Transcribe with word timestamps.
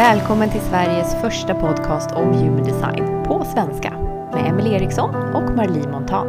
Välkommen 0.00 0.50
till 0.50 0.60
Sveriges 0.60 1.14
första 1.20 1.54
podcast 1.54 2.10
om 2.12 2.32
human 2.32 2.64
design 2.64 3.24
på 3.26 3.44
svenska 3.54 3.90
med 4.32 4.46
Emelie 4.46 4.76
Eriksson 4.76 5.14
och 5.14 5.56
Marlie 5.56 5.88
Montan. 5.88 6.26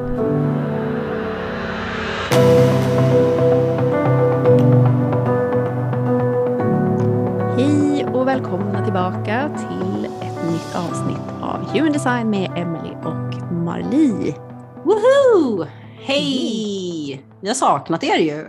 Hej 7.58 8.06
och 8.06 8.28
välkomna 8.28 8.84
tillbaka 8.84 9.50
till 9.60 10.06
ett 10.06 10.52
nytt 10.52 10.76
avsnitt 10.76 11.42
av 11.42 11.70
Human 11.74 11.92
Design 11.92 12.30
med 12.30 12.52
Emelie 12.58 12.98
och 12.98 13.52
Marlie. 13.54 14.36
Woho! 14.84 15.66
Hej! 16.00 17.26
Vi 17.42 17.48
har 17.48 17.56
saknat 17.56 18.04
er 18.04 18.18
ju. 18.18 18.48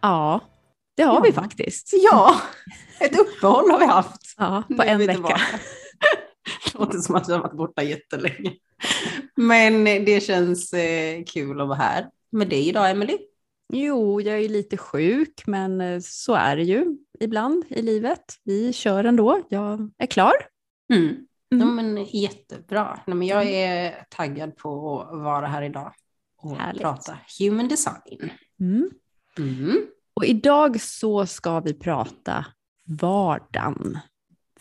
Ja, 0.00 0.40
det 0.96 1.02
har 1.02 1.14
Ja. 1.14 1.20
vi 1.20 1.32
faktiskt. 1.32 1.90
Ja, 2.10 2.34
ett 3.00 3.20
uppehåll 3.20 3.70
har 3.70 3.78
vi 3.78 3.86
haft. 3.86 4.21
Ja, 4.42 4.62
på 4.76 4.82
en 4.82 4.98
vecka. 4.98 5.40
Det 6.72 6.78
låter 6.78 6.98
som 6.98 7.14
att 7.14 7.28
vi 7.28 7.32
har 7.32 7.40
varit 7.40 7.56
borta 7.56 7.82
jättelänge. 7.82 8.52
Men 9.34 9.84
det 9.84 10.22
känns 10.22 10.72
eh, 10.72 11.24
kul 11.24 11.60
att 11.60 11.68
vara 11.68 11.78
här 11.78 12.08
med 12.30 12.48
dig 12.48 12.68
idag, 12.68 12.90
Emily. 12.90 13.18
Jo, 13.72 14.20
jag 14.20 14.38
är 14.40 14.48
lite 14.48 14.76
sjuk, 14.76 15.42
men 15.46 15.80
eh, 15.80 16.00
så 16.00 16.34
är 16.34 16.56
det 16.56 16.62
ju 16.62 16.86
ibland 17.20 17.64
i 17.68 17.82
livet. 17.82 18.24
Vi 18.44 18.72
kör 18.72 19.04
ändå. 19.04 19.42
Jag 19.48 19.90
är 19.98 20.06
klar. 20.06 20.32
Mm. 20.92 21.16
Ja, 21.48 21.56
Mm. 21.56 21.74
men 21.74 22.04
jättebra. 22.04 23.00
Nej, 23.06 23.16
men 23.16 23.28
jag 23.28 23.44
är 23.50 24.04
taggad 24.10 24.56
på 24.56 25.00
att 25.00 25.20
vara 25.22 25.46
här 25.46 25.62
idag 25.62 25.92
och 26.38 26.56
Härligt. 26.56 26.82
prata 26.82 27.18
human 27.38 27.68
design. 27.68 28.30
Mm. 28.60 28.90
Mm. 29.38 29.86
Och 30.14 30.24
idag 30.24 30.80
så 30.80 31.26
ska 31.26 31.60
vi 31.60 31.74
prata 31.74 32.46
vardagen. 33.00 33.98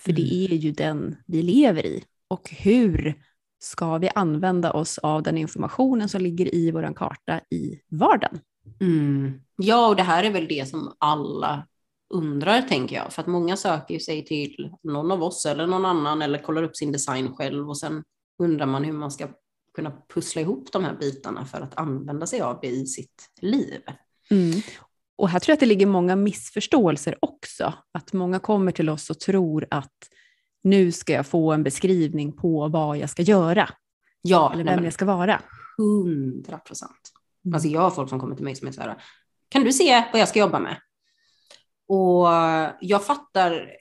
För 0.03 0.11
det 0.11 0.45
är 0.45 0.55
ju 0.55 0.71
den 0.71 1.15
vi 1.25 1.41
lever 1.41 1.85
i. 1.85 2.03
Och 2.27 2.49
hur 2.49 3.23
ska 3.59 3.97
vi 3.97 4.09
använda 4.15 4.71
oss 4.71 4.97
av 4.97 5.23
den 5.23 5.37
informationen 5.37 6.09
som 6.09 6.21
ligger 6.21 6.55
i 6.55 6.71
vår 6.71 6.95
karta 6.95 7.39
i 7.49 7.81
vardagen? 7.89 8.39
Mm. 8.79 9.41
Ja, 9.55 9.87
och 9.87 9.95
det 9.95 10.03
här 10.03 10.23
är 10.23 10.31
väl 10.31 10.47
det 10.47 10.69
som 10.69 10.95
alla 10.97 11.67
undrar, 12.13 12.61
tänker 12.61 12.95
jag. 12.95 13.13
För 13.13 13.21
att 13.21 13.27
många 13.27 13.57
söker 13.57 13.93
ju 13.93 13.99
sig 13.99 14.25
till 14.25 14.71
någon 14.83 15.11
av 15.11 15.23
oss 15.23 15.45
eller 15.45 15.67
någon 15.67 15.85
annan 15.85 16.21
eller 16.21 16.39
kollar 16.39 16.63
upp 16.63 16.75
sin 16.75 16.91
design 16.91 17.35
själv 17.35 17.69
och 17.69 17.77
sen 17.77 18.03
undrar 18.43 18.65
man 18.65 18.83
hur 18.83 18.93
man 18.93 19.11
ska 19.11 19.27
kunna 19.73 19.93
pussla 20.13 20.41
ihop 20.41 20.71
de 20.71 20.83
här 20.83 20.97
bitarna 20.99 21.45
för 21.45 21.61
att 21.61 21.77
använda 21.77 22.27
sig 22.27 22.41
av 22.41 22.59
det 22.61 22.67
i 22.67 22.85
sitt 22.85 23.29
liv. 23.41 23.81
Och 25.21 25.29
här 25.29 25.39
tror 25.39 25.51
jag 25.51 25.55
att 25.55 25.59
det 25.59 25.65
ligger 25.65 25.85
många 25.85 26.15
missförståelser 26.15 27.15
också. 27.19 27.73
Att 27.91 28.13
många 28.13 28.39
kommer 28.39 28.71
till 28.71 28.89
oss 28.89 29.09
och 29.09 29.19
tror 29.19 29.67
att 29.71 30.09
nu 30.63 30.91
ska 30.91 31.13
jag 31.13 31.27
få 31.27 31.51
en 31.51 31.63
beskrivning 31.63 32.31
på 32.37 32.67
vad 32.67 32.97
jag 32.97 33.09
ska 33.09 33.21
göra. 33.21 33.69
Ja, 34.21 34.53
Eller 34.53 34.63
vem 34.63 34.83
jag 34.83 34.93
ska 34.93 35.05
vara. 35.05 35.41
hundra 35.77 36.57
procent. 36.57 37.11
Mm. 37.45 37.53
Alltså 37.53 37.69
jag 37.69 37.81
har 37.81 37.89
folk 37.89 38.09
som 38.09 38.19
kommer 38.19 38.35
till 38.35 38.43
mig 38.43 38.55
som 38.55 38.67
är 38.67 38.71
så 38.71 38.81
här, 38.81 38.97
kan 39.49 39.63
du 39.63 39.73
se 39.73 40.03
vad 40.11 40.21
jag 40.21 40.27
ska 40.27 40.39
jobba 40.39 40.59
med? 40.59 40.77
Och 41.87 42.27
jag 42.81 43.05
fattar 43.05 43.71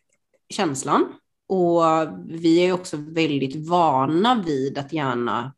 känslan. 0.48 1.04
Och 1.48 1.82
vi 2.26 2.66
är 2.66 2.72
också 2.72 2.96
väldigt 2.96 3.68
vana 3.68 4.42
vid 4.46 4.78
att 4.78 4.92
gärna 4.92 5.54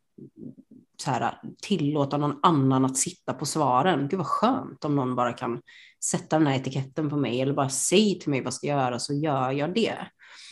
så 0.97 1.11
här, 1.11 1.39
tillåta 1.61 2.17
någon 2.17 2.39
annan 2.43 2.85
att 2.85 2.97
sitta 2.97 3.33
på 3.33 3.45
svaren. 3.45 4.07
Gud 4.07 4.17
vad 4.17 4.27
skönt 4.27 4.85
om 4.85 4.95
någon 4.95 5.15
bara 5.15 5.33
kan 5.33 5.61
sätta 6.03 6.37
den 6.37 6.47
här 6.47 6.55
etiketten 6.55 7.09
på 7.09 7.17
mig 7.17 7.41
eller 7.41 7.53
bara 7.53 7.69
säg 7.69 8.19
till 8.19 8.29
mig 8.29 8.39
vad 8.39 8.45
jag 8.45 8.53
ska 8.53 8.67
göra 8.67 8.99
så 8.99 9.13
gör 9.13 9.51
jag 9.51 9.73
det. 9.73 9.97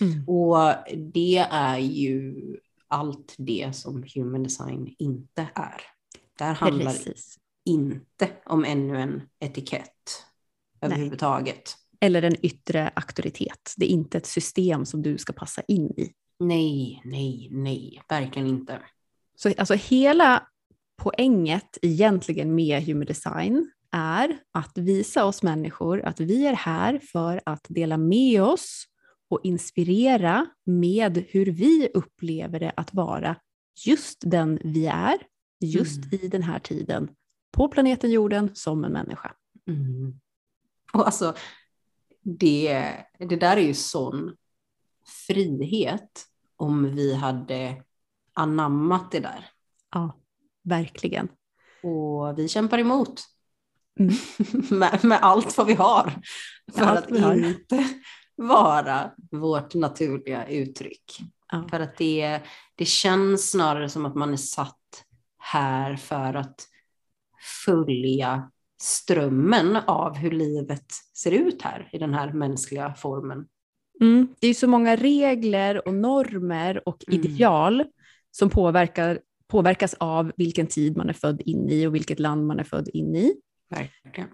Mm. 0.01 0.27
Och 0.27 0.75
det 1.13 1.37
är 1.51 1.77
ju 1.77 2.35
allt 2.87 3.35
det 3.37 3.75
som 3.75 4.03
human 4.15 4.43
design 4.43 4.95
inte 4.97 5.49
är. 5.55 5.81
Där 6.39 6.53
handlar 6.53 6.91
Precis. 6.91 7.37
inte 7.65 8.29
om 8.45 8.65
ännu 8.65 8.97
en 9.01 9.21
etikett 9.39 10.25
överhuvudtaget. 10.81 11.75
Eller 11.99 12.21
en 12.21 12.45
yttre 12.45 12.91
auktoritet. 12.95 13.73
Det 13.77 13.85
är 13.85 13.89
inte 13.89 14.17
ett 14.17 14.25
system 14.25 14.85
som 14.85 15.01
du 15.01 15.17
ska 15.17 15.33
passa 15.33 15.61
in 15.67 15.87
i. 15.87 16.13
Nej, 16.39 17.01
nej, 17.05 17.47
nej, 17.51 18.01
verkligen 18.09 18.47
inte. 18.47 18.79
Så 19.43 19.53
alltså 19.57 19.73
hela 19.73 20.47
poänget 20.97 21.77
egentligen 21.81 22.55
med 22.55 22.83
human 22.83 23.05
design 23.05 23.71
är 23.91 24.39
att 24.51 24.77
visa 24.77 25.25
oss 25.25 25.43
människor 25.43 26.01
att 26.01 26.19
vi 26.19 26.45
är 26.45 26.53
här 26.53 26.99
för 26.99 27.41
att 27.45 27.65
dela 27.69 27.97
med 27.97 28.43
oss 28.43 28.85
och 29.29 29.39
inspirera 29.43 30.45
med 30.65 31.25
hur 31.29 31.45
vi 31.45 31.89
upplever 31.93 32.59
det 32.59 32.73
att 32.75 32.93
vara 32.93 33.35
just 33.85 34.17
den 34.25 34.59
vi 34.63 34.87
är, 34.87 35.17
just 35.59 36.13
i 36.13 36.27
den 36.27 36.43
här 36.43 36.59
tiden, 36.59 37.09
på 37.51 37.67
planeten 37.67 38.11
jorden 38.11 38.49
som 38.53 38.83
en 38.83 38.91
människa. 38.91 39.35
Mm. 39.67 40.19
Och 40.93 41.05
alltså, 41.05 41.35
det, 42.21 42.95
det 43.19 43.35
där 43.35 43.57
är 43.57 43.61
ju 43.61 43.73
sån 43.73 44.35
frihet 45.27 46.25
om 46.55 46.95
vi 46.95 47.15
hade 47.15 47.83
anammat 48.41 49.11
det 49.11 49.19
där. 49.19 49.45
Ja, 49.91 50.17
verkligen. 50.63 51.27
Och 51.83 52.39
vi 52.39 52.47
kämpar 52.47 52.77
emot. 52.77 53.23
Mm. 53.99 54.13
med, 54.79 55.05
med 55.05 55.19
allt 55.21 55.57
vad 55.57 55.67
vi 55.67 55.73
har. 55.73 56.13
För 56.73 56.81
allt 56.85 57.11
att 57.11 57.19
har. 57.19 57.33
inte 57.33 57.87
vara 58.35 59.11
vårt 59.31 59.75
naturliga 59.75 60.47
uttryck. 60.47 61.19
Ja. 61.51 61.67
För 61.69 61.79
att 61.79 61.97
det, 61.97 62.39
det 62.75 62.85
känns 62.85 63.51
snarare 63.51 63.89
som 63.89 64.05
att 64.05 64.15
man 64.15 64.33
är 64.33 64.37
satt 64.37 65.05
här 65.37 65.95
för 65.95 66.33
att 66.33 66.67
följa 67.65 68.51
strömmen 68.81 69.75
av 69.75 70.15
hur 70.15 70.31
livet 70.31 70.85
ser 71.13 71.31
ut 71.31 71.61
här 71.61 71.89
i 71.91 71.97
den 71.97 72.13
här 72.13 72.33
mänskliga 72.33 72.93
formen. 72.93 73.47
Mm. 74.01 74.27
Det 74.39 74.47
är 74.47 74.53
så 74.53 74.67
många 74.67 74.95
regler 74.95 75.87
och 75.87 75.93
normer 75.93 76.87
och 76.87 77.03
Mm. 77.07 77.19
ideal 77.19 77.85
som 78.31 78.49
påverkar, 78.49 79.19
påverkas 79.47 79.93
av 79.93 80.31
vilken 80.37 80.67
tid 80.67 80.97
man 80.97 81.09
är 81.09 81.13
född 81.13 81.41
in 81.45 81.69
i 81.69 81.87
och 81.87 81.95
vilket 81.95 82.19
land 82.19 82.47
man 82.47 82.59
är 82.59 82.63
född 82.63 82.89
in 82.93 83.15
i. 83.15 83.33
Verkligen. 83.69 84.29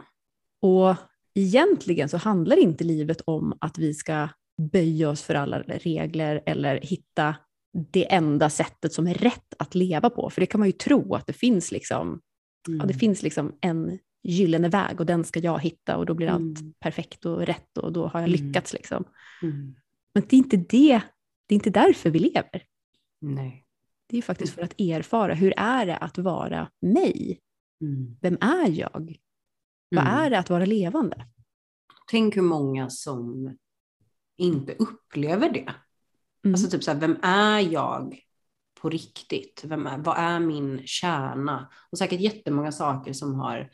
Och 0.62 0.96
egentligen 1.36 2.10
så 2.10 2.18
handlar 2.18 2.58
inte 2.60 2.84
livet 2.84 3.22
om 3.26 3.58
att 3.62 3.78
vi 3.78 3.94
ska 3.94 4.30
böja 4.72 5.10
oss 5.10 5.22
för 5.22 5.36
alla 5.36 5.62
regler 5.62 6.44
eller 6.46 6.80
hitta 6.82 7.36
det 7.92 8.14
enda 8.14 8.50
sättet 8.50 8.94
som 8.94 9.08
är 9.08 9.14
rätt 9.14 9.54
att 9.60 9.76
leva 9.76 10.10
på. 10.10 10.30
För 10.30 10.42
det 10.42 10.46
kan 10.46 10.60
man 10.60 10.68
ju 10.68 10.72
tro 10.72 11.16
att 11.16 11.28
det 11.28 11.34
finns 11.34 11.72
liksom, 11.72 12.22
Mm. 12.68 12.80
ja, 12.80 12.86
det 12.86 12.94
finns 12.94 13.24
liksom 13.24 13.56
en 13.62 14.00
gyllene 14.24 14.70
väg 14.70 15.00
och 15.00 15.06
den 15.06 15.24
ska 15.24 15.40
jag 15.40 15.60
hitta 15.62 15.98
och 15.98 16.06
då 16.06 16.14
blir 16.14 16.28
allt 16.28 16.60
Mm. 16.60 16.74
perfekt 16.80 17.26
och 17.26 17.46
rätt 17.46 17.78
och 17.78 17.94
då 17.94 18.08
har 18.08 18.20
jag 18.20 18.30
Mm. 18.30 18.42
lyckats. 18.46 18.74
Liksom. 18.74 19.04
Mm. 19.44 19.76
Men 20.14 20.24
det 20.30 20.36
är 20.36 20.38
inte 20.38 20.58
det, 20.58 21.02
det 21.48 21.54
är 21.54 21.56
inte 21.56 21.70
därför 21.70 22.10
vi 22.10 22.20
lever. 22.20 22.64
Nej. 23.22 23.64
Det 24.10 24.18
är 24.18 24.22
faktiskt 24.22 24.56
för 24.56 24.62
att 24.62 24.80
erfara, 24.80 25.34
hur 25.34 25.54
är 25.58 25.86
det 25.86 25.98
att 25.98 26.18
vara 26.18 26.70
mig? 26.82 27.40
Mm. 27.82 28.18
Vem 28.22 28.38
är 28.42 28.70
jag? 28.70 29.18
Vad 29.90 30.04
Mm. 30.08 30.14
är 30.20 30.30
det 30.30 30.40
att 30.40 30.50
vara 30.50 30.66
levande? 30.66 31.26
Tänk 32.12 32.38
hur 32.38 32.42
många 32.42 32.90
som 32.90 33.52
inte 34.38 34.74
upplever 34.74 35.50
det. 35.50 35.74
Mm. 36.46 36.54
Alltså 36.54 36.70
typ 36.70 36.84
så 36.84 36.92
här, 36.92 37.00
vem 37.00 37.18
är 37.24 37.60
jag 37.60 38.20
på 38.82 38.90
riktigt? 38.90 39.62
Vem 39.66 39.88
är, 39.88 39.98
vad 39.98 40.18
är 40.18 40.40
min 40.40 40.82
kärna? 40.86 41.70
Och 41.92 41.98
säkert 41.98 42.20
jättemånga 42.20 42.72
saker 42.72 43.14
som 43.14 43.36
har 43.36 43.70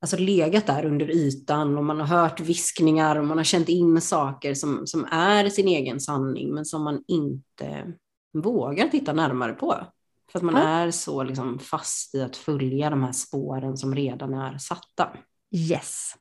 alltså 0.00 0.16
legat 0.16 0.66
där 0.66 0.84
under 0.84 1.10
ytan 1.10 1.78
och 1.78 1.84
man 1.84 2.00
har 2.00 2.06
hört 2.06 2.40
viskningar 2.40 3.16
och 3.16 3.24
man 3.24 3.36
har 3.36 3.44
känt 3.44 3.68
in 3.68 4.00
saker 4.00 4.54
som, 4.54 4.86
som 4.86 5.04
är 5.04 5.48
sin 5.48 5.68
egen 5.68 6.00
sanning 6.00 6.54
men 6.54 6.64
som 6.64 6.82
man 6.84 7.04
inte 7.08 7.92
vågar 8.32 8.88
titta 8.88 9.12
närmare 9.12 9.52
på. 9.52 9.86
För 10.32 10.38
att 10.38 10.42
man 10.42 10.54
Ja. 10.54 10.62
är 10.68 10.90
så 10.90 11.22
liksom 11.22 11.58
fast 11.58 12.14
i 12.14 12.22
att 12.22 12.36
följa 12.36 12.90
de 12.90 13.02
här 13.02 13.12
spåren 13.12 13.76
som 13.76 13.94
redan 13.94 14.34
är 14.34 14.58
satta. 14.58 15.16
Yes. 15.54 16.12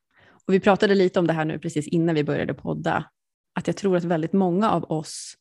Och 0.47 0.53
vi 0.53 0.59
pratade 0.59 0.95
lite 0.95 1.19
om 1.19 1.27
det 1.27 1.33
här 1.33 1.45
nu 1.45 1.59
precis 1.59 1.87
innan 1.87 2.15
vi 2.15 2.23
började 2.23 2.53
podda. 2.53 3.05
Att 3.55 3.67
jag 3.67 3.75
tror 3.75 3.97
att 3.97 4.03
väldigt 4.03 4.33
många 4.33 4.71
av 4.71 4.83
oss 4.91 5.33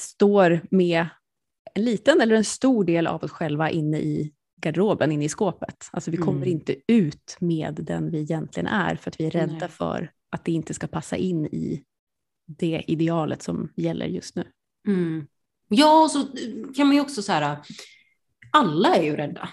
står 0.00 0.60
med 0.70 1.06
en 1.74 1.84
liten 1.84 2.20
eller 2.20 2.34
en 2.34 2.44
stor 2.44 2.84
del 2.84 3.06
av 3.06 3.24
oss 3.24 3.30
själva 3.30 3.70
inne 3.70 3.98
i 3.98 4.32
garderoben, 4.60 5.12
inne 5.12 5.24
i 5.24 5.28
skåpet. 5.28 5.88
Alltså 5.92 6.10
vi 6.10 6.16
kommer 6.16 6.36
Mm. 6.46 6.48
inte 6.48 6.76
ut 6.88 7.36
med 7.40 7.74
den 7.74 8.10
vi 8.10 8.20
egentligen 8.20 8.66
är 8.66 8.96
för 8.96 9.10
att 9.10 9.20
vi 9.20 9.26
är 9.26 9.30
rädda 9.30 9.56
Nej. 9.60 9.68
för 9.68 10.10
att 10.30 10.44
det 10.44 10.52
inte 10.52 10.74
ska 10.74 10.86
passa 10.86 11.16
in 11.16 11.46
i 11.46 11.84
det 12.46 12.84
idealet 12.86 13.42
som 13.42 13.72
gäller 13.76 14.06
just 14.06 14.36
nu. 14.36 14.44
Mm. 14.88 15.26
Ja, 15.68 16.02
och 16.02 16.10
så 16.10 16.26
kan 16.76 16.86
man 16.86 16.96
ju 16.96 17.00
också 17.00 17.22
så 17.22 17.32
här, 17.32 17.58
alla 18.52 18.94
är 18.94 19.02
ju 19.02 19.16
rädda. 19.16 19.48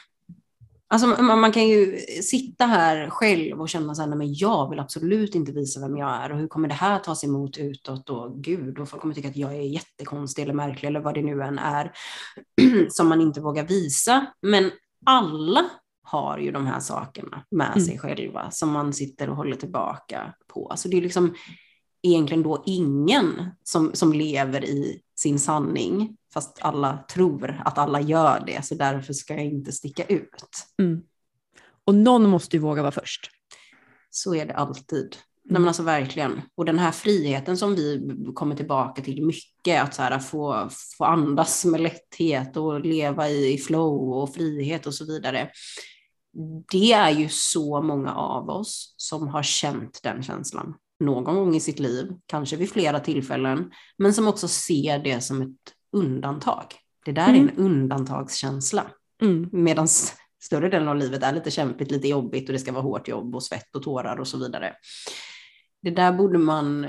Alltså, 0.87 1.07
man, 1.07 1.39
man, 1.39 1.51
kan 1.51 1.67
ju 1.67 1.97
sitta 2.21 2.65
här 2.65 3.09
själv 3.09 3.61
och 3.61 3.69
känna 3.69 3.95
så 3.95 4.01
här, 4.01 4.09
men 4.09 4.33
jag 4.33 4.69
vill 4.69 4.79
absolut 4.79 5.35
inte 5.35 5.51
visa 5.51 5.79
vem 5.79 5.97
jag 5.97 6.23
är 6.23 6.31
och 6.31 6.37
hur 6.37 6.47
kommer 6.47 6.67
det 6.67 6.73
här 6.73 6.99
tas 6.99 7.23
emot 7.23 7.57
utåt 7.57 8.09
och 8.09 8.43
gud, 8.43 8.79
och 8.79 8.89
folk 8.89 9.01
kommer 9.01 9.13
tycka 9.13 9.27
att 9.27 9.35
jag 9.35 9.55
är 9.55 9.61
jättekonstig 9.61 10.43
eller 10.43 10.53
märklig 10.53 10.87
eller 10.87 10.99
vad 10.99 11.13
det 11.13 11.21
nu 11.21 11.41
än 11.41 11.59
är 11.59 11.91
som 12.89 13.07
man 13.07 13.21
inte 13.21 13.41
vågar 13.41 13.63
visa. 13.63 14.25
Men 14.41 14.71
alla 15.05 15.65
har 16.03 16.37
ju 16.37 16.51
de 16.51 16.67
här 16.67 16.79
sakerna 16.79 17.45
med 17.51 17.71
mm. 17.71 17.79
sig 17.79 17.99
själva 17.99 18.51
som 18.51 18.69
man 18.69 18.93
sitter 18.93 19.29
och 19.29 19.35
håller 19.35 19.55
tillbaka 19.55 20.33
på. 20.47 20.67
Alltså 20.67 20.89
det 20.89 20.97
är 20.97 21.01
liksom 21.01 21.35
egentligen 22.03 22.43
då 22.43 22.63
ingen 22.65 23.51
som, 23.63 23.91
som 23.93 24.13
lever 24.13 24.65
i 24.65 25.01
sin 25.23 25.39
sanning, 25.39 26.17
fast 26.33 26.57
alla 26.61 27.05
tror 27.13 27.61
att 27.65 27.77
alla 27.77 28.01
gör 28.01 28.43
det, 28.47 28.65
så 28.65 28.75
därför 28.75 29.13
ska 29.13 29.33
jag 29.33 29.45
inte 29.45 29.71
sticka 29.71 30.03
ut. 30.03 30.65
Mm. 30.79 31.01
Och 31.85 31.95
någon 31.95 32.29
måste 32.29 32.55
ju 32.55 32.61
våga 32.61 32.81
vara 32.81 32.91
först. 32.91 33.29
Så 34.09 34.35
är 34.35 34.45
det 34.45 34.53
alltid. 34.53 34.99
Mm. 34.99 35.17
Nej, 35.43 35.59
men 35.59 35.67
alltså 35.67 35.83
verkligen. 35.83 36.41
Och 36.55 36.65
den 36.65 36.79
här 36.79 36.91
friheten 36.91 37.57
som 37.57 37.75
vi 37.75 38.15
kommer 38.33 38.55
tillbaka 38.55 39.01
till 39.01 39.25
mycket, 39.25 39.83
att 39.83 39.93
så 39.93 40.01
här, 40.01 40.19
få, 40.19 40.69
få 40.97 41.05
andas 41.05 41.65
med 41.65 41.81
lätthet 41.81 42.57
och 42.57 42.79
leva 42.79 43.29
i, 43.29 43.53
i 43.53 43.57
flow 43.57 44.13
och 44.13 44.33
frihet 44.33 44.87
och 44.87 44.93
så 44.93 45.05
vidare. 45.05 45.49
Det 46.71 46.93
är 46.93 47.09
ju 47.09 47.29
så 47.29 47.81
många 47.81 48.13
av 48.13 48.49
oss 48.49 48.93
som 48.97 49.27
har 49.27 49.43
känt 49.43 49.99
den 50.03 50.23
känslan 50.23 50.75
någon 50.99 51.35
gång 51.35 51.55
i 51.55 51.59
sitt 51.59 51.79
liv, 51.79 52.13
kanske 52.25 52.55
vid 52.55 52.71
flera 52.71 52.99
tillfällen, 52.99 53.71
men 53.97 54.13
som 54.13 54.27
också 54.27 54.47
ser 54.47 54.99
det 54.99 55.21
som 55.21 55.41
ett 55.41 55.73
undantag. 55.91 56.65
Det 57.05 57.11
där 57.11 57.29
mm. 57.29 57.47
är 57.47 57.51
en 57.51 57.57
undantagskänsla. 57.57 58.85
Mm. 59.21 59.49
Medan 59.51 59.87
större 60.43 60.69
delen 60.69 60.87
av 60.87 60.95
livet 60.95 61.23
är 61.23 61.33
lite 61.33 61.51
kämpigt, 61.51 61.91
lite 61.91 62.07
jobbigt 62.07 62.49
och 62.49 62.53
det 62.53 62.59
ska 62.59 62.71
vara 62.71 62.83
hårt 62.83 63.07
jobb 63.07 63.35
och 63.35 63.43
svett 63.43 63.75
och 63.75 63.83
tårar 63.83 64.19
och 64.19 64.27
så 64.27 64.37
vidare. 64.37 64.75
Det 65.81 65.91
där 65.91 66.13
borde 66.13 66.37
man 66.37 66.87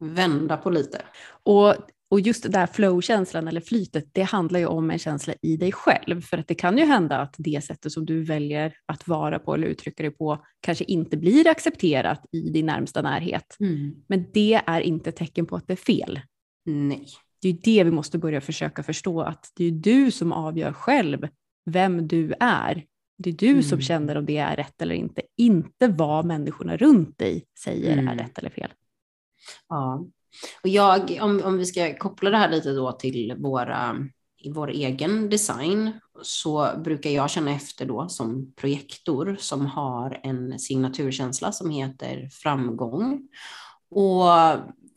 vända 0.00 0.56
på 0.56 0.70
lite. 0.70 1.02
Och 1.42 1.74
och 2.08 2.20
just 2.20 2.42
det 2.42 2.48
där 2.48 2.66
flow-känslan 2.66 3.48
eller 3.48 3.60
flytet, 3.60 4.08
det 4.12 4.22
handlar 4.22 4.60
ju 4.60 4.66
om 4.66 4.90
en 4.90 4.98
känsla 4.98 5.34
i 5.42 5.56
dig 5.56 5.72
själv. 5.72 6.20
För 6.20 6.38
att 6.38 6.48
det 6.48 6.54
kan 6.54 6.78
ju 6.78 6.84
hända 6.84 7.18
att 7.18 7.34
det 7.38 7.64
sättet 7.64 7.92
som 7.92 8.06
du 8.06 8.22
väljer 8.22 8.74
att 8.86 9.08
vara 9.08 9.38
på 9.38 9.54
eller 9.54 9.66
uttrycka 9.66 10.02
dig 10.02 10.12
på 10.12 10.44
kanske 10.60 10.84
inte 10.84 11.16
blir 11.16 11.48
accepterat 11.48 12.26
i 12.32 12.50
din 12.50 12.66
närmsta 12.66 13.02
närhet. 13.02 13.56
Mm. 13.60 13.94
Men 14.06 14.26
det 14.32 14.60
är 14.66 14.80
inte 14.80 15.12
tecken 15.12 15.46
på 15.46 15.56
att 15.56 15.66
det 15.66 15.72
är 15.72 15.76
fel. 15.76 16.20
Nej. 16.64 17.06
Det 17.42 17.48
är 17.48 17.58
det 17.62 17.84
vi 17.84 17.90
måste 17.90 18.18
börja 18.18 18.40
försöka 18.40 18.82
förstå, 18.82 19.20
att 19.20 19.52
det 19.56 19.64
är 19.64 19.70
du 19.70 20.10
som 20.10 20.32
avgör 20.32 20.72
själv 20.72 21.28
vem 21.70 22.08
du 22.08 22.34
är. 22.40 22.84
Det 23.18 23.30
är 23.30 23.34
du 23.34 23.50
mm. 23.50 23.62
som 23.62 23.80
känner 23.80 24.16
om 24.16 24.26
det 24.26 24.36
är 24.36 24.56
rätt 24.56 24.82
eller 24.82 24.94
inte, 24.94 25.22
inte 25.36 25.88
vad 25.88 26.24
människorna 26.24 26.76
runt 26.76 27.18
dig 27.18 27.44
säger 27.64 27.92
mm. 27.92 28.08
är 28.08 28.16
rätt 28.16 28.38
eller 28.38 28.50
fel. 28.50 28.70
Ja, 29.68 30.06
och 30.62 30.68
jag, 30.68 31.18
om, 31.22 31.42
om 31.44 31.58
vi 31.58 31.66
ska 31.66 31.98
koppla 31.98 32.30
det 32.30 32.36
här 32.36 32.50
lite 32.50 32.72
då 32.72 32.92
till 32.92 33.34
våra, 33.38 33.96
i 34.38 34.52
vår 34.52 34.70
egen 34.70 35.28
design 35.28 35.92
så 36.22 36.70
brukar 36.84 37.10
jag 37.10 37.30
känna 37.30 37.50
efter 37.50 37.86
då 37.86 38.08
som 38.08 38.52
projektor 38.52 39.36
som 39.40 39.66
har 39.66 40.20
en 40.22 40.58
signaturkänsla 40.58 41.52
som 41.52 41.70
heter 41.70 42.28
framgång. 42.32 43.28
Och 43.90 44.24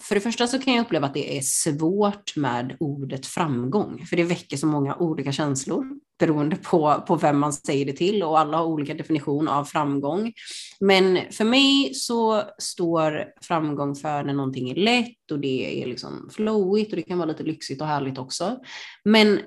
för 0.01 0.15
det 0.15 0.21
första 0.21 0.47
så 0.47 0.59
kan 0.59 0.73
jag 0.73 0.85
uppleva 0.85 1.07
att 1.07 1.13
det 1.13 1.37
är 1.37 1.41
svårt 1.41 2.35
med 2.35 2.77
ordet 2.79 3.25
framgång, 3.25 4.05
för 4.09 4.15
det 4.15 4.23
väcker 4.23 4.57
så 4.57 4.67
många 4.67 4.95
olika 4.95 5.31
känslor 5.31 5.85
beroende 6.19 6.55
på, 6.55 7.03
på 7.07 7.15
vem 7.15 7.39
man 7.39 7.53
säger 7.53 7.85
det 7.85 7.93
till 7.93 8.23
och 8.23 8.39
alla 8.39 8.57
har 8.57 8.65
olika 8.65 8.93
definition 8.93 9.47
av 9.47 9.65
framgång. 9.65 10.33
Men 10.79 11.19
för 11.31 11.45
mig 11.45 11.93
så 11.93 12.43
står 12.57 13.25
framgång 13.41 13.95
för 13.95 14.23
när 14.23 14.33
någonting 14.33 14.69
är 14.69 14.75
lätt 14.75 15.31
och 15.31 15.39
det 15.39 15.83
är 15.83 15.87
liksom 15.87 16.29
flowigt 16.31 16.91
och 16.91 16.95
det 16.95 17.01
kan 17.01 17.17
vara 17.17 17.27
lite 17.27 17.43
lyxigt 17.43 17.81
och 17.81 17.87
härligt 17.87 18.17
också. 18.17 18.59
Men 19.03 19.39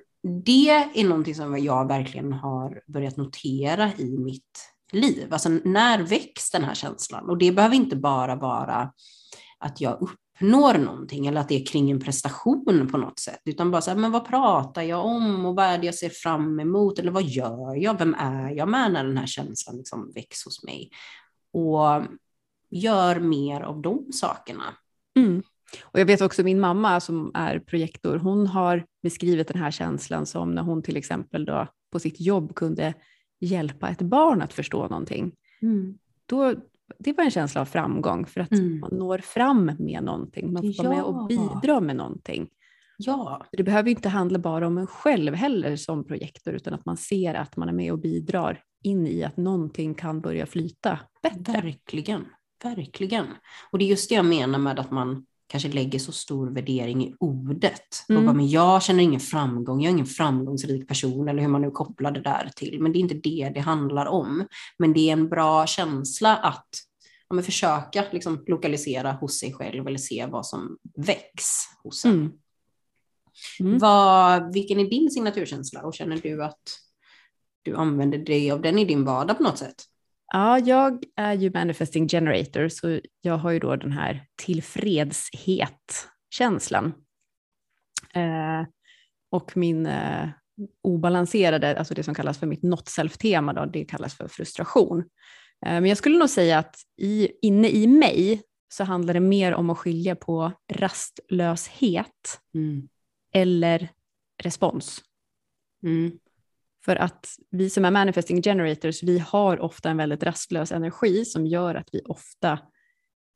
det 0.45 0.69
är 0.95 1.05
någonting 1.05 1.35
som 1.35 1.59
jag 1.59 1.89
verkligen 1.89 2.33
har 2.33 2.83
börjat 2.87 3.17
notera 3.17 3.91
i 3.99 4.19
mitt 4.19 4.73
liv. 4.93 5.27
Alltså 5.31 5.49
när 5.49 6.03
väcks 6.03 6.51
den 6.51 6.65
här 6.65 6.75
känslan? 6.75 7.31
Och 7.31 7.39
det 7.39 7.53
behöver 7.53 7.77
inte 7.77 7.97
bara 7.97 8.37
vara 8.37 8.93
att 9.59 9.81
jag 9.81 10.09
uppnår 10.43 10.75
någonting 10.75 11.27
eller 11.27 11.41
att 11.41 11.49
det 11.49 11.55
är 11.63 11.67
kring 11.67 11.91
en 11.91 12.01
prestation 12.01 12.89
på 12.91 12.99
något 12.99 13.19
sätt, 13.19 13.41
utan 13.45 13.71
bara 13.71 13.83
så 13.83 13.91
här, 13.91 13.99
men 13.99 14.13
vad 14.13 14.27
pratar 14.27 14.83
jag 14.83 15.07
om 15.07 15.47
och 15.47 15.57
vad 15.57 15.65
är 15.65 15.79
det 15.79 15.87
jag 15.87 15.95
ser 15.95 16.09
fram 16.09 16.61
emot 16.61 16.99
eller 16.99 17.13
vad 17.13 17.23
gör 17.23 17.75
jag, 17.75 17.99
vem 17.99 18.15
är 18.19 18.51
jag 18.51 18.69
med 18.69 18.93
när 18.93 19.05
den 19.05 19.17
här 19.17 19.27
känslan 19.27 19.77
liksom 19.77 20.13
väcks 20.15 20.45
hos 20.45 20.65
mig 20.65 20.91
och 21.53 22.03
gör 22.71 23.21
mer 23.21 23.61
av 23.61 23.83
de 23.83 24.13
sakerna. 24.13 24.65
Mm. 25.17 25.43
Och 25.83 26.01
jag 26.01 26.07
vet 26.07 26.21
också 26.21 26.43
min 26.43 26.61
mamma 26.61 27.01
som 27.01 27.31
är 27.35 27.59
projektor, 27.59 28.17
hon 28.17 28.47
har 28.47 28.85
beskrivit 29.03 29.49
den 29.49 29.63
här 29.63 29.71
känslan 29.71 30.27
som 30.27 30.55
när 30.55 30.63
hon 30.63 30.83
till 30.83 30.97
exempel 30.97 31.45
då 31.45 31.67
på 31.93 31.99
sitt 31.99 32.21
jobb 32.21 32.55
kunde 32.55 32.95
hjälpa 33.41 33.89
ett 33.89 34.03
barn 34.03 34.43
att 34.43 34.53
förstå 34.53 34.89
någonting. 34.89 35.33
Mm. 35.63 35.99
Då 36.27 36.55
det 36.99 37.13
var 37.13 37.25
en 37.25 37.31
känsla 37.31 37.61
av 37.61 37.65
framgång 37.65 38.27
för 38.27 38.41
att 38.41 38.53
mm. 38.53 38.81
man 38.81 38.91
når 38.93 39.19
fram 39.19 39.71
med 39.79 40.05
någonting, 40.05 40.53
man 40.53 40.63
får 40.63 40.85
ja. 40.85 40.91
med 40.91 41.03
och 41.03 41.27
bidra 41.27 41.81
med 41.81 41.97
någonting. 41.97 42.49
Ja. 42.99 43.47
Det 43.53 43.63
behöver 43.63 43.91
inte 43.91 44.09
handla 44.09 44.39
bara 44.39 44.67
om 44.67 44.79
en 44.79 44.87
själv 44.87 45.35
heller 45.35 45.77
som 45.77 46.07
projektor, 46.07 46.55
utan 46.55 46.75
att 46.75 46.85
man 46.85 46.97
ser 46.97 47.35
att 47.35 47.57
man 47.57 47.69
är 47.69 47.73
med 47.73 47.93
och 47.93 47.99
bidrar 47.99 48.63
in 48.83 49.07
i 49.07 49.25
att 49.25 49.37
någonting 49.37 49.95
kan 49.95 50.21
börja 50.21 50.47
flyta 50.47 50.99
bättre. 51.23 51.53
Verkligen, 51.53 52.25
verkligen. 52.65 53.27
Och 53.71 53.79
det 53.79 53.85
är 53.85 53.89
just 53.89 54.09
det 54.09 54.15
jag 54.15 54.25
menar 54.25 54.59
med 54.59 54.79
att 54.79 54.91
man 54.91 55.27
kanske 55.53 55.69
lägger 55.69 55.99
så 55.99 56.13
stor 56.13 56.51
värdering 56.51 57.05
i 57.05 57.15
ordet. 57.19 58.05
Mm. 58.09 58.19
Och 58.19 58.27
bara, 58.27 58.37
men 58.37 58.49
jag 58.49 58.83
känner 58.83 59.03
ingen 59.03 59.21
framgång, 59.21 59.81
jag 59.81 59.89
är 59.89 59.93
ingen 59.93 60.07
framgångsrik 60.07 60.89
person 60.89 61.29
eller 61.29 61.43
hur 61.43 61.49
man 61.49 61.63
nu 61.63 61.71
kopplar 61.71 62.11
det 62.11 62.21
där 62.21 62.51
till. 62.57 62.81
Men 62.81 62.93
det 62.93 62.99
är 62.99 63.01
inte 63.01 63.15
det 63.15 63.53
det 63.55 63.61
handlar 63.61 64.07
om. 64.07 64.47
Men 64.79 64.93
det 64.93 65.09
är 65.09 65.13
en 65.13 65.29
bra 65.29 65.67
känsla 65.67 66.37
att 66.37 66.69
ja, 67.29 67.35
men 67.35 67.45
försöka 67.45 68.05
liksom, 68.13 68.45
lokalisera 68.47 69.13
hos 69.13 69.39
sig 69.39 69.53
själv 69.53 69.87
eller 69.87 69.99
se 69.99 70.27
vad 70.27 70.47
som 70.47 70.79
väcks 70.97 71.49
hos 71.83 72.05
en. 72.05 72.13
Mm. 72.13 72.33
Mm. 73.61 73.79
Vad, 73.79 74.53
vilken 74.53 74.81
är 74.81 74.91
din 74.91 75.11
signaturkänsla 75.11 75.83
och 75.83 75.95
känner 75.95 76.17
du 76.17 76.45
att 76.45 76.63
du 77.63 77.77
använder 77.77 78.19
dig 78.19 78.51
av 78.51 78.63
den 78.63 78.79
i 78.79 78.85
din 78.85 79.05
vardag 79.05 79.37
på 79.37 79.43
något 79.43 79.59
sätt? 79.59 79.85
Ja, 80.35 80.59
jag 80.59 81.05
är 81.17 81.35
ju 81.35 81.51
manifesting 81.51 82.09
generator, 82.09 82.69
så 82.69 83.01
jag 83.21 83.39
har 83.39 83.51
ju 83.51 83.59
då 83.59 83.77
den 83.77 83.93
här 83.93 84.27
tillfredshet-känslan. 84.43 86.95
Eh, 88.15 88.63
och 89.31 89.57
min 89.57 89.87
eh, 89.87 90.29
obalanserade, 90.83 91.79
alltså 91.79 91.95
det 91.95 92.03
som 92.03 92.15
kallas 92.15 92.39
för 92.39 92.47
mitt 92.47 92.63
not 92.63 92.89
self-tema, 92.89 93.53
då, 93.53 93.65
det 93.65 93.85
kallas 93.85 94.15
för 94.15 94.29
frustration. 94.29 94.99
Eh, 95.67 95.73
men 95.73 95.87
jag 95.87 95.99
skulle 95.99 96.19
nog 96.19 96.31
säga 96.31 96.59
att 96.59 96.77
i, 97.01 97.29
inne 97.43 97.69
i 97.69 97.87
mig 97.87 98.43
så 98.75 98.85
handlar 98.85 99.15
det 99.15 99.21
mer 99.21 99.55
om 99.55 99.71
att 99.71 99.79
skilja 99.79 100.17
på 100.17 100.53
rastlöshet 100.73 102.41
mm. 102.55 102.89
eller 103.35 103.89
respons. 104.43 105.03
Mm. 105.83 106.19
För 106.85 106.97
att 106.97 107.27
vi 107.51 107.71
som 107.71 107.85
är 107.85 107.91
manifesting 107.91 108.43
generators, 108.43 109.03
vi 109.03 109.19
har 109.19 109.61
ofta 109.61 109.91
en 109.91 109.97
väldigt 109.97 110.23
rastlös 110.23 110.73
energi 110.73 111.25
som 111.25 111.47
gör 111.47 111.75
att 111.75 111.89
vi 111.93 112.01
ofta 112.05 112.59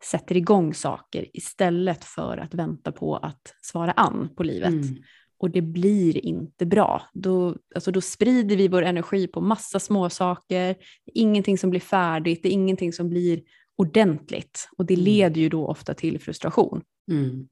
sätter 0.05 0.37
igång 0.37 0.75
saker 0.75 1.27
istället 1.37 2.05
för 2.05 2.37
att 2.37 2.55
vänta 2.55 2.93
på 2.93 3.17
att 3.17 3.55
svara 3.63 3.93
an 3.93 4.29
på 4.37 4.43
livet. 4.43 4.69
Mm. 4.69 4.97
Och 5.39 5.51
det 5.51 5.63
blir 5.63 6.27
inte 6.27 6.67
bra. 6.67 7.03
Då, 7.13 7.57
alltså 7.75 7.91
då 7.91 8.01
sprider 8.01 8.57
vi 8.57 8.69
vår 8.69 8.83
energi 8.83 9.27
på 9.27 9.41
massa 9.41 9.81
små 9.81 10.11
saker. 10.11 10.77
ingenting 11.15 11.59
som 11.59 11.71
blir 11.71 11.81
färdigt, 11.81 12.43
det 12.43 12.49
är 12.49 12.53
ingenting 12.53 12.93
som 12.93 13.09
blir 13.09 13.43
ordentligt. 13.77 14.69
Och 14.79 14.87
det 14.87 14.95
mm. 14.95 15.05
leder 15.05 15.41
ju 15.41 15.49
då 15.49 15.67
ofta 15.67 15.95
till 15.95 16.21
frustration. 16.21 16.83
Mm. 17.11 17.49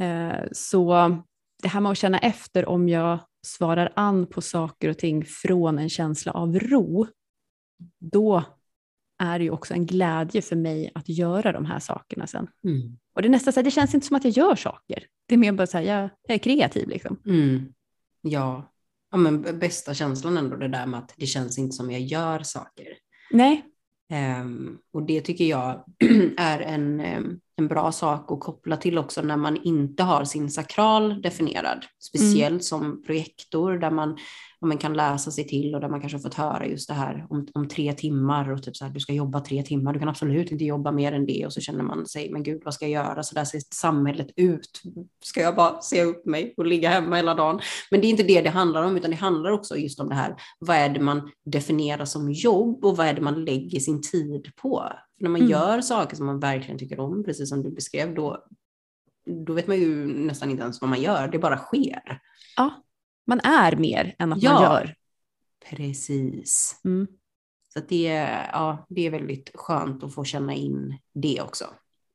Eh, 0.00 0.44
så 0.52 1.16
det 1.62 1.68
här 1.68 1.80
med 1.80 1.92
att 1.92 1.98
känna 1.98 2.18
efter 2.18 2.68
om 2.68 2.88
jag 2.88 3.18
svarar 3.44 3.92
an 3.96 4.26
på 4.26 4.40
saker 4.40 4.88
och 4.88 4.98
ting 4.98 5.24
från 5.24 5.78
en 5.78 5.88
känsla 5.88 6.32
av 6.32 6.58
ro, 6.58 7.06
då 8.00 8.44
är 9.18 9.38
det 9.38 9.44
ju 9.44 9.50
också 9.50 9.74
en 9.74 9.86
glädje 9.86 10.42
för 10.42 10.56
mig 10.56 10.90
att 10.94 11.08
göra 11.08 11.52
de 11.52 11.64
här 11.64 11.78
sakerna 11.78 12.26
sen. 12.26 12.48
Mm. 12.64 12.98
Och 13.14 13.22
det 13.22 13.28
är 13.28 13.30
nästan 13.30 13.52
så 13.52 13.60
här, 13.60 13.64
det 13.64 13.70
känns 13.70 13.94
inte 13.94 14.06
som 14.06 14.16
att 14.16 14.24
jag 14.24 14.32
gör 14.32 14.54
saker. 14.54 15.06
Det 15.26 15.34
är 15.34 15.38
mer 15.38 15.52
bara 15.52 15.66
så 15.66 15.78
här, 15.78 15.84
jag, 15.84 16.10
jag 16.28 16.34
är 16.34 16.38
kreativ 16.38 16.88
liksom. 16.88 17.20
Mm. 17.26 17.72
Ja. 18.20 18.72
ja, 19.10 19.16
men 19.16 19.58
bästa 19.58 19.94
känslan 19.94 20.36
ändå 20.36 20.56
det 20.56 20.68
där 20.68 20.86
med 20.86 21.00
att 21.00 21.14
det 21.16 21.26
känns 21.26 21.58
inte 21.58 21.76
som 21.76 21.90
jag 21.90 22.00
gör 22.00 22.42
saker. 22.42 22.86
Nej. 23.30 23.64
Um, 24.40 24.78
och 24.92 25.02
det 25.02 25.20
tycker 25.20 25.44
jag 25.44 25.84
är 26.36 26.60
en, 26.60 27.00
en 27.56 27.68
bra 27.68 27.92
sak 27.92 28.32
att 28.32 28.40
koppla 28.40 28.76
till 28.76 28.98
också 28.98 29.22
när 29.22 29.36
man 29.36 29.56
inte 29.62 30.02
har 30.02 30.24
sin 30.24 30.50
sakral 30.50 31.22
definierad. 31.22 31.84
Speciellt 32.02 32.50
mm. 32.50 32.60
som 32.60 33.02
projektor 33.06 33.78
där 33.78 33.90
man 33.90 34.16
man 34.66 34.78
kan 34.78 34.94
läsa 34.94 35.30
sig 35.30 35.46
till 35.46 35.74
och 35.74 35.80
där 35.80 35.88
man 35.88 36.00
kanske 36.00 36.18
fått 36.18 36.34
höra 36.34 36.66
just 36.66 36.88
det 36.88 36.94
här 36.94 37.26
om, 37.30 37.46
om 37.54 37.68
tre 37.68 37.92
timmar 37.92 38.50
och 38.50 38.62
typ 38.62 38.76
så 38.76 38.84
här, 38.84 38.92
du 38.92 39.00
ska 39.00 39.12
jobba 39.12 39.40
tre 39.40 39.62
timmar, 39.62 39.92
du 39.92 39.98
kan 39.98 40.08
absolut 40.08 40.52
inte 40.52 40.64
jobba 40.64 40.92
mer 40.92 41.12
än 41.12 41.26
det 41.26 41.46
och 41.46 41.52
så 41.52 41.60
känner 41.60 41.82
man 41.82 42.06
sig, 42.06 42.30
men 42.30 42.42
gud 42.42 42.62
vad 42.64 42.74
ska 42.74 42.88
jag 42.88 43.04
göra, 43.04 43.22
så 43.22 43.34
där 43.34 43.44
ser 43.44 43.60
samhället 43.74 44.26
ut, 44.36 44.82
ska 45.24 45.40
jag 45.40 45.56
bara 45.56 45.80
se 45.80 46.04
upp 46.04 46.26
mig 46.26 46.54
och 46.56 46.66
ligga 46.66 46.88
hemma 46.88 47.16
hela 47.16 47.34
dagen? 47.34 47.60
Men 47.90 48.00
det 48.00 48.06
är 48.06 48.10
inte 48.10 48.22
det 48.22 48.40
det 48.40 48.50
handlar 48.50 48.82
om, 48.82 48.96
utan 48.96 49.10
det 49.10 49.16
handlar 49.16 49.50
också 49.50 49.76
just 49.76 50.00
om 50.00 50.08
det 50.08 50.14
här, 50.14 50.36
vad 50.58 50.76
är 50.76 50.88
det 50.88 51.00
man 51.00 51.30
definierar 51.44 52.04
som 52.04 52.32
jobb 52.32 52.84
och 52.84 52.96
vad 52.96 53.06
är 53.06 53.14
det 53.14 53.20
man 53.20 53.44
lägger 53.44 53.80
sin 53.80 54.02
tid 54.02 54.52
på? 54.62 54.88
För 55.16 55.22
när 55.22 55.30
man 55.30 55.40
mm. 55.40 55.50
gör 55.50 55.80
saker 55.80 56.16
som 56.16 56.26
man 56.26 56.40
verkligen 56.40 56.78
tycker 56.78 57.00
om, 57.00 57.24
precis 57.24 57.48
som 57.48 57.62
du 57.62 57.70
beskrev, 57.70 58.14
då, 58.14 58.44
då 59.46 59.52
vet 59.52 59.66
man 59.66 59.76
ju 59.76 60.06
nästan 60.06 60.50
inte 60.50 60.62
ens 60.62 60.80
vad 60.80 60.90
man 60.90 61.02
gör, 61.02 61.28
det 61.28 61.38
bara 61.38 61.58
sker. 61.58 62.20
Ja, 62.56 62.84
man 63.26 63.40
är 63.40 63.76
mer 63.76 64.14
än 64.18 64.32
att 64.32 64.42
ja, 64.42 64.52
man 64.52 64.62
gör. 64.62 64.94
Precis. 65.70 66.80
Mm. 66.84 67.06
Så 67.72 67.80
det, 67.88 68.04
ja, 68.52 68.86
det 68.88 69.06
är 69.06 69.10
väldigt 69.10 69.50
skönt 69.54 70.04
att 70.04 70.14
få 70.14 70.24
känna 70.24 70.54
in 70.54 70.98
det 71.14 71.40
också. 71.40 71.64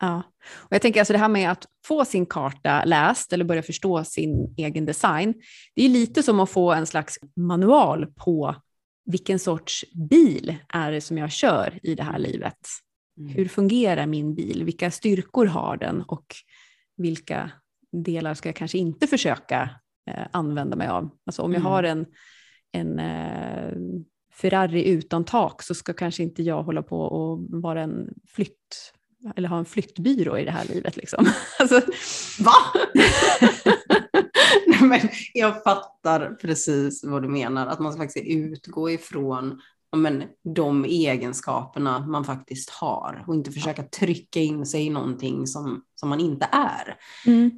Ja, 0.01 0.24
och 0.51 0.74
jag 0.74 0.82
tänker 0.82 1.00
alltså 1.00 1.13
det 1.13 1.20
här 1.20 1.29
med 1.29 1.51
att 1.51 1.65
få 1.86 2.06
sin 2.06 2.25
karta 2.25 2.86
läst 2.86 3.34
eller 3.34 3.46
börja 3.46 3.63
förstå 3.63 4.03
sin 4.03 4.53
egen 4.58 4.86
design. 4.86 5.34
Det 5.75 5.86
är 5.86 5.89
lite 5.89 6.24
som 6.24 6.39
att 6.39 6.50
få 6.50 6.74
en 6.74 6.86
slags 6.86 7.20
manual 7.36 8.06
på 8.06 8.56
vilken 9.06 9.39
sorts 9.39 9.86
bil 10.10 10.56
är 10.70 10.91
det 10.91 11.01
som 11.01 11.18
jag 11.18 11.32
kör 11.32 11.79
i 11.84 11.96
det 11.96 12.03
här 12.03 12.20
livet. 12.20 12.58
Mm. 13.19 13.31
Hur 13.31 13.47
fungerar 13.47 14.05
min 14.05 14.35
bil? 14.35 14.63
Vilka 14.63 14.91
styrkor 14.91 15.45
har 15.45 15.77
den 15.77 16.01
och 16.01 16.35
vilka 16.97 17.51
delar 17.91 18.33
ska 18.33 18.49
jag 18.49 18.55
kanske 18.55 18.77
inte 18.77 19.07
försöka 19.07 19.69
eh, 20.11 20.25
använda 20.31 20.75
mig 20.75 20.88
av? 20.88 21.09
Alltså 21.25 21.41
om 21.41 21.51
jag 21.51 21.59
mm. 21.59 21.71
har 21.71 21.83
en, 21.83 22.05
en 22.71 22.99
eh, 22.99 23.71
Ferrari 24.33 24.89
utan 24.89 25.25
tak 25.25 25.63
så 25.63 25.75
ska 25.75 25.93
kanske 25.93 26.23
inte 26.23 26.43
jag 26.43 26.63
hålla 26.63 26.83
på 26.83 27.01
och 27.01 27.39
vara 27.49 27.81
en 27.81 28.13
flytt 28.27 28.93
eller 29.35 29.49
ha 29.49 29.57
en 29.57 29.65
flyttbyrå 29.65 30.38
i 30.38 30.45
det 30.45 30.51
här 30.51 30.65
livet. 30.65 30.97
Liksom. 30.97 31.25
Alltså, 31.59 31.81
Va? 32.39 32.53
men 34.81 34.99
jag 35.33 35.63
fattar 35.63 36.35
precis 36.35 37.03
vad 37.03 37.21
du 37.21 37.27
menar, 37.29 37.67
att 37.67 37.79
man 37.79 37.93
ska 37.93 38.01
faktiskt 38.01 38.27
utgå 38.27 38.89
ifrån 38.89 39.61
men, 39.98 40.24
de 40.55 40.86
egenskaperna 40.86 42.00
man 42.08 42.25
faktiskt 42.25 42.69
har 42.69 43.24
och 43.27 43.36
inte 43.36 43.51
försöka 43.51 43.84
trycka 43.84 44.39
in 44.39 44.65
sig 44.65 44.86
i 44.86 44.89
någonting 44.89 45.48
som, 45.48 45.84
som 45.96 46.10
man 46.10 46.19
inte 46.19 46.48
är. 46.51 46.96
Mm. 47.25 47.51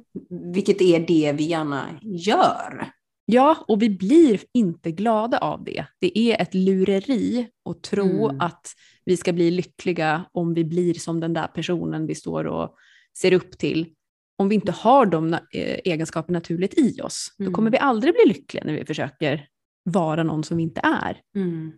Vilket 0.54 0.80
är 0.80 1.00
det 1.00 1.32
vi 1.32 1.44
gärna 1.44 1.88
gör. 2.02 2.92
Ja, 3.24 3.64
och 3.68 3.82
vi 3.82 3.90
blir 3.90 4.40
inte 4.54 4.90
glada 4.90 5.38
av 5.38 5.64
det. 5.64 5.86
Det 6.00 6.18
är 6.18 6.42
ett 6.42 6.54
lureri 6.54 7.48
att 7.70 7.82
tro 7.82 8.28
mm. 8.28 8.40
att 8.40 8.66
vi 9.04 9.16
ska 9.16 9.32
bli 9.32 9.50
lyckliga 9.50 10.24
om 10.32 10.54
vi 10.54 10.64
blir 10.64 10.94
som 10.94 11.20
den 11.20 11.32
där 11.32 11.46
personen 11.46 12.06
vi 12.06 12.14
står 12.14 12.44
och 12.44 12.74
ser 13.18 13.32
upp 13.32 13.58
till. 13.58 13.86
Om 14.38 14.48
vi 14.48 14.54
inte 14.54 14.72
har 14.72 15.06
de 15.06 15.34
eh, 15.34 15.40
egenskaperna 15.84 16.36
naturligt 16.36 16.78
i 16.78 17.00
oss, 17.00 17.36
mm. 17.38 17.52
då 17.52 17.56
kommer 17.56 17.70
vi 17.70 17.78
aldrig 17.78 18.14
bli 18.14 18.34
lyckliga 18.34 18.64
när 18.64 18.72
vi 18.72 18.84
försöker 18.84 19.46
vara 19.84 20.22
någon 20.22 20.44
som 20.44 20.56
vi 20.56 20.62
inte 20.62 20.80
är. 20.80 21.20
Mm. 21.36 21.72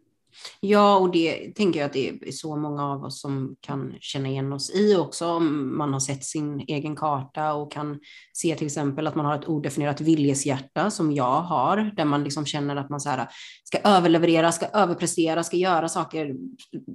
Ja, 0.60 0.98
och 0.98 1.12
det 1.12 1.54
tänker 1.54 1.80
jag 1.80 1.86
att 1.86 1.92
det 1.92 2.08
är 2.08 2.32
så 2.32 2.56
många 2.56 2.84
av 2.84 3.04
oss 3.04 3.20
som 3.20 3.56
kan 3.60 3.94
känna 4.00 4.28
igen 4.28 4.52
oss 4.52 4.70
i 4.70 4.96
också 4.96 5.26
om 5.26 5.78
man 5.78 5.92
har 5.92 6.00
sett 6.00 6.24
sin 6.24 6.60
egen 6.60 6.96
karta 6.96 7.52
och 7.52 7.72
kan 7.72 8.00
se 8.32 8.54
till 8.56 8.66
exempel 8.66 9.06
att 9.06 9.14
man 9.14 9.26
har 9.26 9.34
ett 9.34 9.48
odefinierat 9.48 10.00
viljeshjärta 10.00 10.90
som 10.90 11.12
jag 11.12 11.40
har, 11.40 11.92
där 11.96 12.04
man 12.04 12.24
liksom 12.24 12.46
känner 12.46 12.76
att 12.76 12.90
man 12.90 13.00
så 13.00 13.08
här, 13.08 13.28
ska 13.64 13.78
överleverera, 13.78 14.52
ska 14.52 14.66
överprestera, 14.66 15.44
ska 15.44 15.56
göra 15.56 15.88
saker 15.88 16.34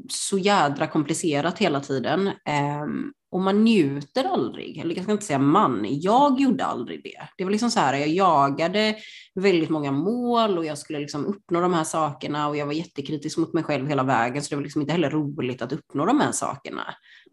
så 0.10 0.38
jädra 0.38 0.88
komplicerat 0.88 1.60
hela 1.60 1.80
tiden. 1.80 2.32
Ehm, 2.46 3.12
och 3.32 3.40
man 3.40 3.64
njuter 3.64 4.24
aldrig, 4.24 4.78
eller 4.78 4.96
jag 4.96 5.04
ska 5.04 5.12
inte 5.12 5.26
säga 5.26 5.40
man, 5.40 5.86
jag 5.90 6.40
gjorde 6.40 6.66
aldrig 6.66 7.04
det. 7.04 7.22
Det 7.38 7.44
var 7.44 7.52
liksom 7.52 7.72
så 7.72 7.80
här, 7.80 7.94
jag 7.94 8.08
jagade 8.08 8.96
väldigt 9.36 9.70
många 9.70 9.92
mål 9.92 10.58
och 10.58 10.66
jag 10.66 10.78
skulle 10.78 11.00
liksom 11.00 11.26
uppnå 11.26 11.62
de 11.62 11.74
här 11.74 11.84
sakerna 11.84 12.48
och 12.48 12.58
jag 12.58 12.66
var 12.66 12.74
jättekritisk 12.74 13.38
mot 13.38 13.54
mig 13.54 13.64
själv 13.64 13.88
hela 13.88 14.04
vägen, 14.04 14.44
så 14.44 14.50
det 14.50 14.56
var 14.56 14.64
liksom 14.64 14.82
inte 14.82 14.94
heller 14.94 15.10
roligt 15.10 15.62
att 15.62 15.74
uppnå 15.74 16.06
de 16.06 16.20
här 16.20 16.32
sakerna. 16.32 16.84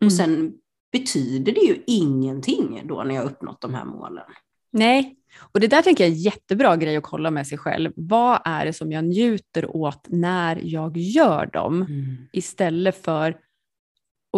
Mm. 0.01 0.07
Och 0.07 0.13
sen 0.13 0.53
betyder 0.93 1.53
det 1.53 1.61
ju 1.61 1.83
ingenting 1.87 2.83
då 2.85 3.03
när 3.03 3.15
jag 3.15 3.25
uppnått 3.25 3.61
de 3.61 3.75
här 3.75 3.85
målen. 3.85 4.25
Nej, 4.71 5.17
och 5.53 5.61
det 5.61 5.67
där 5.67 5.83
tänker 5.83 6.05
jag 6.05 6.11
är 6.11 6.15
en 6.15 6.21
jättebra 6.21 6.77
grej 6.77 6.97
att 6.97 7.05
kolla 7.05 7.31
med 7.31 7.47
sig 7.47 7.59
själv. 7.59 7.93
Vad 7.97 8.41
är 8.45 8.67
det 8.67 8.73
som 8.73 8.93
jag 8.93 9.05
njuter 9.05 9.77
åt 9.77 10.07
när 10.09 10.61
jag 10.63 10.97
gör 10.97 11.47
dem? 11.47 11.83
Mm. 11.83 12.17
Istället 12.33 13.05
för 13.05 13.37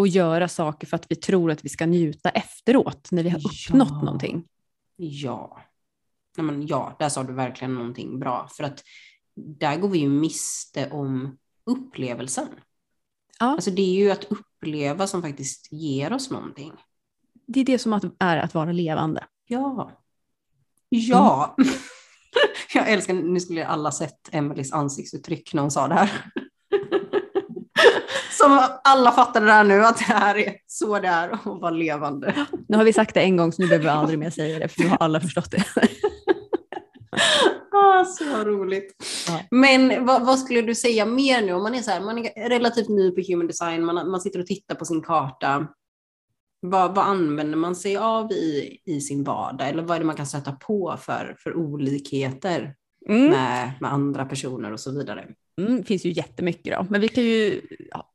att 0.02 0.14
göra 0.14 0.48
saker 0.48 0.86
för 0.86 0.96
att 0.96 1.06
vi 1.08 1.16
tror 1.16 1.50
att 1.50 1.64
vi 1.64 1.68
ska 1.68 1.86
njuta 1.86 2.30
efteråt 2.30 3.08
när 3.10 3.22
vi 3.22 3.28
har 3.28 3.38
uppnått 3.38 3.88
ja. 3.90 4.02
någonting. 4.02 4.44
Ja. 4.96 5.58
Ja, 6.36 6.42
men 6.42 6.66
ja, 6.66 6.96
där 6.98 7.08
sa 7.08 7.22
du 7.22 7.32
verkligen 7.32 7.74
någonting 7.74 8.18
bra. 8.18 8.48
För 8.56 8.64
att 8.64 8.82
där 9.34 9.76
går 9.76 9.88
vi 9.88 9.98
ju 9.98 10.08
miste 10.08 10.90
om 10.90 11.38
upplevelsen. 11.64 12.48
Ja. 13.40 13.46
Alltså 13.46 13.70
det 13.70 13.82
är 13.82 13.94
ju 13.94 14.10
att 14.10 14.24
uppleva 14.24 15.06
som 15.06 15.22
faktiskt 15.22 15.72
ger 15.72 16.12
oss 16.12 16.30
någonting. 16.30 16.72
Det 17.46 17.60
är 17.60 17.64
det 17.64 17.78
som 17.78 18.12
är 18.18 18.36
att 18.36 18.54
vara 18.54 18.72
levande. 18.72 19.24
Ja. 19.46 19.90
Ja. 20.88 21.56
Mm. 21.58 21.72
Jag 22.74 22.92
älskar, 22.92 23.14
nu 23.14 23.40
skulle 23.40 23.66
alla 23.66 23.92
sett 23.92 24.28
Emelies 24.32 24.72
ansiktsuttryck 24.72 25.54
när 25.54 25.62
hon 25.62 25.70
sa 25.70 25.88
det 25.88 25.94
här. 25.94 26.30
Som 28.38 28.60
alla 28.84 29.12
fattar 29.12 29.40
det 29.40 29.46
där 29.46 29.64
nu, 29.64 29.84
att 29.84 29.98
det 29.98 30.04
här 30.04 30.38
är 30.38 30.54
så 30.66 30.98
det 30.98 31.08
är 31.08 31.28
att 31.28 31.44
vara 31.44 31.70
levande. 31.70 32.46
Nu 32.68 32.76
har 32.76 32.84
vi 32.84 32.92
sagt 32.92 33.14
det 33.14 33.20
en 33.20 33.36
gång 33.36 33.52
så 33.52 33.62
nu 33.62 33.68
behöver 33.68 33.84
vi 33.84 33.90
aldrig 33.90 34.18
mer 34.18 34.30
säga 34.30 34.58
det 34.58 34.68
för 34.68 34.82
nu 34.82 34.88
har 34.88 34.96
alla 34.96 35.20
förstått 35.20 35.50
det. 35.50 35.64
ah, 37.72 38.04
så 38.04 38.44
roligt. 38.44 38.94
Ja. 39.28 39.40
Men 39.50 40.06
vad, 40.06 40.26
vad, 40.26 40.38
skulle 40.38 40.62
du 40.62 40.74
säga 40.74 41.06
mer 41.06 41.42
nu 41.42 41.52
om 41.52 41.62
man 41.62 41.74
är 41.74 41.82
så 41.82 41.90
här, 41.90 42.00
man 42.00 42.18
är 42.18 42.48
relativt 42.48 42.88
ny 42.88 43.10
på 43.10 43.20
human 43.28 43.46
design, 43.46 43.84
man, 43.84 44.10
man 44.10 44.20
sitter 44.20 44.40
och 44.40 44.46
tittar 44.46 44.74
på 44.74 44.84
sin 44.84 45.02
karta. 45.02 45.66
Vad, 46.60 46.94
vad 46.94 47.06
använder 47.06 47.58
man 47.58 47.76
sig 47.76 47.96
av 47.96 48.32
i, 48.32 48.78
i 48.84 49.00
sin 49.00 49.24
vardag 49.24 49.68
eller 49.68 49.82
vad 49.82 49.94
är 49.94 50.00
det 50.00 50.06
man 50.06 50.16
kan 50.16 50.26
sätta 50.26 50.52
på 50.52 50.96
för, 51.00 51.36
för 51.38 51.56
olikheter 51.56 52.74
mm. 53.08 53.30
med, 53.30 53.72
med 53.80 53.92
andra 53.92 54.24
personer 54.24 54.72
och 54.72 54.80
så 54.80 54.90
vidare? 54.90 55.26
Mm, 55.58 55.84
finns 55.84 56.06
ju 56.06 56.12
jättemycket 56.12 56.76
då, 56.76 56.86
men 56.90 57.00
vi 57.00 57.08
kan 57.08 57.24
ju 57.24 57.60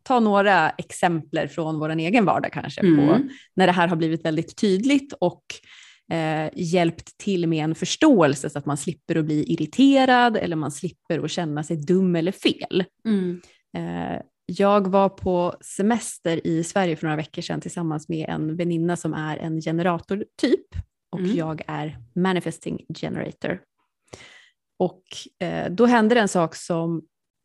ta 0.04 0.20
några 0.20 0.70
exempel 0.70 1.48
från 1.48 1.80
vår 1.80 1.90
egen 1.90 2.26
vardag 2.26 2.54
kanske 2.54 2.82
mm. 2.82 3.08
på 3.08 3.20
när 3.54 3.68
det 3.68 3.74
här 3.74 3.88
har 3.88 3.96
blivit 3.96 4.26
väldigt 4.26 4.58
tydligt 4.58 5.14
och 5.20 5.44
eh, 6.12 6.50
hjälpt 6.56 7.18
till 7.18 7.48
med 7.48 7.64
en 7.64 7.76
förståelse 7.76 8.50
så 8.50 8.60
att 8.60 8.66
man 8.66 8.78
slipper 8.78 9.16
att 9.16 9.26
bli 9.26 9.54
irriterad 9.54 10.38
eller 10.38 10.56
man 10.56 10.72
slipper 10.72 11.26
att 11.26 11.32
känna 11.32 11.64
sig 11.64 11.78
dum 11.78 12.16
eller 12.16 12.32
fel. 12.32 12.84
Mm. 13.06 13.42
Eh, 13.78 14.22
jag 14.46 14.88
var 14.88 15.10
på 15.10 15.56
semester 15.62 16.48
i 16.48 16.64
Sverige 16.64 16.96
för 16.96 17.06
några 17.06 17.18
veckor 17.18 17.42
sedan 17.42 17.62
tillsammans 17.62 18.10
med 18.10 18.30
en 18.30 18.56
väninna 18.56 18.96
som 18.96 19.14
är 19.14 19.38
en 19.38 19.62
generatortyp 19.62 20.66
och 21.12 21.20
mm. 21.20 21.36
jag 21.36 21.62
är 21.68 21.98
manifesting 22.16 22.86
generator. 23.00 23.62
Och 24.80 25.04
eh, 25.40 25.72
då 25.72 25.86
hände 25.86 26.16
det 26.16 26.22
en 26.22 26.28
sak 26.28 26.56
som 26.56 27.02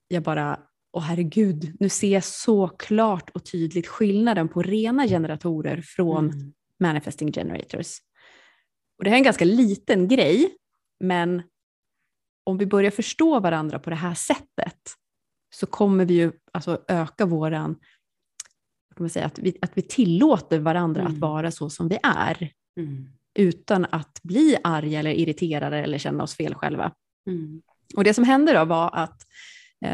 jag 0.08 0.22
bara, 0.22 0.60
åh 0.92 1.02
herregud, 1.02 1.76
nu 1.80 1.88
ser 1.88 2.12
jag 2.12 2.24
så 2.24 2.68
klart 2.68 3.30
och 3.30 3.44
tydligt 3.44 3.86
skillnaden 3.86 4.48
på 4.48 4.62
rena 4.62 5.06
generatorer 5.06 5.82
från 5.82 6.30
mm. 6.30 6.52
manifesting 6.80 7.32
generators. 7.32 7.98
Och 8.98 9.04
det 9.04 9.10
här 9.10 9.16
är 9.16 9.18
en 9.18 9.24
ganska 9.24 9.44
liten 9.44 10.08
grej, 10.08 10.56
men 11.00 11.42
om 12.44 12.58
vi 12.58 12.66
börjar 12.66 12.90
förstå 12.90 13.40
varandra 13.40 13.78
på 13.78 13.90
det 13.90 13.96
här 13.96 14.14
sättet 14.14 14.78
så 15.54 15.66
kommer 15.66 16.04
vi 16.04 16.14
ju 16.14 16.32
alltså 16.52 16.84
öka 16.88 17.26
våran, 17.26 17.74
kan 18.94 19.04
man 19.04 19.10
säga, 19.10 19.26
att 19.26 19.38
vi, 19.38 19.58
att 19.62 19.70
vi 19.74 19.82
tillåter 19.82 20.58
varandra 20.58 21.00
mm. 21.00 21.12
att 21.12 21.18
vara 21.18 21.50
så 21.50 21.70
som 21.70 21.88
vi 21.88 21.98
är. 22.02 22.52
Mm. 22.76 23.08
Utan 23.34 23.86
att 23.90 24.20
bli 24.22 24.56
arga 24.64 24.98
eller 24.98 25.10
irriterade 25.10 25.78
eller 25.78 25.98
känna 25.98 26.22
oss 26.24 26.34
fel 26.34 26.54
själva. 26.54 26.92
Mm. 27.26 27.62
Och 27.96 28.04
det 28.04 28.14
som 28.14 28.24
hände 28.24 28.52
då 28.52 28.64
var 28.64 28.90
att 28.94 29.22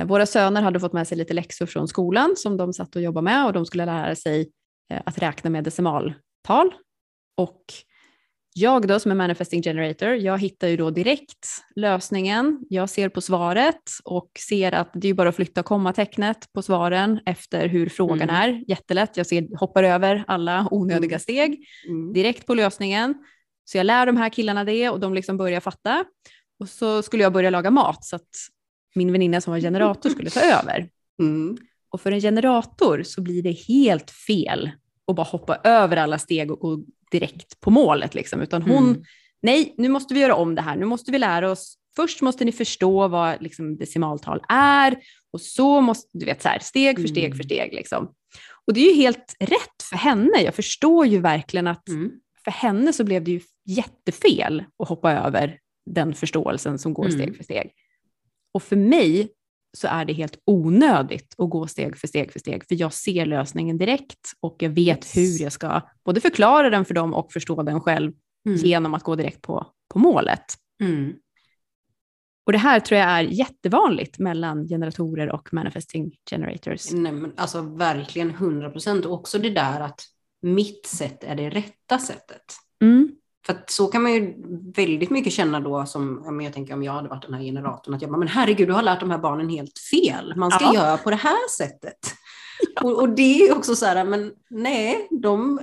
våra 0.07 0.27
söner 0.27 0.63
hade 0.63 0.81
fått 0.81 0.93
med 0.93 1.09
sig 1.09 1.19
lite 1.19 1.35
läxor 1.35 1.67
från 1.67 1.89
skolan 1.89 2.35
som 2.37 2.57
de 2.57 2.73
satt 2.73 2.97
och 2.97 3.03
jobbade 3.03 3.25
med 3.25 3.47
och 3.47 3.53
de 3.53 3.67
skulle 3.67 3.87
lära 3.87 4.15
sig 4.15 4.51
eh, 4.93 5.03
att 5.07 5.19
räkna 5.19 5.51
med 5.51 5.65
decimaltal. 5.65 6.75
Och 7.37 7.65
jag 8.57 8.89
då 8.89 9.01
som 9.01 9.11
är 9.11 9.15
manifesting 9.15 9.63
generator, 9.63 10.09
jag 10.09 10.39
hittar 10.39 10.69
ju 10.69 10.77
då 10.77 10.91
direkt 10.91 11.49
lösningen. 11.77 12.67
Jag 12.69 12.91
ser 12.91 13.09
på 13.09 13.21
svaret 13.21 13.83
och 14.05 14.31
ser 14.49 14.73
att 14.73 14.91
det 14.95 15.09
är 15.09 15.15
bara 15.15 15.29
att 15.29 15.37
flytta 15.37 15.63
kommatecknet 15.63 16.53
på 16.53 16.63
svaren 16.63 17.21
efter 17.27 17.69
hur 17.69 17.89
frågan 17.89 18.31
mm. 18.31 18.35
är. 18.35 18.65
Jättelätt, 18.69 19.17
jag 19.17 19.27
ser, 19.27 19.59
hoppar 19.59 19.83
över 19.83 20.25
alla 20.27 20.69
onödiga 20.71 21.11
mm. 21.11 21.21
steg 21.21 21.67
mm. 21.89 22.13
direkt 22.13 22.47
på 22.47 22.55
lösningen. 22.55 23.15
Så 23.65 23.79
jag 23.79 23.87
lär 23.87 24.07
de 24.07 24.17
här 24.17 24.29
killarna 24.29 24.65
det 24.65 24.89
och 24.89 25.01
de 25.01 25.15
liksom 25.15 25.37
börjar 25.37 25.61
fatta. 25.61 26.05
Och 26.61 26.69
så 26.69 27.03
skulle 27.03 27.23
jag 27.23 27.33
börja 27.33 27.51
laga 27.51 27.71
mat 27.71 28.05
så 28.05 28.17
att 28.17 28.29
min 28.95 29.13
väninna 29.13 29.41
som 29.41 29.51
var 29.53 29.61
generator 29.61 30.11
skulle 30.11 30.31
ta 30.31 30.41
över. 30.41 30.89
Mm. 31.21 31.57
Och 31.89 32.01
för 32.01 32.13
en 32.13 32.21
generator 32.21 33.03
så 33.03 33.21
blir 33.23 33.43
det 33.43 33.53
helt 33.53 34.11
fel 34.11 34.71
att 35.07 35.17
bara 35.17 35.23
hoppa 35.27 35.57
över 35.65 35.97
alla 35.97 36.19
steg 36.19 36.51
och 36.51 36.59
gå 36.59 36.79
direkt 37.11 37.61
på 37.61 37.71
målet. 37.71 38.15
Liksom. 38.15 38.41
Utan 38.41 38.63
hon, 38.63 38.89
Mm. 38.89 39.03
nej, 39.43 39.75
nu 39.79 39.89
måste 39.89 40.15
vi 40.15 40.21
göra 40.21 40.35
om 40.35 40.55
det 40.55 40.63
här. 40.63 40.77
Nu 40.77 40.87
måste 40.87 41.13
vi 41.13 41.19
lära 41.19 41.51
oss. 41.51 41.77
Först 41.97 42.21
måste 42.23 42.45
ni 42.45 42.53
förstå 42.53 43.09
vad 43.09 43.43
liksom, 43.43 43.77
decimaltal 43.77 44.41
är 44.49 44.97
och 45.33 45.41
så 45.41 45.81
måste, 45.81 46.19
du 46.19 46.27
vet, 46.27 46.43
så 46.43 46.49
här, 46.49 46.59
steg 46.59 47.01
för 47.01 47.09
steg 47.09 47.25
Mm. 47.25 47.37
för 47.37 47.45
steg. 47.45 47.73
Liksom. 47.75 48.09
Och 48.67 48.75
det 48.75 48.81
är 48.81 48.91
ju 48.95 49.03
helt 49.03 49.37
rätt 49.41 49.83
för 49.91 49.97
henne. 49.97 50.43
Jag 50.45 50.55
förstår 50.55 51.07
ju 51.07 51.21
verkligen 51.21 51.67
att 51.67 51.89
Mm. 51.89 52.11
för 52.45 52.51
henne 52.51 52.93
så 52.93 53.05
blev 53.05 53.25
det 53.25 53.31
ju 53.31 53.41
jättefel 53.67 54.65
att 54.79 54.89
hoppa 54.89 55.13
över 55.13 55.59
den 55.87 56.15
förståelsen 56.15 56.79
som 56.79 56.95
går 56.95 57.05
Mm. 57.07 57.19
steg 57.19 57.37
för 57.37 57.45
steg. 57.45 57.71
Och 58.55 58.63
för 58.63 58.77
mig 58.77 59.29
så 59.77 59.89
är 59.89 60.05
det 60.05 60.13
helt 60.13 60.39
onödigt 60.45 61.35
att 61.39 61.51
gå 61.51 61.67
steg 61.67 61.97
för 61.97 62.09
steg 62.09 62.33
för 62.33 62.39
steg, 62.39 62.65
för 62.69 62.75
jag 62.81 62.93
ser 62.93 63.27
lösningen 63.27 63.79
direkt 63.79 64.33
och 64.41 64.57
jag 64.59 64.71
vet 64.71 65.17
hur 65.17 65.43
jag 65.43 65.53
ska 65.53 65.81
både 66.05 66.21
förklara 66.21 66.71
den 66.71 66.85
för 66.85 66.95
dem 66.95 67.15
och 67.15 67.33
förstå 67.33 67.63
den 67.63 67.81
själv 67.81 68.13
Mm. 68.47 68.59
genom 68.59 68.95
att 68.95 69.03
gå 69.03 69.17
direkt 69.17 69.43
på, 69.43 69.67
på 69.93 69.99
målet. 69.99 70.45
Mm. 70.81 71.13
Och 72.47 72.53
det 72.53 72.59
här 72.59 72.81
tror 72.81 73.01
jag 73.01 73.11
är 73.11 73.23
jättevanligt 73.23 74.19
mellan 74.19 74.69
generatorer 74.69 75.33
och 75.33 75.49
manifesting 75.53 76.13
generators. 76.31 76.93
Nej, 76.93 77.13
men 77.13 77.33
alltså 77.37 77.61
verkligen 77.61 78.31
100 78.31 78.71
procent. 78.71 79.07
Och 79.07 79.13
också 79.13 79.39
det 79.39 79.51
där 79.51 79.81
att 79.81 80.01
mitt 80.43 80.87
sätt 80.87 81.25
är 81.25 81.35
det 81.35 81.51
rätta 81.51 81.99
sättet. 81.99 82.45
Mm. 82.83 83.11
För 83.47 83.65
så 83.67 83.87
kan 83.87 84.03
man 84.03 84.13
ju 84.13 84.35
väldigt 84.77 85.11
mycket 85.11 85.33
känna 85.33 85.61
då 85.61 85.87
som, 85.87 86.23
ja, 86.27 86.45
jag 86.45 86.53
tänker 86.53 86.75
om 86.75 86.83
jag 86.83 86.93
hade 86.93 87.09
varit 87.09 87.23
den 87.23 87.35
här 87.35 87.43
generatorn, 87.43 87.95
att 87.95 88.03
jag 88.03 88.11
bara, 88.11 88.19
men 88.19 88.29
herregud, 88.29 88.69
du 88.69 88.73
har 88.73 88.83
lärt 88.83 89.01
de 89.01 89.11
här 89.11 89.19
barnen 89.19 89.49
helt 89.49 89.79
fel. 89.79 90.33
Man 90.37 90.51
ska 90.51 90.65
Ja. 90.65 90.75
göra 90.75 90.97
på 90.97 91.11
det 91.11 91.17
här 91.17 91.49
sättet. 91.51 91.99
Och, 92.83 93.01
och 93.01 93.09
det 93.09 93.23
är 93.43 93.47
ju 93.47 93.53
också 93.53 93.77
så 93.77 93.87
här, 93.87 94.05
men 94.05 94.33
nej, 94.51 95.09
de 95.23 95.61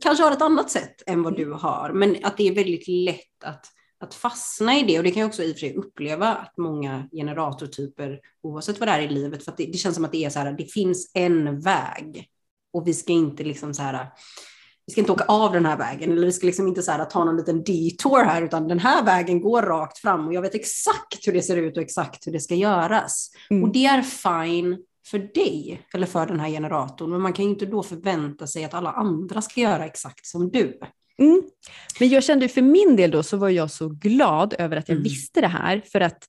kanske 0.00 0.24
har 0.24 0.30
ett 0.32 0.42
annat 0.42 0.70
sätt 0.70 1.02
än 1.06 1.22
vad 1.22 1.36
du 1.36 1.52
har. 1.52 1.92
Men 1.94 2.16
att 2.22 2.36
det 2.36 2.48
är 2.48 2.54
väldigt 2.54 2.88
lätt 2.88 3.44
att, 3.44 3.66
att 4.00 4.14
fastna 4.14 4.78
i 4.78 4.82
det. 4.82 4.98
Och 4.98 5.04
det 5.04 5.10
kan 5.10 5.20
jag 5.20 5.28
också 5.28 5.42
i 5.42 5.50
och 5.52 5.54
för 5.54 5.60
sig 5.60 5.74
uppleva 5.74 6.34
att 6.34 6.56
många 6.56 7.08
generatortyper, 7.12 8.20
oavsett 8.42 8.80
vad 8.80 8.88
det 8.88 8.92
är 8.92 9.00
i 9.00 9.08
livet, 9.08 9.44
för 9.44 9.54
det, 9.56 9.66
det 9.66 9.78
känns 9.78 9.94
som 9.94 10.04
att 10.04 10.12
det 10.12 10.24
är 10.24 10.30
så 10.30 10.38
här, 10.38 10.52
det 10.52 10.72
finns 10.72 11.10
en 11.14 11.60
väg. 11.60 12.28
Och 12.72 12.88
vi 12.88 12.94
ska 12.94 13.12
inte 13.12 13.44
liksom 13.44 13.74
så 13.74 13.82
här, 13.82 14.06
vi 14.86 14.92
ska 14.92 15.00
inte 15.00 15.12
åka 15.12 15.24
av 15.24 15.52
den 15.52 15.66
här 15.66 15.76
vägen 15.76 16.12
eller 16.12 16.26
vi 16.26 16.32
ska 16.32 16.46
liksom 16.46 16.68
inte 16.68 16.82
så 16.82 16.92
här, 16.92 17.04
ta 17.04 17.24
någon 17.24 17.36
liten 17.36 17.58
detour 17.64 18.24
här 18.24 18.42
utan 18.42 18.68
den 18.68 18.78
här 18.78 19.04
vägen 19.04 19.40
går 19.40 19.62
rakt 19.62 19.98
fram 19.98 20.26
och 20.26 20.34
jag 20.34 20.42
vet 20.42 20.54
exakt 20.54 21.26
hur 21.26 21.32
det 21.32 21.42
ser 21.42 21.56
ut 21.56 21.76
och 21.76 21.82
exakt 21.82 22.26
hur 22.26 22.32
det 22.32 22.40
ska 22.40 22.54
göras. 22.54 23.30
Mm. 23.50 23.62
Och 23.62 23.72
det 23.72 23.84
är 23.86 24.02
fine 24.02 24.78
för 25.06 25.18
dig 25.18 25.82
eller 25.94 26.06
för 26.06 26.26
den 26.26 26.40
här 26.40 26.48
generatorn 26.48 27.10
men 27.10 27.20
man 27.20 27.32
kan 27.32 27.44
ju 27.44 27.50
inte 27.50 27.66
då 27.66 27.82
förvänta 27.82 28.46
sig 28.46 28.64
att 28.64 28.74
alla 28.74 28.90
andra 28.90 29.42
ska 29.42 29.60
göra 29.60 29.86
exakt 29.86 30.26
som 30.26 30.50
du. 30.50 30.78
Mm. 31.18 31.42
Men 32.00 32.08
jag 32.08 32.24
kände 32.24 32.48
för 32.48 32.62
min 32.62 32.96
del 32.96 33.10
då 33.10 33.22
så 33.22 33.36
var 33.36 33.48
jag 33.48 33.70
så 33.70 33.88
glad 33.88 34.54
över 34.58 34.76
att 34.76 34.88
jag 34.88 34.96
Mm. 34.96 35.04
visste 35.04 35.40
det 35.40 35.46
här 35.46 35.82
för 35.92 36.00
att 36.00 36.24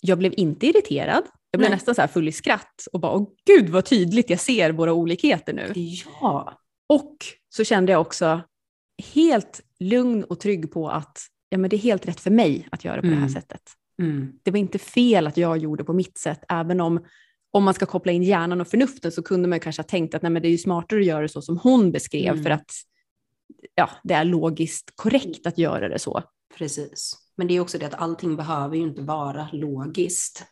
jag 0.00 0.18
blev 0.18 0.34
inte 0.36 0.66
irriterad. 0.66 1.22
Jag 1.50 1.58
blev 1.58 1.70
Nej. 1.70 1.76
nästan 1.76 1.94
så 1.94 2.00
här 2.00 2.08
full 2.08 2.28
i 2.28 2.32
skratt 2.32 2.86
och 2.92 3.00
bara, 3.00 3.12
åh 3.12 3.28
gud 3.46 3.68
vad 3.68 3.84
tydligt 3.84 4.30
jag 4.30 4.40
ser 4.40 4.72
våra 4.72 4.92
olikheter 4.92 5.52
nu. 5.52 5.72
Ja. 6.20 6.58
Och 6.88 7.16
så 7.48 7.64
kände 7.64 7.92
jag 7.92 8.00
också 8.00 8.40
helt 9.14 9.60
lugn 9.80 10.24
och 10.24 10.40
trygg 10.40 10.72
på 10.72 10.88
att 10.90 11.18
ja, 11.48 11.58
men 11.58 11.70
det 11.70 11.76
är 11.76 11.78
helt 11.78 12.06
rätt 12.08 12.20
för 12.20 12.30
mig 12.30 12.68
att 12.70 12.84
göra 12.84 12.96
på 13.00 13.06
det 13.06 13.12
här 13.12 13.16
Mm. 13.16 13.28
sättet. 13.28 13.62
Mm. 14.02 14.32
Det 14.42 14.50
var 14.50 14.58
inte 14.58 14.78
fel 14.78 15.26
att 15.26 15.36
jag 15.36 15.58
gjorde 15.58 15.84
på 15.84 15.92
mitt 15.92 16.18
sätt, 16.18 16.40
även 16.48 16.80
om 16.80 17.04
om 17.50 17.64
man 17.64 17.74
ska 17.74 17.86
koppla 17.86 18.12
in 18.12 18.22
hjärnan 18.22 18.60
och 18.60 18.68
förnuften 18.68 19.12
så 19.12 19.22
kunde 19.22 19.48
man 19.48 19.60
kanske 19.60 19.82
ha 19.82 19.86
tänkt 19.88 20.14
att 20.14 20.22
nej, 20.22 20.30
men 20.32 20.42
det 20.42 20.48
är 20.48 20.50
ju 20.50 20.58
smartare 20.58 21.00
att 21.00 21.06
göra 21.06 21.22
det 21.22 21.28
så 21.28 21.42
som 21.42 21.58
hon 21.58 21.92
beskrev 21.92 22.32
Mm. 22.32 22.42
för 22.44 22.50
att 22.50 22.70
ja, 23.74 23.90
det 24.04 24.14
är 24.14 24.24
logiskt 24.24 24.92
korrekt 24.94 25.46
att 25.46 25.58
göra 25.58 25.88
det 25.88 25.98
så. 25.98 26.22
Precis. 26.58 27.16
Men 27.36 27.46
det 27.46 27.54
är 27.56 27.60
också 27.60 27.78
det 27.78 27.86
att 27.86 27.94
allting 27.94 28.36
behöver 28.36 28.76
ju 28.76 28.82
inte 28.82 29.02
vara 29.02 29.48
logiskt 29.52 30.44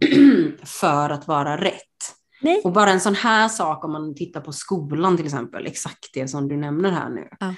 för 0.64 1.10
att 1.10 1.28
vara 1.28 1.60
rätt. 1.64 2.13
Nej. 2.44 2.60
Och 2.64 2.72
bara 2.72 2.90
en 2.90 3.00
sån 3.00 3.14
här 3.14 3.48
sak 3.48 3.84
om 3.84 3.92
man 3.92 4.14
tittar 4.14 4.40
på 4.40 4.52
skolan 4.52 5.16
till 5.16 5.26
exempel, 5.26 5.66
exakt 5.66 6.10
det 6.14 6.28
som 6.28 6.48
du 6.48 6.56
nämner 6.56 6.90
här 6.90 7.10
nu. 7.10 7.28
Ja. 7.40 7.54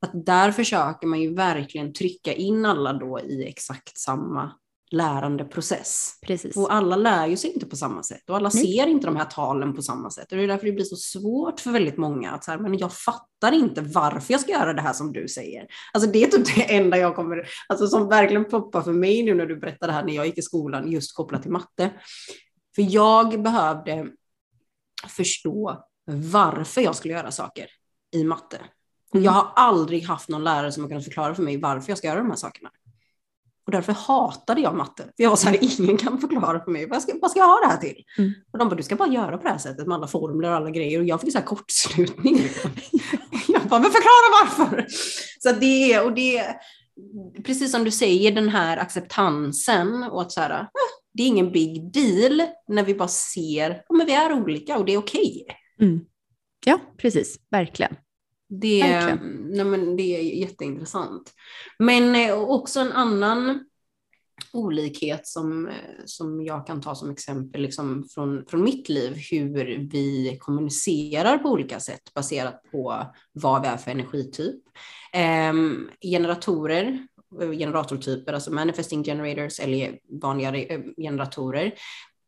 Att 0.00 0.26
där 0.26 0.52
försöker 0.52 1.06
man 1.06 1.20
ju 1.20 1.34
verkligen 1.34 1.92
trycka 1.92 2.32
in 2.32 2.66
alla 2.66 2.92
då 2.92 3.20
i 3.20 3.48
exakt 3.48 3.98
samma 3.98 4.52
lärandeprocess. 4.90 6.18
Precis. 6.26 6.56
Och 6.56 6.74
alla 6.74 6.96
lär 6.96 7.26
ju 7.26 7.36
sig 7.36 7.52
inte 7.52 7.66
på 7.66 7.76
samma 7.76 8.02
sätt 8.02 8.30
och 8.30 8.36
alla 8.36 8.50
Nej. 8.54 8.62
ser 8.62 8.86
inte 8.86 9.06
de 9.06 9.16
här 9.16 9.24
talen 9.24 9.74
på 9.74 9.82
samma 9.82 10.10
sätt. 10.10 10.32
Och 10.32 10.38
det 10.38 10.44
är 10.44 10.48
därför 10.48 10.66
det 10.66 10.72
blir 10.72 10.84
så 10.84 10.96
svårt 10.96 11.60
för 11.60 11.70
väldigt 11.70 11.96
många 11.96 12.30
att 12.30 12.44
så 12.44 12.50
här, 12.50 12.58
men 12.58 12.78
jag 12.78 12.92
fattar 12.92 13.52
inte 13.52 13.80
varför 13.80 14.32
jag 14.32 14.40
ska 14.40 14.52
göra 14.52 14.72
det 14.72 14.82
här 14.82 14.92
som 14.92 15.12
du 15.12 15.28
säger. 15.28 15.66
Alltså 15.92 16.10
det 16.10 16.22
är 16.22 16.26
typ 16.26 16.54
det 16.54 16.76
enda 16.76 16.98
jag 16.98 17.16
kommer, 17.16 17.48
alltså 17.68 17.86
som 17.86 18.08
verkligen 18.08 18.44
poppar 18.44 18.82
för 18.82 18.92
mig 18.92 19.22
nu 19.22 19.34
när 19.34 19.46
du 19.46 19.56
berättar 19.56 19.86
det 19.86 19.92
här 19.92 20.04
när 20.04 20.14
jag 20.14 20.26
gick 20.26 20.38
i 20.38 20.42
skolan 20.42 20.92
just 20.92 21.16
kopplat 21.16 21.42
till 21.42 21.52
matte. 21.52 21.90
För 22.74 22.82
jag 22.94 23.42
behövde 23.42 24.06
förstå 25.10 25.84
varför 26.06 26.80
jag 26.80 26.96
skulle 26.96 27.14
göra 27.14 27.30
saker 27.30 27.66
i 28.12 28.24
matte. 28.24 28.60
Mm. 29.14 29.24
jag 29.24 29.32
har 29.32 29.52
aldrig 29.56 30.04
haft 30.04 30.28
någon 30.28 30.44
lärare 30.44 30.72
som 30.72 30.82
har 30.82 30.88
kunnat 30.88 31.04
förklara 31.04 31.34
för 31.34 31.42
mig 31.42 31.56
varför 31.56 31.90
jag 31.90 31.98
ska 31.98 32.06
göra 32.06 32.18
de 32.18 32.30
här 32.30 32.36
sakerna. 32.36 32.70
Och 33.66 33.72
därför 33.72 33.92
hatade 33.92 34.60
jag 34.60 34.74
matte. 34.74 35.02
För 35.02 35.22
jag 35.22 35.30
var 35.30 35.36
så 35.36 35.48
här, 35.48 35.58
ingen 35.80 35.96
kan 35.96 36.20
förklara 36.20 36.64
för 36.64 36.70
mig, 36.70 36.88
vad 36.88 37.02
ska, 37.02 37.12
vad 37.22 37.30
ska 37.30 37.40
jag 37.40 37.46
ha 37.46 37.60
det 37.60 37.66
här 37.66 37.76
till? 37.76 38.04
Mm. 38.18 38.32
Och 38.52 38.58
de 38.58 38.68
bara, 38.68 38.74
du 38.74 38.82
ska 38.82 38.96
bara 38.96 39.08
göra 39.08 39.38
på 39.38 39.44
det 39.44 39.50
här 39.50 39.58
sättet 39.58 39.86
med 39.86 39.94
alla 39.94 40.06
formler 40.06 40.48
och 40.48 40.56
alla 40.56 40.70
grejer. 40.70 40.98
Och 40.98 41.04
jag 41.04 41.20
fick 41.20 41.32
så 41.32 41.38
här 41.38 41.46
kortslutning. 41.46 42.36
jag 43.48 43.62
bara, 43.62 43.80
men 43.80 43.90
förklara 43.90 44.42
varför! 44.42 44.86
Så 45.40 45.52
det 45.52 46.00
och 46.00 46.12
det 46.14 46.38
är, 46.38 46.56
precis 47.44 47.72
som 47.72 47.84
du 47.84 47.90
säger, 47.90 48.32
den 48.32 48.48
här 48.48 48.76
acceptansen 48.76 50.02
och 50.02 50.22
att 50.22 50.32
så 50.32 50.40
här, 50.40 50.50
"Ah, 50.50 50.68
det 51.14 51.22
är 51.22 51.26
ingen 51.26 51.52
big 51.52 51.92
deal 51.92 52.42
när 52.68 52.82
vi 52.84 52.94
bara 52.94 53.08
ser, 53.08 53.82
ja 53.88 53.94
men 53.94 54.06
vi 54.06 54.12
är 54.14 54.32
olika 54.32 54.78
och 54.78 54.84
det 54.84 54.92
är 54.94 54.98
okej. 54.98 55.46
Mm. 55.80 56.00
Ja, 56.66 56.80
precis. 56.98 57.40
Verkligen. 57.50 57.96
Det, 58.48 58.80
är- 58.80 59.06
Verkligen. 59.06 59.36
nej 59.50 59.64
men 59.64 59.96
det 59.96 60.02
är 60.02 60.22
jätteintressant. 60.40 61.32
Men 61.78 62.14
eh, 62.14 62.38
också 62.42 62.80
en 62.80 62.92
annan 62.92 63.64
olikhet 64.52 65.26
som, 65.26 65.66
eh, 65.68 65.72
som 66.04 66.44
jag 66.44 66.66
kan 66.66 66.80
ta 66.80 66.94
som 66.94 67.10
exempel 67.10 67.62
liksom 67.62 68.04
från, 68.14 68.46
från 68.46 68.64
mitt 68.64 68.88
liv, 68.88 69.16
hur 69.30 69.88
vi 69.92 70.36
kommunicerar 70.40 71.38
på 71.38 71.48
olika 71.48 71.80
sätt 71.80 72.14
baserat 72.14 72.62
på 72.72 73.06
vad 73.32 73.62
vi 73.62 73.68
är 73.68 73.76
för 73.76 73.90
energityp. 73.90 74.62
Ehm, 75.12 75.88
generatorer, 76.00 76.84
eh, 76.84 77.13
generatortyper, 77.40 78.32
alltså 78.32 78.52
manifesting 78.52 79.04
generators 79.04 79.60
eller 79.60 79.98
vanliga 80.22 80.54
eh, 80.54 80.80
generatorer, 80.96 81.74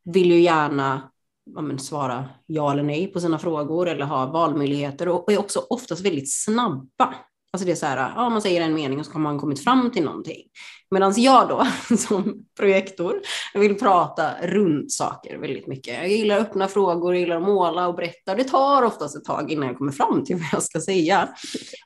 vill 0.04 0.30
ju 0.30 0.40
gärna 0.40 1.10
ja, 1.54 1.60
men, 1.60 1.78
svara 1.78 2.28
ja 2.46 2.72
eller 2.72 2.82
nej 2.82 3.12
på 3.12 3.20
sina 3.20 3.38
frågor 3.38 3.88
eller 3.88 4.04
ha 4.04 4.26
valmöjligheter 4.26 5.08
och 5.08 5.32
är 5.32 5.38
också 5.38 5.66
oftast 5.70 6.04
väldigt 6.04 6.32
snabba. 6.32 7.14
Alltså 7.56 7.66
det 7.66 7.72
är 7.72 7.76
så 7.76 7.86
här, 7.86 8.12
ja, 8.16 8.28
man 8.28 8.42
säger 8.42 8.60
en 8.60 8.74
mening 8.74 9.00
och 9.00 9.06
så 9.06 9.12
har 9.12 9.20
man 9.20 9.38
kommit 9.38 9.64
fram 9.64 9.90
till 9.90 10.04
någonting. 10.04 10.42
Medan 10.90 11.14
jag 11.16 11.48
då 11.48 11.66
som 11.96 12.44
projektor 12.56 13.20
vill 13.54 13.74
prata 13.74 14.30
runt 14.42 14.92
saker 14.92 15.38
väldigt 15.38 15.66
mycket. 15.66 15.94
Jag 15.94 16.08
gillar 16.08 16.38
öppna 16.38 16.68
frågor, 16.68 17.14
jag 17.14 17.20
gillar 17.20 17.36
att 17.36 17.42
måla 17.42 17.88
och 17.88 17.94
berätta. 17.94 18.34
Det 18.34 18.44
tar 18.44 18.82
oftast 18.82 19.16
ett 19.16 19.24
tag 19.24 19.50
innan 19.50 19.68
jag 19.68 19.78
kommer 19.78 19.92
fram 19.92 20.24
till 20.24 20.36
vad 20.36 20.46
jag 20.52 20.62
ska 20.62 20.80
säga. 20.80 21.28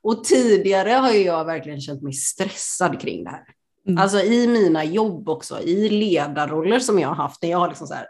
Och 0.02 0.24
tidigare 0.24 0.90
har 0.90 1.10
jag 1.10 1.44
verkligen 1.44 1.80
känt 1.80 2.02
mig 2.02 2.12
stressad 2.12 3.00
kring 3.00 3.24
det 3.24 3.30
här. 3.30 3.44
Mm. 3.88 4.02
Alltså 4.02 4.20
i 4.20 4.46
mina 4.46 4.84
jobb 4.84 5.28
också, 5.28 5.60
i 5.60 5.88
ledarroller 5.88 6.78
som 6.78 6.98
jag 6.98 7.08
har 7.08 7.16
haft, 7.16 7.42
när 7.42 7.50
jag 7.50 7.58
har 7.58 7.68
liksom 7.68 7.86
så 7.86 7.94
här 7.94 8.06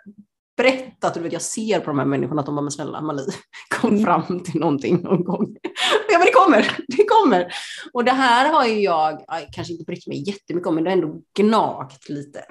berättat, 0.62 1.14
du 1.14 1.20
vet, 1.20 1.32
jag 1.32 1.42
ser 1.42 1.80
på 1.80 1.86
de 1.86 1.98
här 1.98 2.06
människorna 2.06 2.40
att 2.40 2.46
de 2.46 2.54
bara, 2.54 2.62
men 2.62 2.70
snälla 2.70 2.98
Amalie, 2.98 3.26
kom 3.80 3.90
Mm. 3.90 4.04
fram 4.04 4.42
till 4.42 4.60
någonting 4.60 5.02
någon 5.02 5.24
gång. 5.24 5.56
Ja 6.12 6.18
men 6.18 6.26
det 6.26 6.32
kommer, 6.32 6.76
det 6.96 7.04
kommer. 7.04 7.52
Och 7.92 8.04
det 8.04 8.10
här 8.10 8.52
har 8.52 8.66
ju 8.66 8.80
jag, 8.80 9.24
ja, 9.26 9.40
kanske 9.52 9.72
inte 9.72 9.84
brytt 9.84 10.06
mig 10.06 10.28
jättemycket 10.28 10.68
om, 10.68 10.74
men 10.74 10.84
det 10.84 10.90
har 10.90 10.96
ändå 10.96 11.20
gnagt 11.38 12.08
lite. 12.08 12.44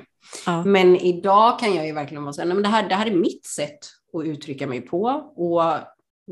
Ja. 0.46 0.64
Men 0.66 0.96
idag 0.96 1.60
kan 1.60 1.76
jag 1.76 1.86
ju 1.88 1.94
verkligen 1.94 2.24
vara 2.24 2.34
så 2.34 2.42
här, 2.42 2.48
nej 2.48 2.56
men 2.56 2.64
det 2.64 2.70
här, 2.70 2.90
det 2.90 2.96
här 2.96 3.06
är 3.06 3.12
mitt 3.16 3.46
sätt 3.46 3.80
att 4.18 4.26
uttrycka 4.26 4.68
mig 4.68 4.82
på. 4.82 5.02
Och 5.36 5.62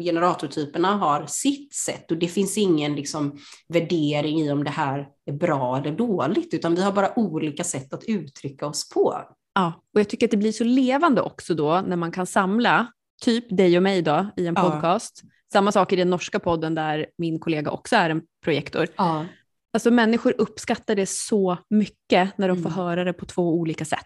generatortyperna 0.06 0.96
har 0.96 1.26
sitt 1.28 1.74
sätt 1.74 2.12
och 2.12 2.18
det 2.18 2.28
finns 2.28 2.58
ingen 2.58 2.96
liksom 2.96 3.38
värdering 3.68 4.42
i 4.42 4.52
om 4.52 4.64
det 4.64 4.70
här 4.70 5.08
är 5.26 5.34
bra 5.34 5.78
eller 5.78 5.92
dåligt, 5.92 6.54
utan 6.54 6.76
vi 6.76 6.82
har 6.82 6.92
bara 6.92 7.20
olika 7.20 7.64
sätt 7.64 7.94
att 7.94 8.04
uttrycka 8.04 8.68
oss 8.68 8.90
på. 8.90 9.22
Ja, 9.58 9.74
och 9.94 10.00
jag 10.00 10.10
tycker 10.10 10.28
att 10.28 10.32
det 10.32 10.38
blir 10.38 10.52
så 10.52 10.64
levande 10.64 11.22
också 11.22 11.54
då 11.54 11.82
när 11.88 11.96
man 11.96 12.12
kan 12.12 12.26
samla 12.26 12.88
typ 13.22 13.58
dig 13.58 13.78
och 13.78 13.84
mig 13.84 14.02
då 14.02 14.28
i 14.38 14.48
en 14.48 14.54
Ja. 14.58 14.70
podcast. 14.72 15.22
Samma 15.54 15.72
sak 15.72 15.94
i 15.94 15.96
den 15.96 16.10
norska 16.10 16.40
podden 16.40 16.76
där 16.76 17.08
min 17.18 17.40
kollega 17.40 17.72
också 17.72 17.96
är 17.96 18.10
en 18.10 18.22
projektor. 18.44 18.88
Ja. 18.98 19.26
Alltså 19.74 19.92
människor 19.92 20.34
uppskattar 20.38 20.96
det 20.96 21.06
så 21.06 21.58
mycket 21.70 22.38
när 22.38 22.48
de 22.48 22.58
får 22.64 22.70
Mm. 22.70 22.80
höra 22.80 23.04
det 23.04 23.14
på 23.14 23.26
två 23.26 23.54
olika 23.54 23.86
sätt. 23.86 24.00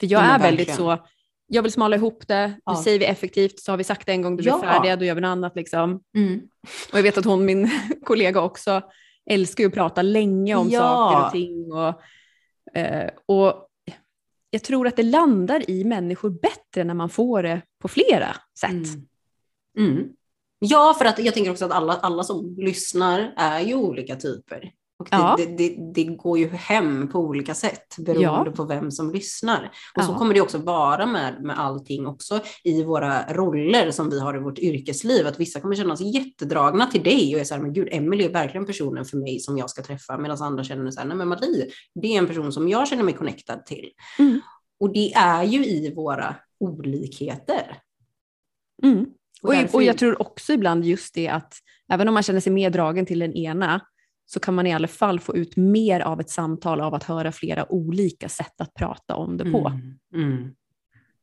För 0.00 0.06
jag 0.06 0.22
är 0.24 0.38
väldigt 0.38 0.68
verkligen. 0.68 0.76
så, 0.98 1.06
jag 1.46 1.62
vill 1.62 1.72
smala 1.72 1.96
ihop 1.96 2.24
det, 2.28 2.48
nu 2.48 2.54
Ja. 2.64 2.82
säger 2.84 2.98
vi 2.98 3.04
effektivt, 3.04 3.60
så 3.60 3.72
har 3.72 3.76
vi 3.76 3.84
sagt 3.84 4.06
det 4.06 4.12
en 4.12 4.22
gång, 4.22 4.36
då 4.36 4.40
är 4.40 4.44
vi 4.44 4.50
Ja. 4.50 4.60
färdiga, 4.60 4.96
då 4.96 5.04
gör 5.04 5.14
vi 5.14 5.20
något 5.20 5.28
annat 5.28 5.56
liksom. 5.56 6.00
Mm. 6.16 6.40
Och 6.92 6.98
jag 6.98 7.02
vet 7.02 7.18
att 7.18 7.24
hon, 7.24 7.44
min 7.44 7.70
kollega 8.04 8.40
också, 8.40 8.82
älskar 9.30 9.64
ju 9.64 9.68
att 9.68 9.74
prata 9.74 10.02
länge 10.02 10.54
om 10.54 10.68
Ja. 10.70 10.80
saker 10.80 11.26
och 11.26 11.32
ting. 11.32 11.72
Och, 11.72 12.02
eh, 12.78 13.10
och 13.26 13.68
jag 14.54 14.62
tror 14.62 14.86
att 14.86 14.96
det 14.96 15.02
landar 15.02 15.70
i 15.70 15.84
människor 15.84 16.30
bättre 16.30 16.84
när 16.84 16.94
man 16.94 17.08
får 17.08 17.42
det 17.42 17.62
på 17.78 17.88
flera 17.88 18.36
sätt. 18.58 18.70
Mm. 18.70 19.06
Mm. 19.78 20.08
Ja, 20.58 20.94
för 20.98 21.04
att 21.04 21.18
jag 21.18 21.34
tänker 21.34 21.50
också 21.50 21.64
att 21.64 21.72
alla, 21.72 21.92
alla 21.92 22.24
som 22.24 22.56
lyssnar 22.58 23.34
är 23.36 23.60
ju 23.60 23.74
olika 23.74 24.16
typer. 24.16 24.72
Och 25.02 25.08
det, 25.10 25.16
Ja. 25.16 25.34
det, 25.38 25.46
det, 25.56 25.92
det 25.94 26.04
går 26.04 26.38
ju 26.38 26.48
hem 26.48 27.08
på 27.08 27.18
olika 27.18 27.54
sätt 27.54 27.96
beroende 27.98 28.50
Ja. 28.50 28.52
på 28.56 28.64
vem 28.64 28.90
som 28.90 29.12
lyssnar. 29.12 29.70
Och 29.96 30.04
så 30.04 30.12
Ja. 30.12 30.18
kommer 30.18 30.34
det 30.34 30.40
också 30.40 30.58
vara 30.58 31.06
med, 31.06 31.42
med 31.42 31.58
allting 31.58 32.06
också 32.06 32.40
i 32.64 32.82
våra 32.82 33.32
roller 33.34 33.90
som 33.90 34.10
vi 34.10 34.20
har 34.20 34.36
i 34.36 34.40
vårt 34.40 34.58
yrkesliv. 34.58 35.26
Att 35.26 35.40
vissa 35.40 35.60
kommer 35.60 35.74
känna 35.76 35.96
sig 35.96 36.16
jättedragna 36.16 36.86
till 36.86 37.02
dig 37.02 37.34
och 37.34 37.40
är 37.40 37.44
så 37.44 37.54
här, 37.54 37.62
men 37.62 37.72
gud, 37.72 37.88
Emelie 37.90 38.28
är 38.28 38.32
verkligen 38.32 38.66
personen 38.66 39.04
för 39.04 39.16
mig 39.16 39.40
som 39.40 39.58
jag 39.58 39.70
ska 39.70 39.82
träffa. 39.82 40.18
Medan 40.18 40.42
andra 40.42 40.64
känner 40.64 40.90
så 40.90 41.00
här, 41.00 41.06
nej 41.08 41.16
men 41.16 41.28
Marie, 41.28 41.66
det 41.94 42.14
är 42.14 42.18
en 42.18 42.26
person 42.26 42.52
som 42.52 42.68
jag 42.68 42.88
känner 42.88 43.02
mig 43.02 43.14
connectad 43.14 43.66
till. 43.66 43.90
Mm. 44.18 44.40
Och 44.80 44.92
det 44.92 45.12
är 45.12 45.42
ju 45.44 45.64
i 45.66 45.94
våra 45.94 46.34
olikheter. 46.60 47.76
Mm. 48.84 49.06
Och, 49.42 49.52
därför- 49.52 49.74
och 49.78 49.82
jag 49.82 49.98
tror 49.98 50.22
också 50.22 50.52
ibland 50.52 50.84
just 50.84 51.14
det 51.14 51.28
att 51.28 51.54
även 51.92 52.08
om 52.08 52.14
man 52.14 52.22
känner 52.22 52.40
sig 52.40 52.52
mer 52.52 52.70
dragen 52.70 53.06
till 53.06 53.18
den 53.18 53.32
ena 53.36 53.80
så 54.26 54.40
kan 54.40 54.54
man 54.54 54.66
i 54.66 54.72
alla 54.74 54.88
fall 54.88 55.20
få 55.20 55.36
ut 55.36 55.56
mer 55.56 56.00
av 56.00 56.20
ett 56.20 56.30
samtal 56.30 56.80
av 56.80 56.94
att 56.94 57.04
höra 57.04 57.32
flera 57.32 57.72
olika 57.72 58.28
sätt 58.28 58.60
att 58.60 58.74
prata 58.74 59.14
om 59.16 59.36
det 59.36 59.50
på. 59.52 59.68
Mm. 60.14 60.32
Mm. 60.32 60.54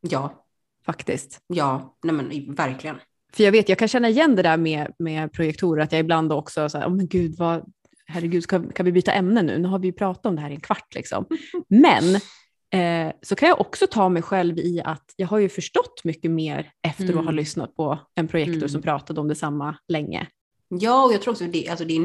Ja, 0.01 0.45
Faktiskt. 0.85 1.39
ja, 1.47 1.97
nej 2.03 2.15
men 2.15 2.55
verkligen. 2.55 2.95
För 3.33 3.43
jag 3.43 3.51
vet, 3.51 3.69
jag 3.69 3.77
kan 3.77 3.87
känna 3.87 4.09
igen 4.09 4.35
det 4.35 4.41
där 4.43 4.57
med, 4.57 4.93
med 4.99 5.33
projektorer, 5.33 5.83
att 5.83 5.91
jag 5.91 5.99
ibland 5.99 6.31
också 6.33 6.69
så 6.69 6.77
här, 6.77 6.87
oh 6.87 6.95
men 6.95 7.07
gud, 7.07 7.35
vad, 7.37 7.63
herregud, 8.07 8.43
ska, 8.43 8.63
kan 8.71 8.85
vi 8.85 8.91
byta 8.91 9.11
ämne 9.11 9.41
nu? 9.41 9.57
Nu 9.57 9.67
har 9.67 9.79
vi 9.79 9.87
ju 9.87 9.93
pratat 9.93 10.25
om 10.25 10.35
det 10.35 10.41
här 10.41 10.49
i 10.49 10.53
en 10.53 10.59
kvart 10.59 10.95
liksom. 10.95 11.25
Men 11.67 12.15
eh, 12.73 13.13
så 13.21 13.35
kan 13.35 13.49
jag 13.49 13.61
också 13.61 13.87
ta 13.87 14.09
mig 14.09 14.21
själv 14.21 14.57
i 14.59 14.81
att 14.85 15.13
jag 15.15 15.27
har 15.27 15.37
ju 15.37 15.49
förstått 15.49 16.01
mycket 16.03 16.31
mer 16.31 16.71
efter 16.87 17.07
att 17.09 17.13
ha 17.13 17.21
Mm. 17.21 17.35
lyssnat 17.35 17.75
på 17.75 17.99
en 18.15 18.27
projektor 18.27 18.55
Mm. 18.57 18.69
som 18.69 18.81
pratade 18.81 19.21
om 19.21 19.27
detsamma 19.27 19.75
länge. 19.87 20.27
Ja, 20.67 21.05
och 21.05 21.13
jag 21.13 21.21
tror 21.21 21.31
också 21.31 21.43
det, 21.45 21.67
alltså 21.69 21.85
det 21.85 21.93
är 21.95 21.99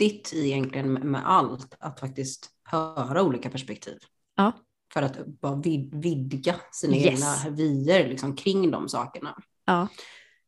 nyttigt 0.00 0.32
egentligen 0.34 0.92
med, 0.92 1.22
allt, 1.30 1.76
att 1.78 2.00
faktiskt 2.00 2.50
höra 2.64 3.22
olika 3.22 3.50
perspektiv. 3.50 3.98
Ja. 4.36 4.52
För 4.92 5.02
att 5.02 5.26
bara 5.26 5.56
vid, 5.56 5.94
vidga 6.02 6.54
sina 6.72 6.96
Yes. 6.96 7.06
egna 7.06 7.56
vyer 7.56 8.08
liksom, 8.08 8.36
kring 8.36 8.70
de 8.70 8.88
sakerna. 8.88 9.36
Ja. 9.64 9.88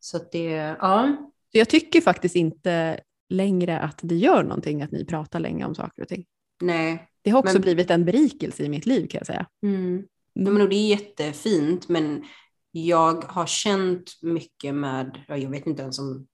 Så 0.00 0.18
det, 0.32 0.44
ja. 0.80 1.16
Jag 1.50 1.68
tycker 1.68 2.00
faktiskt 2.00 2.36
inte 2.36 3.00
längre 3.28 3.80
att 3.80 3.98
det 4.02 4.14
gör 4.16 4.42
någonting 4.42 4.82
att 4.82 4.90
ni 4.92 5.04
pratar 5.04 5.40
länge 5.40 5.64
om 5.64 5.74
saker 5.74 6.02
och 6.02 6.08
ting. 6.08 6.24
Nej. 6.62 7.08
Det 7.22 7.30
har 7.30 7.38
också 7.38 7.52
Men- 7.52 7.62
blivit 7.62 7.90
en 7.90 8.04
berikelse 8.04 8.64
i 8.64 8.68
mitt 8.68 8.86
liv 8.86 9.06
kan 9.06 9.18
jag 9.18 9.26
säga. 9.26 9.46
Mm. 9.62 10.06
Nej, 10.34 10.52
men 10.52 10.62
och 10.62 10.68
det 10.68 10.76
är 10.76 10.88
jättefint, 10.88 11.88
men 11.88 12.24
jag 12.70 13.24
har 13.24 13.46
känt 13.46 14.10
mycket 14.22 14.74
med, 14.74 15.24
ja, 15.28 15.36
jag 15.36 15.50
vet 15.50 15.66
inte 15.66 15.82
ens 15.82 15.98
om 15.98 16.26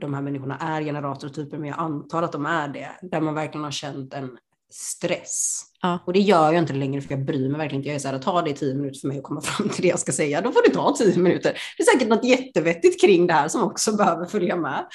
de 0.00 0.14
här 0.14 0.22
människorna 0.22 0.58
är 0.58 0.82
generatortyper, 0.82 1.58
men 1.58 1.68
jag 1.68 1.78
antar 1.78 2.22
att 2.22 2.32
de 2.32 2.46
är 2.46 2.68
det, 2.68 2.90
där 3.02 3.20
man 3.20 3.34
verkligen 3.34 3.64
har 3.64 3.70
känt 3.70 4.14
en 4.14 4.38
stress. 4.70 5.62
Ja. 5.82 5.98
Och 6.06 6.12
det 6.12 6.20
gör 6.20 6.52
jag 6.52 6.62
inte 6.62 6.72
längre 6.72 7.00
för 7.00 7.14
jag 7.14 7.24
bryr 7.24 7.48
mig 7.48 7.58
verkligen 7.58 7.80
inte. 7.80 7.88
Jag 7.88 7.94
är 7.94 7.98
så 7.98 8.08
här, 8.08 8.18
ta 8.18 8.42
det 8.42 8.52
tio 8.52 8.74
minuter 8.74 9.00
för 9.00 9.08
mig 9.08 9.18
att 9.18 9.22
komma 9.22 9.40
fram 9.40 9.68
till 9.68 9.82
det 9.82 9.88
jag 9.88 9.98
ska 9.98 10.12
säga. 10.12 10.40
Då 10.40 10.52
får 10.52 10.62
det 10.68 10.74
ta 10.74 10.94
tio 10.96 11.18
minuter. 11.18 11.52
Det 11.76 11.82
är 11.82 11.92
säkert 11.92 12.08
något 12.08 12.24
jättevettigt 12.24 13.00
kring 13.00 13.26
det 13.26 13.32
här 13.32 13.48
som 13.48 13.62
också 13.62 13.92
behöver 13.96 14.26
följa 14.26 14.56
med. 14.56 14.86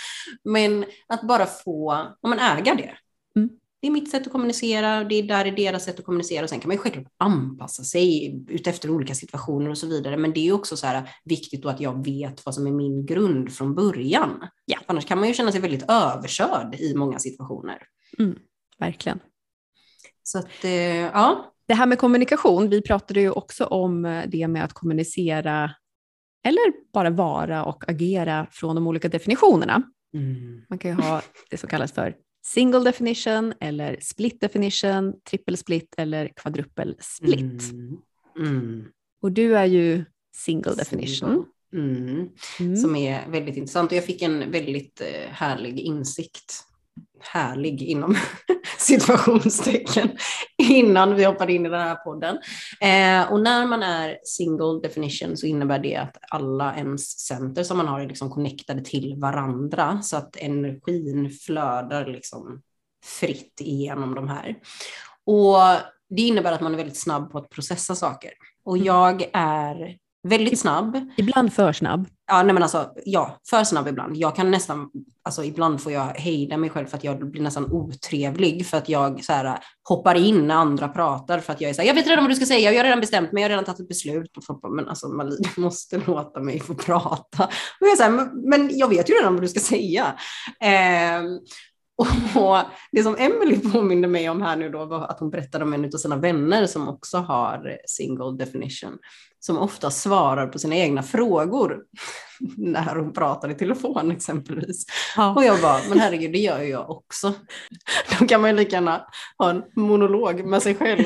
Men 0.43 0.85
att 1.07 1.21
bara 1.21 1.45
få, 1.45 1.91
om 2.21 2.29
man 2.29 2.39
äger 2.39 2.75
det. 2.75 2.93
Mm. 3.35 3.49
Det 3.81 3.87
är 3.87 3.91
mitt 3.91 4.11
sätt 4.11 4.27
att 4.27 4.31
kommunicera, 4.31 5.03
det 5.03 5.15
är 5.15 5.23
där 5.23 5.45
är 5.45 5.51
deras 5.51 5.83
sätt 5.83 5.99
att 5.99 6.05
kommunicera 6.05 6.43
och 6.43 6.49
sen 6.49 6.59
kan 6.59 6.67
man 6.67 6.75
ju 6.75 6.81
självklart 6.81 7.07
anpassa 7.17 7.83
sig 7.83 8.35
utefter 8.47 8.89
olika 8.89 9.15
situationer 9.15 9.69
och 9.69 9.77
så 9.77 9.87
vidare. 9.87 10.17
Men 10.17 10.33
det 10.33 10.39
är 10.39 10.43
ju 10.43 10.53
också 10.53 10.77
så 10.77 10.87
här 10.87 11.09
viktigt 11.23 11.63
då 11.63 11.69
att 11.69 11.79
jag 11.79 12.05
vet 12.05 12.45
vad 12.45 12.55
som 12.55 12.67
är 12.67 12.71
min 12.71 13.05
grund 13.05 13.53
från 13.53 13.75
början. 13.75 14.47
Ja. 14.65 14.77
Annars 14.85 15.05
kan 15.05 15.19
man 15.19 15.27
ju 15.27 15.33
känna 15.33 15.51
sig 15.51 15.61
väldigt 15.61 15.89
överkörd 15.89 16.75
i 16.75 16.95
många 16.95 17.19
situationer. 17.19 17.77
Verkligen. 18.79 19.19
Så 20.23 20.39
att, 20.39 20.63
eh, 20.63 20.95
ja. 20.95 21.53
Det 21.65 21.73
här 21.73 21.85
med 21.85 21.97
kommunikation, 21.97 22.69
vi 22.69 22.81
pratade 22.81 23.21
ju 23.21 23.31
också 23.31 23.65
om 23.65 24.05
eh, 24.05 24.23
det 24.27 24.47
med 24.47 24.63
att 24.63 24.73
kommunicera 24.73 25.71
eller 26.43 26.91
bara 26.93 27.09
vara 27.09 27.65
och 27.65 27.89
agera 27.89 28.47
från 28.51 28.75
de 28.75 28.87
olika 28.87 29.09
definitionerna. 29.09 29.83
Man 30.69 30.79
kan 30.79 30.91
ju 30.91 30.97
ha 30.97 31.21
det 31.49 31.57
som 31.57 31.69
kallas 31.69 31.91
för 31.91 32.15
single 32.41 32.83
definition 32.83 33.53
eller 33.59 33.97
split 34.01 34.41
definition, 34.41 35.13
triple 35.29 35.57
split 35.57 35.95
eller 35.97 36.27
quadruple 36.27 36.95
split. 36.99 37.71
Mm. 37.71 37.97
Mm. 38.37 38.85
Och 39.21 39.31
du 39.31 39.57
är 39.57 39.65
ju 39.65 40.05
single 40.35 40.75
definition. 40.75 41.45
Mm. 41.73 42.29
Mm. 42.59 42.75
Som 42.75 42.95
är 42.95 43.29
väldigt 43.29 43.57
intressant 43.57 43.91
och 43.91 43.97
jag 43.97 44.05
fick 44.05 44.21
en 44.21 44.51
väldigt 44.51 45.01
eh, 45.01 45.31
härlig 45.31 45.79
insikt. 45.79 46.63
Härlig 47.19 47.81
inom 47.81 48.15
situationstecken 48.77 50.09
innan 50.57 51.15
vi 51.15 51.23
hoppade 51.23 51.53
in 51.53 51.65
i 51.65 51.69
den 51.69 51.81
här 51.81 51.95
podden. 51.95 52.35
Eh, 52.81 53.31
och 53.31 53.39
när 53.41 53.67
man 53.67 53.83
är 53.83 54.17
single 54.23 54.79
definition 54.83 55.37
så 55.37 55.45
innebär 55.45 55.79
det 55.79 55.95
att 55.95 56.17
alla 56.29 56.75
ens 56.75 57.19
center 57.19 57.63
som 57.63 57.77
man 57.77 57.87
har 57.87 57.99
är 57.99 58.07
liksom 58.07 58.29
connectade 58.29 58.83
till 58.83 59.15
varandra 59.17 60.01
så 60.01 60.17
att 60.17 60.35
energin 60.35 61.29
flödar 61.29 62.05
liksom 62.05 62.61
fritt 63.19 63.61
igenom 63.61 64.15
de 64.15 64.27
här. 64.27 64.55
Och 65.25 65.57
det 66.09 66.21
innebär 66.21 66.51
att 66.51 66.61
man 66.61 66.73
är 66.73 66.77
väldigt 66.77 66.99
snabb 66.99 67.31
på 67.31 67.37
att 67.37 67.49
processa 67.49 67.95
saker. 67.95 68.31
Och 68.65 68.75
Mm. 68.75 68.85
jag 68.85 69.29
är 69.33 69.97
väldigt 70.23 70.59
snabb. 70.59 71.09
Ibland 71.17 71.53
för 71.53 71.73
snabb. 71.73 72.07
Ja, 72.27 72.43
nej 72.43 72.53
men 72.53 72.63
alltså, 72.63 72.89
ja, 73.05 73.39
för 73.49 73.63
snabb 73.63 73.87
ibland. 73.87 74.17
Jag 74.17 74.35
kan 74.35 74.51
nästan, 74.51 74.89
alltså 75.23 75.43
ibland 75.43 75.81
får 75.81 75.91
jag 75.91 76.05
hejda 76.05 76.57
mig 76.57 76.69
själv 76.69 76.87
för 76.87 76.97
att 76.97 77.03
jag 77.03 77.31
blir 77.31 77.41
nästan 77.41 77.71
otrevlig 77.71 78.65
för 78.65 78.77
att 78.77 78.89
jag 78.89 79.23
så 79.23 79.33
här, 79.33 79.59
hoppar 79.89 80.15
in 80.15 80.47
när 80.47 80.55
andra 80.55 80.87
pratar 80.87 81.39
för 81.39 81.53
att 81.53 81.61
jag 81.61 81.69
är 81.69 81.73
så 81.73 81.81
här, 81.81 81.87
jag 81.87 81.95
vet 81.95 82.07
redan 82.07 82.23
vad 82.23 82.31
du 82.31 82.35
ska 82.35 82.45
säga, 82.45 82.71
jag 82.71 82.79
har 82.79 82.83
redan 82.83 82.99
bestämt 82.99 83.31
mig, 83.31 83.41
jag 83.41 83.45
har 83.45 83.49
redan 83.49 83.65
tagit 83.65 83.79
ett 83.79 83.87
beslut. 83.87 84.31
Men 84.75 84.87
alltså 84.87 85.07
Malie, 85.07 85.37
du 85.55 85.61
måste 85.61 86.01
låta 86.07 86.39
mig 86.39 86.59
få 86.59 86.75
prata. 86.75 87.43
Och 87.79 87.87
jag 87.87 87.91
är 87.91 87.95
så 87.95 88.03
här, 88.03 88.47
men, 88.49 88.77
jag 88.77 88.87
vet 88.87 89.09
ju 89.09 89.13
redan 89.13 89.33
vad 89.33 89.43
du 89.43 89.47
ska 89.47 89.59
säga. 89.59 90.05
Ehm, 90.59 91.39
och 92.35 92.57
det 92.91 93.03
som 93.03 93.15
Emily 93.19 93.59
påminde 93.71 94.07
mig 94.07 94.29
om 94.29 94.41
här 94.41 94.55
nu 94.55 94.69
då 94.69 94.85
var 94.85 95.07
att 95.07 95.19
hon 95.19 95.29
berättade 95.29 95.65
om 95.65 95.73
en 95.73 95.85
av 95.85 95.97
sina 95.97 96.15
vänner 96.15 96.65
som 96.65 96.89
också 96.89 97.17
har 97.17 97.77
single 97.87 98.37
definition, 98.45 98.97
som 99.39 99.57
ofta 99.57 99.91
svarar 99.91 100.47
på 100.47 100.59
sina 100.59 100.75
egna 100.75 101.03
frågor 101.03 101.77
när 102.57 102.95
hon 102.95 103.13
pratar 103.13 103.51
i 103.51 103.53
telefon 103.53 104.11
exempelvis. 104.11 104.85
Ja. 105.17 105.35
Och 105.35 105.43
jag 105.43 105.61
bara, 105.61 105.79
men 105.89 105.99
herregud, 105.99 106.31
det 106.31 106.39
gör 106.39 106.61
ju 106.61 106.69
jag 106.69 106.89
också. 106.89 107.33
Då 108.19 108.27
kan 108.27 108.41
man 108.41 108.49
ju 108.49 108.55
lika 108.55 108.75
gärna 108.75 109.07
ha 109.37 109.49
en 109.49 109.63
monolog 109.75 110.45
med 110.45 110.61
sig 110.61 110.75
själv. 110.75 111.05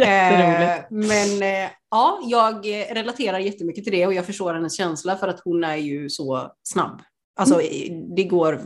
Eh, 0.00 0.84
men 0.90 1.42
eh, 1.42 1.70
ja, 1.90 2.20
jag 2.22 2.66
relaterar 2.90 3.38
jättemycket 3.38 3.84
till 3.84 3.92
det 3.92 4.06
och 4.06 4.14
jag 4.14 4.26
förstår 4.26 4.54
hennes 4.54 4.76
känsla 4.76 5.16
för 5.16 5.28
att 5.28 5.40
hon 5.44 5.64
är 5.64 5.76
ju 5.76 6.10
så 6.10 6.52
snabb. 6.62 7.02
Alltså 7.38 7.60
det 8.16 8.24
går 8.24 8.60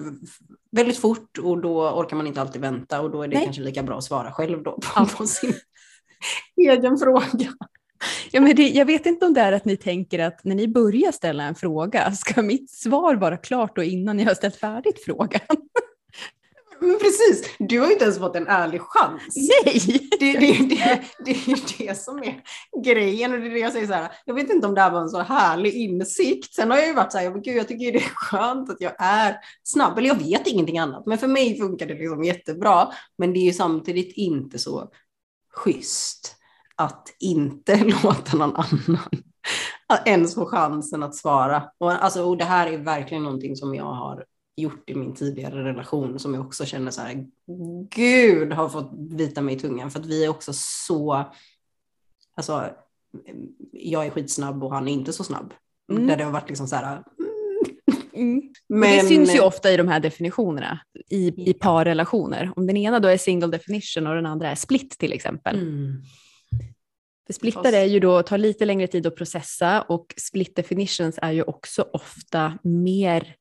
väldigt 0.72 0.98
fort 0.98 1.38
och 1.38 1.60
då 1.60 1.90
orkar 1.90 2.16
man 2.16 2.26
inte 2.26 2.40
alltid 2.40 2.60
vänta 2.60 3.00
och 3.00 3.10
då 3.10 3.22
är 3.22 3.28
det 3.28 3.34
Nej. 3.36 3.44
kanske 3.44 3.62
lika 3.62 3.82
bra 3.82 3.98
att 3.98 4.04
svara 4.04 4.32
själv 4.32 4.62
då 4.62 4.72
på, 4.72 5.06
på 5.06 5.26
sin 5.26 5.54
egen 6.70 6.98
fråga. 6.98 7.54
Ja, 8.30 8.40
men 8.40 8.56
det, 8.56 8.68
jag 8.68 8.86
vet 8.86 9.06
inte 9.06 9.26
om 9.26 9.34
det 9.34 9.40
är 9.40 9.52
att 9.52 9.64
ni 9.64 9.76
tänker 9.76 10.18
att 10.18 10.44
när 10.44 10.54
ni 10.54 10.68
börjar 10.68 11.12
ställa 11.12 11.44
en 11.44 11.54
fråga, 11.54 12.12
ska 12.12 12.42
mitt 12.42 12.70
svar 12.70 13.14
vara 13.14 13.36
klart 13.36 13.76
då 13.76 13.82
innan 13.82 14.16
ni 14.16 14.24
har 14.24 14.34
ställt 14.34 14.56
färdigt 14.56 15.04
frågan? 15.04 15.40
Men 16.80 16.98
precis, 16.98 17.56
du 17.58 17.80
har 17.80 17.86
ju 17.86 17.92
inte 17.92 18.04
ens 18.04 18.18
fått 18.18 18.36
en 18.36 18.48
ärlig 18.48 18.80
chans. 18.80 19.36
Nej! 19.36 20.08
Det, 20.20 20.32
det, 20.32 20.68
det, 20.68 21.02
det 21.24 21.30
är 21.30 21.48
ju 21.48 21.56
det 21.78 21.98
som 21.98 22.18
är 22.18 22.42
grejen 22.84 23.32
och 23.32 23.40
det 23.40 23.46
är 23.46 23.50
det 23.50 23.58
jag 23.58 23.72
säger 23.72 23.86
så 23.86 23.92
här. 23.92 24.12
Jag 24.24 24.34
vet 24.34 24.50
inte 24.50 24.66
om 24.66 24.74
det 24.74 24.80
här 24.80 24.90
var 24.90 25.00
en 25.00 25.08
så 25.08 25.18
härlig 25.18 25.74
insikt. 25.74 26.54
Sen 26.54 26.70
har 26.70 26.78
jag 26.78 26.86
ju 26.86 26.94
varit 26.94 27.12
så 27.12 27.18
här, 27.18 27.24
jag, 27.24 27.42
gud, 27.42 27.56
jag 27.56 27.68
tycker 27.68 27.92
det 27.92 27.98
är 27.98 28.14
skönt 28.14 28.70
att 28.70 28.80
jag 28.80 28.92
är 28.98 29.36
snabb. 29.62 29.98
Eller 29.98 30.08
jag 30.08 30.18
vet 30.18 30.46
ingenting 30.46 30.78
annat, 30.78 31.06
men 31.06 31.18
för 31.18 31.28
mig 31.28 31.58
funkar 31.58 31.86
det 31.86 31.94
liksom 31.94 32.24
jättebra. 32.24 32.88
Men 33.18 33.32
det 33.32 33.38
är 33.38 33.44
ju 33.44 33.52
samtidigt 33.52 34.16
inte 34.16 34.58
så 34.58 34.90
schysst 35.52 36.36
att 36.76 37.08
inte 37.18 37.76
låta 38.02 38.36
någon 38.36 38.56
annan 38.56 38.98
ens 40.04 40.34
få 40.34 40.46
chansen 40.46 41.02
att 41.02 41.14
svara. 41.14 41.62
Och, 41.78 42.04
alltså, 42.04 42.24
och 42.24 42.36
det 42.36 42.44
här 42.44 42.66
är 42.66 42.78
verkligen 42.78 43.22
någonting 43.22 43.56
som 43.56 43.74
jag 43.74 43.84
har 43.84 44.24
gjort 44.56 44.90
i 44.90 44.94
min 44.94 45.14
tidigare 45.14 45.64
relation 45.64 46.18
som 46.18 46.34
jag 46.34 46.46
också 46.46 46.64
känner 46.64 46.90
så 46.90 47.00
här, 47.00 47.26
gud 47.90 48.52
har 48.52 48.68
fått 48.68 48.90
vita 49.10 49.40
mig 49.40 49.54
i 49.54 49.58
tungan 49.58 49.90
för 49.90 50.00
att 50.00 50.06
vi 50.06 50.24
är 50.24 50.28
också 50.28 50.52
så, 50.54 51.24
alltså 52.34 52.64
jag 53.72 54.06
är 54.06 54.10
skitsnabb 54.10 54.64
och 54.64 54.74
han 54.74 54.88
är 54.88 54.92
inte 54.92 55.12
så 55.12 55.24
snabb. 55.24 55.54
Mm. 55.92 56.06
Där 56.06 56.16
det 56.16 56.24
har 56.24 56.32
varit 56.32 56.48
liksom 56.48 56.66
så 56.68 56.76
här, 56.76 57.02
Mm. 58.14 58.42
men 58.68 58.80
Men, 58.80 58.90
det 58.90 59.02
syns 59.08 59.34
ju 59.34 59.40
ofta 59.40 59.70
i 59.70 59.76
de 59.76 59.88
här 59.88 60.00
definitionerna 60.00 60.80
i, 61.08 61.50
i 61.50 61.54
parrelationer. 61.54 62.52
Om 62.56 62.66
den 62.66 62.76
ena 62.76 63.00
då 63.00 63.08
är 63.08 63.16
single 63.16 63.48
definition 63.48 64.06
och 64.06 64.14
den 64.14 64.26
andra 64.26 64.50
är 64.50 64.54
split 64.54 64.98
till 64.98 65.12
exempel. 65.12 65.58
Mm. 65.58 66.02
För 67.26 67.32
splittare 67.32 67.62
Fast- 67.62 67.74
är 67.74 67.84
ju 67.84 68.00
då, 68.00 68.22
tar 68.22 68.38
lite 68.38 68.64
längre 68.64 68.86
tid 68.86 69.06
att 69.06 69.16
processa 69.16 69.82
och 69.82 70.14
split 70.16 70.56
definitions 70.56 71.18
är 71.22 71.32
ju 71.32 71.42
också 71.42 71.88
ofta 71.92 72.58
mer 72.62 73.34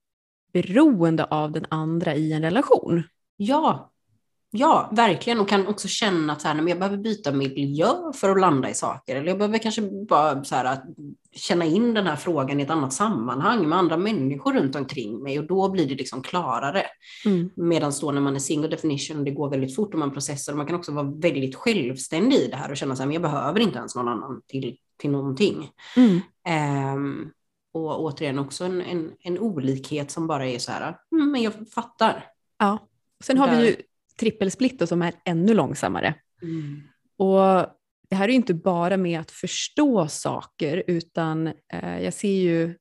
beroende 0.53 1.25
av 1.25 1.51
den 1.51 1.65
andra 1.69 2.15
i 2.15 2.33
en 2.33 2.41
relation. 2.41 3.03
Ja, 3.38 3.91
ja, 4.51 4.89
verkligen. 4.91 5.39
Och 5.39 5.49
kan 5.49 5.67
också 5.67 5.88
känna 5.88 6.33
att 6.33 6.41
så 6.41 6.47
här, 6.47 6.55
men 6.55 6.67
jag 6.67 6.79
behöver 6.79 6.97
byta 6.97 7.31
miljö 7.31 7.88
för 8.15 8.29
att 8.29 8.39
landa 8.39 8.69
i 8.69 8.73
saker. 8.73 9.15
Eller 9.15 9.27
jag 9.27 9.38
behöver 9.38 9.57
kanske 9.57 9.81
bara 9.81 10.43
så 10.43 10.55
här, 10.55 10.65
att 10.65 10.83
känna 11.31 11.65
in 11.65 11.93
den 11.93 12.07
här 12.07 12.15
frågan 12.15 12.59
i 12.59 12.63
ett 12.63 12.69
annat 12.69 12.93
sammanhang 12.93 13.69
med 13.69 13.77
andra 13.77 13.97
människor 13.97 14.53
runt 14.53 14.75
omkring 14.75 15.23
mig. 15.23 15.39
Och 15.39 15.47
då 15.47 15.69
blir 15.69 15.88
det 15.88 15.95
liksom 15.95 16.21
klarare. 16.21 16.85
Medan 17.55 17.91
då 18.01 18.12
när 18.12 18.21
man 18.21 18.35
är 18.35 18.39
single 18.39 18.67
definition, 18.67 19.23
det 19.23 19.31
går 19.31 19.49
väldigt 19.49 19.75
fort 19.75 19.93
och 19.93 19.99
man 19.99 20.13
processar. 20.13 20.53
Och 20.53 20.57
man 20.57 20.67
kan 20.67 20.75
också 20.75 20.91
vara 20.91 21.12
väldigt 21.12 21.55
självständig 21.55 22.38
i 22.38 22.47
det 22.47 22.55
här 22.55 22.71
och 22.71 22.77
känna 22.77 22.95
men 22.99 23.12
jag 23.12 23.21
behöver 23.21 23.59
inte 23.59 23.77
ens 23.77 23.95
någon 23.95 24.07
annan 24.07 24.41
till, 24.47 24.77
till 24.97 25.12
någonting. 25.12 25.69
Mm. 25.97 26.19
Ehm, 26.47 27.31
och 27.73 28.03
återigen 28.03 28.39
också 28.39 28.63
en, 28.65 28.82
en, 28.82 29.12
en 29.19 29.39
olikhet 29.39 30.12
som 30.12 30.27
bara 30.27 30.45
är 30.47 30.60
så 30.60 30.71
här, 30.71 30.95
mm, 31.12 31.32
men 31.32 31.41
jag 31.41 31.53
fattar. 31.73 32.25
Ja. 32.60 32.88
Sen 33.23 33.38
har 33.38 33.49
vi 33.49 33.55
Där- 33.55 33.63
ju 33.63 33.75
trippelsplit 34.19 34.79
då, 34.79 34.88
som 34.88 35.01
är 35.01 35.13
ännu 35.25 35.53
långsammare. 35.53 36.15
Och 37.17 37.65
det 38.10 38.15
här 38.15 38.29
är 38.29 38.34
inte 38.34 38.53
bara 38.53 38.97
med 38.97 39.19
att 39.19 39.32
förstå 39.32 40.08
saker, 40.08 40.84
utan 40.88 41.47
eh, 41.73 41.99
jag 42.03 42.13
ser 42.13 42.32
ju... 42.41 42.75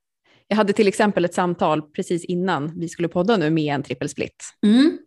Jag 0.47 0.57
hade 0.57 0.73
till 0.73 0.87
exempel 0.87 1.25
ett 1.25 1.33
samtal 1.33 1.81
precis 1.81 2.25
innan 2.25 2.79
vi 2.79 2.89
skulle 2.89 3.07
podda 3.07 3.37
nu 3.37 3.49
med 3.49 3.75
en 3.75 3.83
trippelsplit, 3.83 4.43
Mm. 4.65 4.97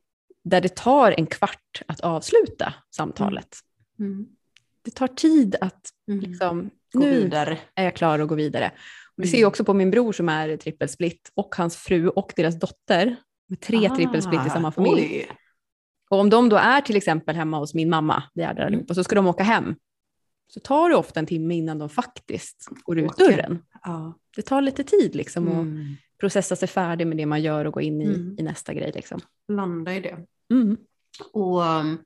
där 0.44 0.60
det 0.60 0.76
tar 0.76 1.12
en 1.18 1.26
kvart 1.26 1.82
att 1.88 2.00
avsluta 2.00 2.74
samtalet. 2.96 3.56
Mm. 3.98 4.26
Det 4.84 4.90
tar 4.90 5.06
tid 5.08 5.56
att 5.60 5.80
Mm. 6.08 6.20
liksom, 6.20 6.70
Gå 6.92 7.00
nu 7.00 7.22
vidare. 7.22 7.58
är 7.74 7.84
jag 7.84 7.96
klar 7.96 8.18
att 8.18 8.28
gå 8.28 8.34
vidare. 8.34 8.72
Och 9.16 9.22
det 9.22 9.28
Mm. 9.28 9.30
ser 9.32 9.40
jag 9.40 9.48
också 9.48 9.64
på 9.64 9.74
min 9.74 9.90
bror 9.90 10.12
som 10.12 10.28
är 10.28 10.56
trippelsplit 10.56 11.32
och 11.34 11.54
hans 11.56 11.76
fru 11.76 12.08
och 12.08 12.32
deras 12.36 12.60
dotter. 12.60 13.16
Med 13.46 13.60
tre 13.60 13.86
Ah, 13.90 13.96
trippelsplit 13.96 14.46
i 14.46 14.50
samma 14.50 14.72
familj. 14.72 14.92
oj. 15.02 15.28
Och 16.10 16.18
om 16.20 16.30
de 16.30 16.48
då 16.48 16.56
är 16.56 16.80
till 16.80 16.96
exempel 16.96 17.36
hemma 17.36 17.58
hos 17.58 17.74
min 17.74 17.90
mamma, 17.90 18.22
det 18.34 18.42
är 18.42 18.54
där 18.54 18.60
Mm. 18.62 18.66
allihopa, 18.66 18.94
så 18.94 19.04
ska 19.04 19.14
de 19.14 19.26
åka 19.26 19.42
hem. 19.42 19.74
Så 20.46 20.60
tar 20.60 20.88
det 20.90 20.96
ofta 20.96 21.20
en 21.20 21.26
timme 21.26 21.54
innan 21.54 21.78
de 21.78 21.88
faktiskt 21.88 22.68
går 22.84 22.98
ut 22.98 23.10
Åker. 23.10 23.24
dörren. 23.30 23.62
Ja. 23.82 24.18
Det 24.36 24.42
tar 24.42 24.60
lite 24.60 24.84
tid 24.84 25.14
liksom 25.14 25.48
att 25.48 25.54
Mm. 25.54 25.94
processa 26.20 26.56
sig 26.56 26.68
färdig 26.68 27.06
med 27.06 27.16
det 27.16 27.26
man 27.26 27.42
gör 27.42 27.64
och 27.64 27.72
gå 27.74 27.80
in 27.80 28.02
i, 28.02 28.04
Mm. 28.04 28.36
i 28.38 28.42
nästa 28.42 28.74
grej. 28.74 28.92
Liksom. 28.94 29.20
Landa 29.48 29.94
i 29.94 30.00
det. 30.00 30.18
Mm. 30.54 30.76
Och 31.32 31.60
um, 31.62 31.98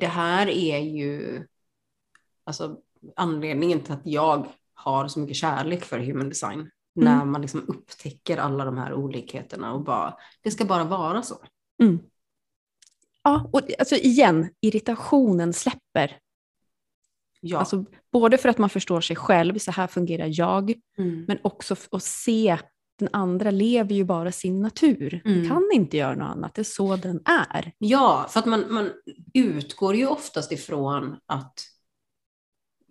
det 0.00 0.06
här 0.06 0.46
är 0.46 0.78
ju 0.78 1.42
alltså, 2.44 2.76
anledningen 3.16 3.80
till 3.80 3.92
att 3.92 4.02
jag 4.06 4.46
har 4.80 5.08
så 5.08 5.20
mycket 5.20 5.36
kärlek 5.36 5.84
för 5.84 5.98
human 5.98 6.28
design. 6.28 6.70
När 6.94 7.24
man 7.24 7.40
liksom 7.40 7.64
upptäcker 7.68 8.36
alla 8.36 8.64
de 8.64 8.78
här 8.78 8.94
olikheterna 8.94 9.72
och 9.72 9.84
bara, 9.84 10.16
det 10.42 10.50
ska 10.50 10.64
bara 10.64 10.84
vara 10.84 11.22
så. 11.22 11.34
Mm. 11.82 11.98
Ja, 13.22 13.50
och 13.52 13.60
alltså 13.78 13.94
igen, 13.94 14.48
irritationen 14.60 15.52
släpper. 15.52 16.18
Ja. 17.40 17.58
Alltså, 17.58 17.84
både 18.12 18.38
för 18.38 18.48
att 18.48 18.58
man 18.58 18.70
förstår 18.70 19.00
sig 19.00 19.16
själv, 19.16 19.58
så 19.58 19.70
här 19.70 19.86
fungerar 19.86 20.28
jag, 20.30 20.74
mm. 20.98 21.24
men 21.28 21.38
också 21.42 21.76
att 21.90 22.02
se 22.02 22.58
den 22.98 23.08
andra 23.12 23.50
lever 23.50 23.94
ju 23.94 24.04
bara 24.04 24.32
sin 24.32 24.62
natur. 24.62 25.22
Mm. 25.24 25.48
kan 25.48 25.70
inte 25.72 25.96
göra 25.96 26.14
något 26.14 26.36
annat, 26.36 26.54
det 26.54 26.62
är 26.62 26.64
så 26.64 26.96
den 26.96 27.22
är. 27.24 27.72
Ja, 27.78 28.26
för 28.30 28.40
att 28.40 28.46
man, 28.46 28.64
man 28.72 28.90
utgår 29.34 29.94
ju 29.94 30.06
oftast 30.06 30.52
ifrån 30.52 31.16
att, 31.26 31.54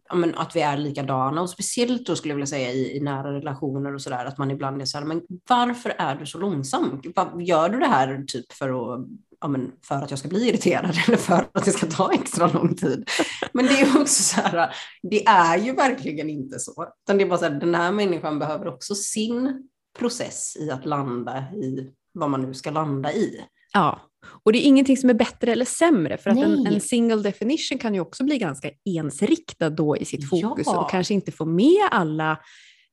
ja, 0.09 0.15
men 0.15 0.35
att 0.35 0.55
vi 0.55 0.61
är 0.61 0.77
likadana 0.77 1.41
och 1.41 1.49
speciellt 1.49 2.05
då 2.05 2.15
skulle 2.15 2.31
jag 2.31 2.35
vilja 2.35 2.47
säga 2.47 2.71
i, 2.71 2.97
i 2.97 2.99
nära 2.99 3.33
relationer 3.33 3.93
och 3.93 4.01
sådär 4.01 4.25
att 4.25 4.37
man 4.37 4.51
ibland 4.51 4.81
är 4.81 4.85
så 4.85 4.97
här, 4.97 5.05
men 5.05 5.21
varför 5.49 5.95
är 5.97 6.15
du 6.15 6.25
så 6.25 6.37
långsam? 6.37 7.01
Gör 7.39 7.69
du 7.69 7.79
det 7.79 7.87
här 7.87 8.23
typ 8.27 8.53
för 8.53 8.69
att 8.93 9.07
Ja, 9.41 9.47
men 9.47 9.71
för 9.83 9.95
att 9.95 10.09
jag 10.09 10.19
ska 10.19 10.27
bli 10.27 10.49
irriterad 10.49 10.97
eller 11.07 11.17
för 11.17 11.47
att 11.53 11.65
det 11.65 11.71
ska 11.71 11.87
ta 11.87 12.13
extra 12.13 12.47
lång 12.47 12.75
tid. 12.75 13.09
Men 13.51 13.65
det 13.65 13.71
är 13.71 13.85
ju 13.85 14.01
också 14.01 14.23
så 14.23 14.41
här, 14.41 14.75
det 15.01 15.25
är 15.25 15.57
ju 15.57 15.73
verkligen 15.73 16.29
inte 16.29 16.59
så. 16.59 16.87
Utan 17.05 17.17
det 17.17 17.23
är 17.23 17.27
bara 17.29 17.39
så 17.39 17.45
här, 17.45 17.59
den 17.59 17.75
här 17.75 17.91
människan 17.91 18.39
behöver 18.39 18.67
också 18.67 18.95
sin 18.95 19.69
process 19.99 20.57
i 20.59 20.71
att 20.71 20.85
landa 20.85 21.37
i 21.53 21.91
vad 22.13 22.29
man 22.29 22.41
nu 22.41 22.53
ska 22.53 22.71
landa 22.71 23.13
i. 23.13 23.45
Ja, 23.73 23.99
och 24.43 24.51
det 24.53 24.59
är 24.59 24.63
ingenting 24.63 24.97
som 24.97 25.09
är 25.09 25.13
bättre 25.13 25.51
eller 25.51 25.65
sämre, 25.65 26.17
för 26.17 26.29
att 26.29 26.37
en, 26.37 26.67
en 26.67 26.81
single 26.81 27.21
definition 27.21 27.77
kan 27.77 27.93
ju 27.93 27.99
också 28.01 28.23
bli 28.23 28.37
ganska 28.37 28.69
ensriktad 28.97 29.69
då 29.69 29.97
i 29.97 30.05
sitt 30.05 30.29
fokus 30.29 30.67
Ja. 30.67 30.83
och 30.83 30.89
kanske 30.89 31.13
inte 31.13 31.31
få 31.31 31.45
med 31.45 31.87
alla 31.91 32.31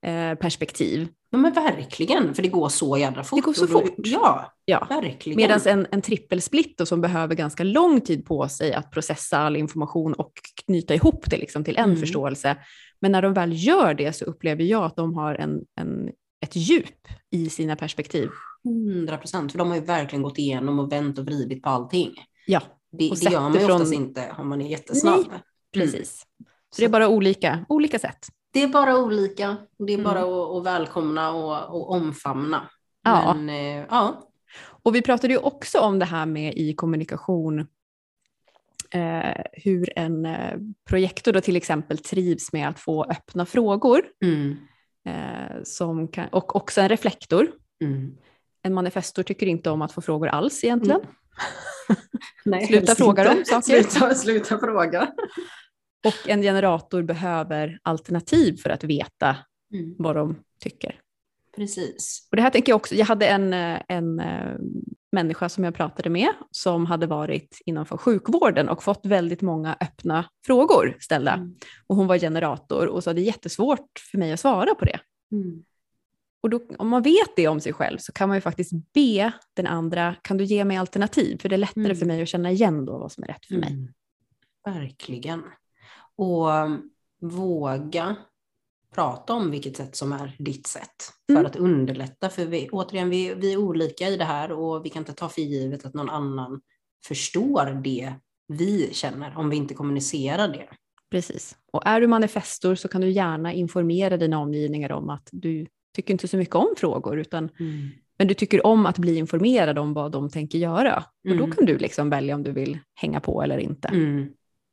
eh, 0.06 0.34
perspektiv. 0.34 1.08
Ja 1.30 1.38
men 1.38 1.52
verkligen, 1.52 2.34
för 2.34 2.42
det 2.42 2.48
går 2.48 2.68
så 2.68 2.96
jädra 2.98 3.24
fort. 3.24 3.36
Det 3.38 3.40
går 3.44 3.52
så 3.52 3.66
fort. 3.66 3.94
Ja, 3.96 4.52
Ja. 4.64 4.86
verkligen. 4.90 5.36
Medan 5.36 5.60
en, 5.66 5.86
en 5.90 6.02
trippelsplit 6.02 6.78
då, 6.78 6.86
som 6.86 7.00
behöver 7.00 7.34
ganska 7.34 7.64
lång 7.64 8.00
tid 8.00 8.24
på 8.24 8.48
sig 8.48 8.72
att 8.72 8.90
processa 8.90 9.38
all 9.38 9.56
information 9.56 10.12
och 10.14 10.32
knyta 10.66 10.94
ihop 10.94 11.30
det 11.30 11.36
liksom 11.36 11.64
till 11.64 11.76
en 11.76 11.84
Mm. 11.84 11.96
förståelse. 11.96 12.56
Men 13.00 13.12
när 13.12 13.22
de 13.22 13.34
väl 13.34 13.50
gör 13.66 13.94
det 13.94 14.12
så 14.12 14.24
upplever 14.24 14.64
jag 14.64 14.84
att 14.84 14.96
de 14.96 15.14
har 15.14 15.34
en, 15.34 15.60
en, 15.80 16.10
ett 16.40 16.56
djup 16.56 17.08
i 17.30 17.50
sina 17.50 17.76
perspektiv. 17.76 18.28
100 18.64 19.16
procent, 19.16 19.52
för 19.52 19.58
de 19.58 19.68
har 19.68 19.74
ju 19.76 19.82
verkligen 19.82 20.22
gått 20.22 20.38
igenom 20.38 20.78
och 20.78 20.92
vänt 20.92 21.18
och 21.18 21.24
vridit 21.24 21.62
på 21.62 21.68
allting. 21.68 22.12
Ja, 22.46 22.62
Det, 22.92 23.10
Och 23.10 23.16
det 23.16 23.30
gör 23.30 23.40
man 23.40 23.52
ju 23.52 23.58
ifrån- 23.60 23.74
oftast 23.74 23.92
inte 23.94 24.34
om 24.38 24.48
man 24.48 24.60
är 24.60 24.68
jättesnabb. 24.70 25.16
Nej, 25.16 25.26
Mm. 25.28 25.40
precis. 25.72 26.26
Så 26.70 26.80
det 26.80 26.84
är 26.84 26.88
bara 26.88 27.08
olika, 27.08 27.66
olika 27.68 27.98
sätt. 27.98 28.26
Det 28.52 28.62
är 28.62 28.68
bara 28.68 28.98
olika, 28.98 29.56
det 29.78 29.92
är 29.92 29.98
Mm. 29.98 30.04
bara 30.04 30.20
att, 30.20 30.56
att 30.56 30.64
välkomna 30.66 31.30
och, 31.32 31.76
och 31.76 31.90
omfamna. 31.90 32.68
Ja. 33.02 33.34
Men 33.34 33.48
eh, 33.48 33.86
ja, 33.90 34.28
Och 34.82 34.94
vi 34.94 35.02
pratade 35.02 35.32
ju 35.32 35.38
också 35.38 35.78
om 35.78 35.98
det 35.98 36.04
här 36.04 36.26
med 36.26 36.54
i 36.56 36.74
kommunikation, 36.74 37.66
eh, 38.90 39.42
hur 39.52 39.98
en 39.98 40.26
eh, 40.26 40.58
projektor 40.88 41.32
då 41.32 41.40
till 41.40 41.56
exempel 41.56 41.98
trivs 41.98 42.52
med 42.52 42.68
att 42.68 42.80
få 42.80 43.04
öppna 43.04 43.46
frågor, 43.46 44.02
mm. 44.24 44.56
Eh, 45.06 45.62
som 45.64 46.08
kan, 46.08 46.28
och 46.28 46.56
också 46.56 46.80
en 46.80 46.88
reflektor. 46.88 47.52
Mm. 47.82 48.16
En 48.62 48.74
manifestor 48.74 49.22
tycker 49.22 49.46
inte 49.46 49.70
om 49.70 49.82
att 49.82 49.92
få 49.92 50.00
frågor 50.00 50.28
alls 50.28 50.64
egentligen. 50.64 51.00
Nej, 52.44 52.66
Sluta 52.66 52.94
fråga 52.94 53.24
dem 53.24 53.44
saker. 53.44 53.82
Sluta, 53.82 54.14
sluta 54.14 54.58
fråga. 54.58 55.12
Och 56.06 56.28
en 56.28 56.42
generator 56.42 57.02
behöver 57.02 57.78
alternativ 57.82 58.56
för 58.56 58.70
att 58.70 58.84
veta 58.84 59.36
Mm. 59.72 59.94
vad 59.98 60.16
de 60.16 60.36
tycker. 60.60 61.00
Precis. 61.56 62.28
Och 62.30 62.36
det 62.36 62.42
här 62.42 62.50
tänker 62.50 62.72
jag 62.72 62.76
också, 62.76 62.94
jag 62.94 63.06
hade 63.06 63.26
en, 63.26 63.52
eh, 63.52 63.80
en 63.88 64.20
eh, 64.20 64.56
människa 65.12 65.48
som 65.48 65.64
jag 65.64 65.74
pratade 65.74 66.10
med 66.10 66.28
som 66.50 66.86
hade 66.86 67.06
varit 67.06 67.58
innanför 67.66 67.96
sjukvården 67.96 68.68
och 68.68 68.82
fått 68.82 69.06
väldigt 69.06 69.42
många 69.42 69.76
öppna 69.80 70.30
frågor 70.46 70.96
ställda. 71.00 71.32
Mm. 71.32 71.54
Och 71.86 71.96
hon 71.96 72.06
var 72.06 72.18
generator 72.18 72.86
och 72.86 73.04
sa 73.04 73.12
det 73.12 73.20
är 73.20 73.22
jättesvårt 73.22 74.02
för 74.10 74.18
mig 74.18 74.32
att 74.32 74.40
svara 74.40 74.74
på 74.74 74.84
det. 74.84 75.00
Mm. 75.32 75.64
Och 76.40 76.50
då, 76.50 76.60
om 76.78 76.88
man 76.88 77.02
vet 77.02 77.36
det 77.36 77.48
om 77.48 77.60
sig 77.60 77.72
själv 77.72 77.98
så 77.98 78.12
kan 78.12 78.28
man 78.28 78.36
ju 78.36 78.40
faktiskt 78.40 78.72
be 78.92 79.32
den 79.54 79.66
andra, 79.66 80.14
kan 80.22 80.36
du 80.36 80.44
ge 80.44 80.64
mig 80.64 80.76
alternativ? 80.76 81.38
För 81.40 81.48
det 81.48 81.56
är 81.56 81.58
lättare 81.58 81.84
Mm. 81.84 81.96
för 81.96 82.06
mig 82.06 82.22
att 82.22 82.28
känna 82.28 82.50
igen 82.50 82.84
då 82.84 82.98
vad 82.98 83.12
som 83.12 83.24
är 83.24 83.28
rätt 83.28 83.46
för 83.46 83.54
mig. 83.54 83.72
Mm. 83.72 83.88
Verkligen. 84.64 85.42
Och 86.16 86.48
um, 86.48 86.90
våga 87.20 88.16
prata 88.96 89.32
om 89.34 89.50
vilket 89.50 89.76
sätt 89.76 89.96
som 89.96 90.12
är 90.12 90.36
ditt 90.38 90.66
sätt. 90.66 90.96
För 91.26 91.34
Mm. 91.34 91.46
att 91.46 91.56
underlätta. 91.56 92.28
För 92.28 92.44
vi, 92.46 92.68
återigen, 92.72 93.10
vi, 93.10 93.34
vi 93.34 93.52
är 93.52 93.56
olika 93.56 94.08
i 94.08 94.16
det 94.16 94.24
här 94.24 94.52
och 94.52 94.84
vi 94.84 94.90
kan 94.90 95.00
inte 95.00 95.12
ta 95.12 95.28
för 95.28 95.42
givet 95.42 95.86
att 95.86 95.94
någon 95.94 96.10
annan 96.10 96.60
förstår 97.08 97.80
det 97.84 98.14
vi 98.48 98.88
känner 98.92 99.38
om 99.38 99.50
vi 99.50 99.56
inte 99.56 99.74
kommunicerar 99.74 100.48
det. 100.48 100.68
Precis. 101.10 101.56
Och 101.72 101.86
är 101.86 102.00
du 102.00 102.06
manifestor 102.06 102.74
så 102.74 102.88
kan 102.88 103.00
du 103.00 103.10
gärna 103.10 103.52
informera 103.52 104.16
dina 104.16 104.38
omgivningar 104.38 104.92
om 104.92 105.10
att 105.10 105.28
du 105.32 105.66
tycker 105.96 106.14
inte 106.14 106.28
så 106.28 106.36
mycket 106.36 106.54
om 106.54 106.74
frågor, 106.76 107.18
utan, 107.18 107.48
men 108.18 108.28
du 108.28 108.34
tycker 108.34 108.66
om 108.66 108.86
att 108.86 108.98
bli 108.98 109.16
informerad 109.16 109.78
om 109.78 109.92
vad 109.94 110.12
de 110.12 110.30
tänker 110.30 110.58
göra. 110.58 110.96
Och 111.28 111.36
då 111.36 111.44
Mm. 111.44 111.50
kan 111.52 111.64
du 111.66 111.78
liksom 111.78 112.10
välja 112.10 112.34
om 112.34 112.42
du 112.42 112.52
vill 112.52 112.78
hänga 112.94 113.20
på 113.20 113.42
eller 113.42 113.58
inte. 113.58 113.88
Mm. 113.88 114.28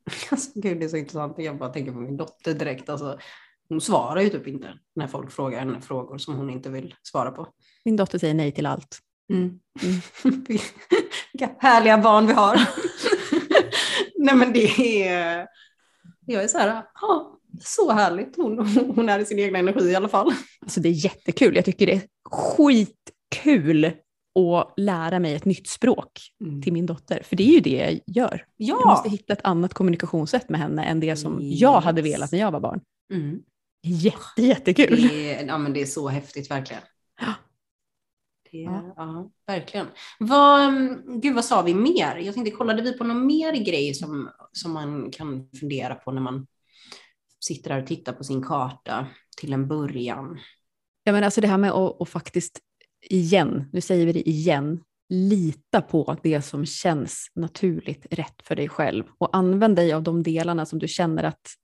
Alltså, 0.30 0.50
gud, 0.60 0.78
det 0.78 0.84
är 0.84 0.88
så 0.88 0.96
intressant. 0.96 1.34
Jag 1.38 1.58
bara 1.58 1.68
tänker 1.68 1.92
på 1.92 1.98
min 1.98 2.16
dotter 2.16 2.54
direkt. 2.54 2.88
Alltså, 2.88 3.18
hon 3.68 3.80
svarar 3.80 4.20
ju 4.20 4.28
typ 4.28 4.46
inte 4.46 4.78
när 4.96 5.06
folk 5.06 5.30
frågar 5.32 5.58
henne 5.58 5.80
frågor 5.80 6.18
som 6.18 6.34
hon 6.34 6.50
inte 6.50 6.70
vill 6.70 6.94
svara 7.02 7.30
på. 7.30 7.46
Min 7.84 7.96
dotter 7.96 8.18
säger 8.18 8.34
nej 8.34 8.52
till 8.52 8.66
allt. 8.66 8.98
Mm. 9.32 9.60
Vilka 11.32 11.50
härliga 11.58 11.98
barn 11.98 12.26
vi 12.26 12.32
har. 12.32 12.56
Nej 14.18 14.34
men 14.36 14.52
det 14.52 15.02
är, 15.08 15.46
jag 16.26 16.44
är 16.44 16.48
så 16.48 16.58
här, 16.58 16.82
ja, 17.00 17.38
Så 17.60 17.92
härligt. 17.92 18.36
Hon, 18.36 18.58
hon 18.96 19.08
är 19.08 19.18
i 19.18 19.24
sin 19.24 19.38
egna 19.38 19.58
energi 19.58 19.84
i 19.90 19.94
alla 19.94 20.08
fall. 20.08 20.32
Alltså 20.60 20.80
det 20.80 20.88
är 20.88 21.04
jättekul. 21.04 21.56
Jag 21.56 21.64
tycker 21.64 21.86
det 21.86 21.92
är 21.92 22.02
skitkul 22.30 23.84
att 24.38 24.74
lära 24.76 25.18
mig 25.18 25.34
ett 25.34 25.44
nytt 25.44 25.68
språk 25.68 26.20
Mm. 26.44 26.62
till 26.62 26.72
min 26.72 26.86
dotter. 26.86 27.22
För 27.24 27.36
det 27.36 27.42
är 27.42 27.52
ju 27.52 27.60
det 27.60 28.00
jag 28.06 28.16
gör. 28.16 28.44
Jag 28.56 28.80
Ja. 28.80 28.86
måste 28.90 29.08
hitta 29.08 29.32
ett 29.32 29.44
annat 29.44 29.74
kommunikationssätt 29.74 30.48
med 30.48 30.60
henne 30.60 30.84
än 30.84 31.00
det 31.00 31.16
som 31.16 31.38
jag 31.42 31.80
hade 31.80 32.00
Yes. 32.00 32.14
velat 32.14 32.32
när 32.32 32.38
jag 32.38 32.50
var 32.52 32.60
barn. 32.60 32.80
Mm. 33.12 33.38
Jätte, 33.86 34.42
jättekul. 34.42 35.08
Det, 35.08 35.34
är, 35.34 35.46
ja, 35.46 35.58
men 35.58 35.72
det 35.72 35.82
är 35.82 35.86
så 35.86 36.08
häftigt 36.08 36.50
verkligen. 36.50 36.82
Ja. 37.20 37.34
Det, 38.50 38.58
Ja. 38.58 38.94
ja. 38.96 39.30
verkligen. 39.46 39.86
Vad, 40.18 40.64
mm, 40.64 41.20
gud, 41.20 41.34
vad 41.34 41.44
sa 41.44 41.62
vi 41.62 41.74
mer? 41.74 42.16
Jag 42.16 42.34
tänkte, 42.34 42.50
kollade 42.50 42.82
vi 42.82 42.98
på 42.98 43.04
någon 43.04 43.26
mer 43.26 43.52
grej 43.52 43.94
som, 43.94 44.30
som 44.52 44.72
man 44.72 45.10
kan 45.10 45.48
fundera 45.60 45.94
på 45.94 46.12
när 46.12 46.20
man 46.20 46.46
sitter 47.44 47.70
där 47.70 47.82
och 47.82 47.86
tittar 47.86 48.12
på 48.12 48.24
sin 48.24 48.42
karta 48.42 49.06
till 49.36 49.52
en 49.52 49.68
början? 49.68 50.38
Ja, 51.04 51.12
men 51.12 51.24
alltså 51.24 51.40
det 51.40 51.48
här 51.48 51.58
med 51.58 51.70
att, 51.70 52.00
att 52.00 52.08
faktiskt 52.08 52.60
igen, 53.10 53.68
nu 53.72 53.80
säger 53.80 54.06
vi 54.06 54.12
det 54.12 54.28
igen, 54.28 54.80
lita 55.08 55.82
på 55.82 56.16
det 56.22 56.42
som 56.42 56.66
känns 56.66 57.30
naturligt 57.34 58.06
rätt 58.10 58.42
för 58.42 58.56
dig 58.56 58.68
själv 58.68 59.04
och 59.18 59.36
använd 59.36 59.76
dig 59.76 59.92
av 59.92 60.02
de 60.02 60.22
delarna 60.22 60.66
som 60.66 60.78
du 60.78 60.88
känner 60.88 61.24
att 61.24 61.54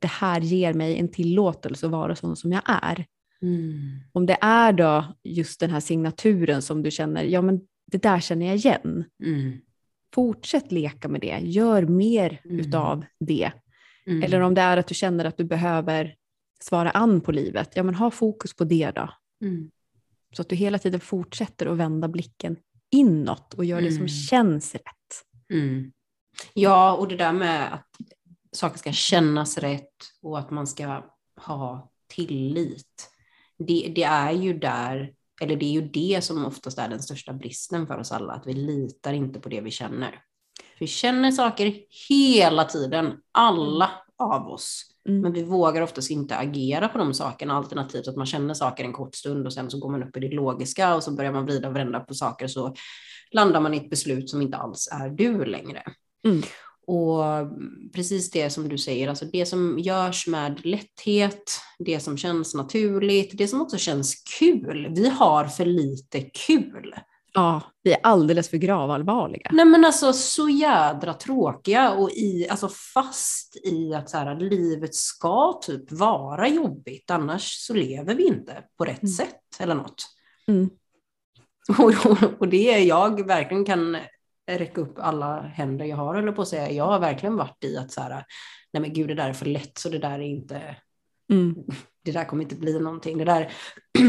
det 0.00 0.08
här 0.08 0.40
ger 0.40 0.72
mig 0.74 0.98
en 0.98 1.08
tillåtelse 1.08 1.86
att 1.86 1.92
vara 1.92 2.16
sån 2.16 2.36
som 2.36 2.52
jag 2.52 2.62
är. 2.66 3.06
Om 4.12 4.26
det 4.26 4.38
är 4.40 4.72
då 4.72 5.04
just 5.24 5.60
den 5.60 5.70
här 5.70 5.80
signaturen 5.80 6.62
som 6.62 6.82
du 6.82 6.90
känner, 6.90 7.24
ja 7.24 7.42
men 7.42 7.60
det 7.92 8.02
där 8.02 8.20
känner 8.20 8.46
jag 8.46 8.56
igen. 8.56 9.04
Mm. 9.24 9.58
Fortsätt 10.14 10.72
leka 10.72 11.08
med 11.08 11.20
det, 11.20 11.38
gör 11.42 11.82
mer 11.82 12.40
Mm. 12.44 12.60
utav 12.60 13.04
det. 13.20 13.52
Mm. 14.06 14.22
Eller 14.22 14.40
om 14.40 14.54
det 14.54 14.60
är 14.60 14.76
att 14.76 14.86
du 14.86 14.94
känner 14.94 15.24
att 15.24 15.36
du 15.36 15.44
behöver 15.44 16.14
svara 16.60 16.90
an 16.90 17.20
på 17.20 17.32
livet, 17.32 17.72
ja 17.74 17.82
men 17.82 17.94
ha 17.94 18.10
fokus 18.10 18.56
på 18.56 18.64
det 18.64 18.90
då. 18.90 19.10
Mm. 19.44 19.70
Så 20.36 20.42
att 20.42 20.48
du 20.48 20.56
hela 20.56 20.78
tiden 20.78 21.00
fortsätter 21.00 21.66
att 21.66 21.76
vända 21.76 22.08
blicken 22.08 22.56
inåt 22.90 23.54
och 23.54 23.64
gör 23.64 23.80
det 23.80 23.90
som 23.90 23.96
Mm. 23.96 24.08
känns 24.08 24.74
rätt. 24.74 25.24
Mm. 25.52 25.92
Ja, 26.54 26.96
och 26.96 27.08
det 27.08 27.16
där 27.16 27.32
med 27.32 27.72
att 27.74 27.86
saker 28.52 28.78
ska 28.78 28.92
kännas 28.92 29.58
rätt 29.58 29.96
och 30.22 30.38
att 30.38 30.50
man 30.50 30.66
ska 30.66 31.02
ha 31.40 31.90
tillit. 32.08 33.10
Det, 33.58 33.92
det 33.94 34.02
är 34.02 34.32
ju 34.32 34.58
där, 34.58 35.12
eller 35.40 35.56
det 35.56 35.64
är 35.64 35.72
ju 35.72 35.88
det 35.88 36.24
som 36.24 36.44
oftast 36.44 36.78
är 36.78 36.88
den 36.88 37.02
största 37.02 37.32
bristen 37.32 37.86
för 37.86 37.98
oss 37.98 38.12
alla, 38.12 38.32
att 38.32 38.46
vi 38.46 38.52
litar 38.52 39.12
inte 39.12 39.40
på 39.40 39.48
det 39.48 39.60
vi 39.60 39.70
känner. 39.70 40.22
Vi 40.78 40.86
känner 40.86 41.30
saker 41.30 41.74
hela 42.08 42.64
tiden, 42.64 43.12
alla 43.32 43.90
av 44.18 44.48
oss. 44.48 44.84
Mm. 45.08 45.20
Men 45.20 45.32
vi 45.32 45.42
vågar 45.42 45.82
oftast 45.82 46.10
inte 46.10 46.36
agera 46.36 46.88
på 46.88 46.98
de 46.98 47.14
sakerna, 47.14 47.54
alternativt 47.54 48.08
att 48.08 48.16
man 48.16 48.26
känner 48.26 48.54
saker 48.54 48.84
en 48.84 48.92
kort 48.92 49.14
stund 49.14 49.46
och 49.46 49.52
sen 49.52 49.70
så 49.70 49.78
går 49.78 49.90
man 49.90 50.02
upp 50.02 50.16
i 50.16 50.20
det 50.20 50.34
logiska 50.34 50.94
och 50.94 51.02
så 51.02 51.12
börjar 51.12 51.32
man 51.32 51.44
vrida 51.44 51.68
och 51.68 51.76
vända 51.76 52.00
på 52.00 52.14
saker 52.14 52.46
så 52.46 52.74
landar 53.30 53.60
man 53.60 53.74
i 53.74 53.76
ett 53.76 53.90
beslut 53.90 54.30
som 54.30 54.42
inte 54.42 54.56
alls 54.56 54.88
är 54.92 55.08
du 55.08 55.44
längre. 55.44 55.82
Mm. 56.24 56.42
Och 56.88 57.24
precis 57.94 58.30
det 58.30 58.50
som 58.50 58.68
du 58.68 58.78
säger, 58.78 59.08
alltså 59.08 59.24
det 59.24 59.46
som 59.46 59.78
görs 59.78 60.26
med 60.26 60.66
lätthet, 60.66 61.60
det 61.78 62.00
som 62.00 62.16
känns 62.16 62.54
naturligt, 62.54 63.38
det 63.38 63.48
som 63.48 63.62
också 63.62 63.76
känns 63.76 64.14
kul. 64.38 64.92
Vi 64.96 65.08
har 65.08 65.44
för 65.44 65.64
lite 65.64 66.20
kul. 66.20 66.94
Ja, 67.32 67.62
vi 67.82 67.92
är 67.92 67.98
alldeles 68.02 68.48
för 68.48 68.56
gravallvarliga. 68.56 69.50
Nej 69.52 69.64
men 69.64 69.84
alltså 69.84 70.12
så 70.12 70.48
jädra 70.48 71.14
tråkiga 71.14 71.90
och 71.92 72.10
i, 72.10 72.48
alltså 72.50 72.68
fast 72.94 73.56
i 73.64 73.94
att 73.94 74.10
så 74.10 74.16
här, 74.16 74.40
livet 74.40 74.94
ska 74.94 75.60
typ 75.62 75.92
vara 75.92 76.48
jobbigt, 76.48 77.10
annars 77.10 77.66
så 77.66 77.74
lever 77.74 78.14
vi 78.14 78.26
inte 78.26 78.64
på 78.78 78.84
rätt 78.84 79.02
Mm. 79.02 79.12
sätt 79.12 79.40
eller 79.58 79.74
något. 79.74 80.06
Mm. 80.48 80.70
Och, 81.78 82.06
och, 82.06 82.40
och 82.40 82.48
det 82.48 82.74
är 82.74 82.78
jag 82.78 83.26
verkligen 83.26 83.64
kan 83.64 83.96
räcka 84.48 84.80
upp 84.80 84.98
alla 84.98 85.40
händer 85.40 85.84
jag 85.84 85.96
har, 85.96 86.14
eller 86.14 86.32
på 86.32 86.42
att 86.42 86.48
säga. 86.48 86.70
Jag 86.70 86.84
har 86.86 86.98
verkligen 87.00 87.36
varit 87.36 87.64
i 87.64 87.76
att 87.76 87.90
så 87.92 88.00
här, 88.00 88.24
nej 88.72 88.80
men 88.80 88.92
gud 88.92 89.08
det 89.08 89.14
där 89.14 89.28
är 89.28 89.32
för 89.32 89.46
lätt 89.46 89.78
så 89.78 89.88
det 89.88 89.98
där 89.98 90.18
är 90.18 90.22
inte, 90.22 90.76
Mm. 91.32 91.54
det 92.04 92.12
där 92.12 92.24
kommer 92.24 92.42
inte 92.42 92.54
bli 92.56 92.80
någonting. 92.80 93.18
Det 93.18 93.24
där 93.24 93.52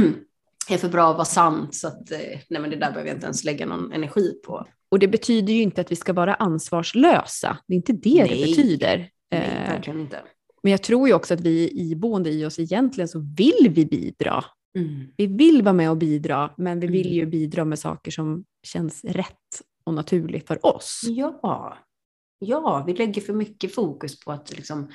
är 0.69 0.77
för 0.77 0.89
bra 0.89 1.09
att 1.09 1.15
vara 1.15 1.25
sant 1.25 1.75
så 1.75 1.87
att 1.87 2.11
eh, 2.11 2.17
nej 2.49 2.61
men 2.61 2.69
det 2.69 2.75
där 2.75 2.91
behöver 2.91 3.07
jag 3.07 3.15
inte 3.15 3.25
ens 3.25 3.43
lägga 3.43 3.65
någon 3.65 3.91
energi 3.93 4.33
på. 4.45 4.65
Och 4.91 4.99
det 4.99 5.07
betyder 5.07 5.53
ju 5.53 5.61
inte 5.61 5.81
att 5.81 5.91
vi 5.91 5.95
ska 5.95 6.13
vara 6.13 6.33
ansvarslösa. 6.35 7.57
Det 7.67 7.73
är 7.73 7.75
inte 7.75 7.93
det 7.93 8.23
det 8.23 8.29
Nej. 8.29 8.43
betyder. 8.45 8.97
Nej, 8.97 9.11
Eh, 9.31 9.71
verkligen 9.73 9.99
inte. 9.99 10.21
Men 10.63 10.71
jag 10.71 10.83
tror 10.83 11.07
ju 11.07 11.13
också 11.13 11.33
att 11.33 11.41
vi 11.41 11.69
iboende 11.91 12.29
i 12.29 12.45
oss 12.45 12.59
egentligen 12.59 13.07
så 13.07 13.19
vill 13.37 13.69
vi 13.69 13.85
bidra. 13.85 14.43
Mm. 14.77 15.07
Vi 15.17 15.27
vill 15.27 15.61
vara 15.61 15.73
med 15.73 15.89
och 15.89 15.97
bidra, 15.97 16.51
men 16.57 16.79
vi 16.79 16.87
vill 16.87 17.07
Mm. 17.07 17.17
ju 17.17 17.25
bidra 17.25 17.65
med 17.65 17.79
saker 17.79 18.11
som 18.11 18.45
känns 18.63 19.03
rätt 19.03 19.61
och 19.83 19.93
naturligt 19.93 20.47
för 20.47 20.65
oss. 20.65 21.01
Ja. 21.03 21.77
ja, 22.39 22.83
vi 22.87 22.93
lägger 22.93 23.21
för 23.21 23.33
mycket 23.33 23.75
fokus 23.75 24.19
på 24.19 24.31
att 24.31 24.57
liksom 24.57 24.91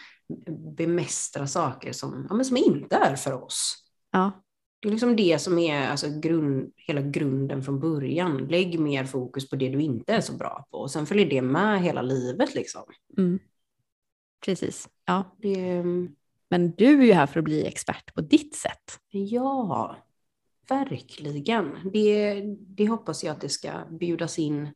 bemästra 0.77 1.47
saker 1.47 1.93
som, 1.93 2.27
ja, 2.29 2.35
men 2.35 2.45
som 2.45 2.57
inte 2.57 2.97
är 2.97 3.17
för 3.17 3.45
oss. 3.45 3.77
Ja, 4.11 4.45
Det 4.81 4.89
är 4.89 4.93
liksom 4.93 5.17
det 5.17 5.39
som 5.39 5.59
är 5.59 5.89
alltså 5.89 6.21
grund, 6.21 6.73
hela 6.77 7.01
grunden 7.01 7.63
från 7.63 7.81
början. 7.81 8.47
Lägg 8.47 8.81
mer 8.81 9.05
fokus 9.05 9.49
på 9.51 9.57
det 9.57 9.69
du 9.69 9.83
inte 9.83 10.15
är 10.15 10.21
så 10.21 10.33
bra 10.33 10.67
på 10.71 10.79
och 10.79 10.91
sen 10.91 11.07
följer 11.07 11.27
det 11.27 11.43
med 11.43 11.83
hela 11.83 12.03
livet. 12.03 12.55
Liksom. 12.55 12.83
mm. 13.17 13.39
precis. 14.45 14.89
Ja. 15.05 15.37
Det, 15.39 15.85
Men 16.51 16.71
du 16.77 17.01
är 17.01 17.07
ju 17.07 17.13
här 17.13 17.27
för 17.27 17.39
att 17.39 17.45
bli 17.45 17.67
expert 17.67 18.15
på 18.15 18.21
ditt 18.21 18.55
sätt. 18.55 18.99
ja, 19.11 19.97
verkligen. 20.69 21.91
Det, 21.93 22.43
det 22.59 22.89
hoppas 22.89 23.25
jag 23.25 23.33
att 23.33 23.41
det 23.41 23.49
ska 23.49 23.71
bjudas 24.01 24.39
in 24.39 24.69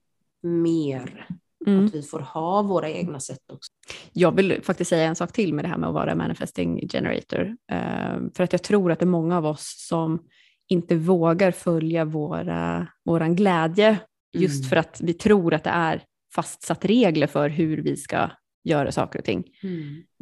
mer. 0.42 1.27
Mm. 1.66 1.85
Att 1.85 1.94
vi 1.94 2.03
får 2.03 2.20
ha 2.20 2.62
våra 2.62 2.90
egna 2.90 3.20
sätt 3.20 3.51
också. 3.53 3.72
Jag 4.12 4.37
vill 4.37 4.62
faktiskt 4.62 4.88
säga 4.88 5.09
en 5.09 5.16
sak 5.16 5.33
till 5.33 5.55
med 5.55 5.64
det 5.64 5.68
här 5.68 5.79
med 5.79 5.88
att 5.88 5.94
vara 5.94 6.14
manifesting 6.14 6.88
generator. 6.88 7.57
Eh, 7.72 8.18
för 8.35 8.44
att 8.44 8.53
jag 8.53 8.62
tror 8.62 8.92
att 8.92 8.98
det 8.98 9.05
är 9.05 9.07
många 9.07 9.37
av 9.37 9.46
oss 9.46 9.87
som 9.88 10.22
inte 10.68 10.96
vågar 10.96 11.51
följa 11.51 12.05
våra, 12.05 12.88
våran 13.05 13.37
glädje 13.37 13.98
just 14.33 14.61
Mm. 14.61 14.68
för 14.68 14.77
att 14.77 15.01
vi 15.01 15.12
tror 15.14 15.55
att 15.55 15.64
det 15.64 15.70
är 15.70 16.03
fastsatt 16.35 16.85
regler 16.85 17.27
för 17.27 17.48
hur 17.48 17.83
vi 17.83 17.96
ska 17.96 18.31
göra 18.64 18.92
saker 18.92 19.18
och 19.18 19.24
ting. 19.24 19.44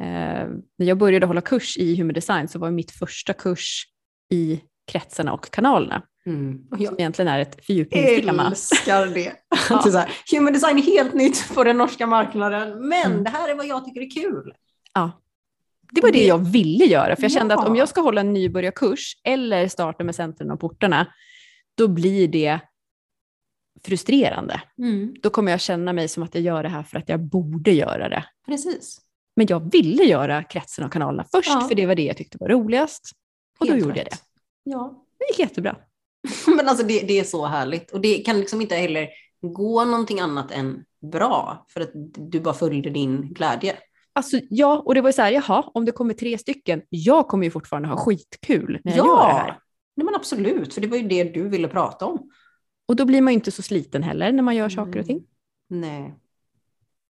Eh, 0.01 0.47
när 0.77 0.85
jag 0.85 0.97
började 0.97 1.25
hålla 1.25 1.41
kurs 1.41 1.77
i 1.77 1.95
human 1.95 2.13
design 2.13 2.47
så 2.47 2.59
var 2.59 2.71
mitt 2.71 2.91
första 2.91 3.33
kurs 3.33 3.83
i 4.33 4.61
kretsarna 4.87 5.33
och 5.33 5.51
kanalerna. 5.51 6.01
Mm. 6.25 6.61
Och 6.71 6.77
Som 6.77 6.85
jag 6.85 6.99
egentligen 6.99 7.27
är 7.33 7.39
ett 7.39 7.65
fördjupningstema. 7.65 8.47
älskar 8.47 9.05
det. 9.07 9.33
Ja. 9.69 9.81
Så 9.81 9.97
här, 9.97 10.09
human 10.31 10.53
design 10.53 10.77
är 10.77 10.81
helt 10.81 11.13
nytt 11.13 11.51
på 11.55 11.63
den 11.63 11.77
norska 11.77 12.07
marknaden, 12.07 12.87
men 12.87 13.11
Mm. 13.11 13.23
det 13.23 13.29
här 13.29 13.49
är 13.49 13.55
vad 13.55 13.65
jag 13.67 13.85
tycker 13.85 14.01
är 14.01 14.09
kul. 14.09 14.53
Ja. 14.93 15.11
Det 15.91 16.01
var 16.01 16.11
det 16.11 16.17
Det- 16.19 16.25
jag 16.27 16.37
ville 16.51 16.85
göra, 16.85 17.15
för 17.15 17.23
jag 17.23 17.31
kände 17.31 17.53
att 17.53 17.61
Ja. 17.63 17.67
om 17.69 17.75
jag 17.75 17.89
ska 17.89 18.01
hålla 18.01 18.21
en 18.21 18.33
nybörjarkurs 18.33 19.13
eller 19.23 19.67
starta 19.67 20.03
med 20.03 20.15
centren 20.15 20.51
och 20.51 20.59
portarna, 20.59 21.07
då 21.77 21.87
blir 21.87 22.27
det 22.27 22.59
frustrerande. 23.83 24.61
Då 25.21 25.29
kommer 25.29 25.51
jag 25.51 25.61
känna 25.61 25.93
mig 25.93 26.07
som 26.07 26.23
att 26.23 26.35
jag 26.35 26.43
gör 26.43 26.63
det 26.63 26.69
här 26.69 26.83
för 26.83 26.97
att 26.97 27.09
jag 27.09 27.19
borde 27.19 27.71
göra 27.71 28.09
det. 28.09 28.23
Precis. 28.45 29.01
Men 29.35 29.47
jag 29.49 29.71
ville 29.71 30.03
göra 30.03 30.43
kretsen 30.43 30.85
och 30.85 30.91
kanalerna 30.93 31.25
först, 31.31 31.49
Ja. 31.49 31.61
för 31.67 31.75
det 31.75 31.85
var 31.85 31.95
det 31.95 32.03
jag 32.03 32.17
tyckte 32.17 32.37
var 32.39 32.47
roligast. 32.49 33.11
Och 33.59 33.65
då 33.65 33.71
Helt 33.73 33.85
gjorde 33.85 33.97
jag 33.99 34.05
rätt. 34.05 34.11
det. 34.11 34.17
Ja. 34.69 35.05
Det 35.19 35.25
gick 35.29 35.39
jättebra. 35.39 35.75
Men 36.57 36.67
alltså 36.67 36.85
det, 36.85 36.99
det 36.99 37.19
är 37.19 37.23
så 37.23 37.45
härligt. 37.45 37.91
Och 37.91 38.01
det 38.01 38.17
kan 38.17 38.39
liksom 38.39 38.61
inte 38.61 38.75
heller 38.75 39.09
gå 39.41 39.85
någonting 39.85 40.19
annat 40.19 40.51
än 40.51 40.83
bra, 41.11 41.65
för 41.69 41.81
att 41.81 41.91
du 42.31 42.39
bara 42.39 42.53
följde 42.53 42.89
din 42.89 43.33
glädje. 43.33 43.75
Alltså, 44.13 44.39
ja, 44.49 44.83
och 44.85 44.95
det 44.95 45.01
var 45.01 45.09
ju 45.09 45.13
så 45.13 45.21
här, 45.21 45.31
jaha, 45.31 45.71
om 45.73 45.85
det 45.85 45.91
kommer 45.91 46.13
tre 46.13 46.37
stycken, 46.37 46.81
jag 46.89 47.27
kommer 47.27 47.45
ju 47.45 47.51
fortfarande 47.51 47.89
ha 47.89 47.97
skitkul 47.97 48.79
när 48.83 48.97
jag 48.97 49.07
gör 49.07 49.27
det 49.27 49.33
här. 49.33 49.59
Nej, 49.95 50.05
men 50.05 50.15
absolut, 50.15 50.73
för 50.73 50.81
det 50.81 50.87
var 50.87 50.97
ju 50.97 51.07
det 51.07 51.23
du 51.23 51.49
ville 51.49 51.67
prata 51.67 52.05
om. 52.05 52.31
Och 52.87 52.95
då 52.95 53.05
blir 53.05 53.21
man 53.21 53.33
ju 53.33 53.35
inte 53.35 53.51
så 53.51 53.61
sliten 53.61 54.03
heller 54.03 54.31
när 54.31 54.43
man 54.43 54.55
gör 54.55 54.69
saker 54.69 54.99
och 54.99 55.05
ting. 55.05 55.23
Nej. 55.67 56.15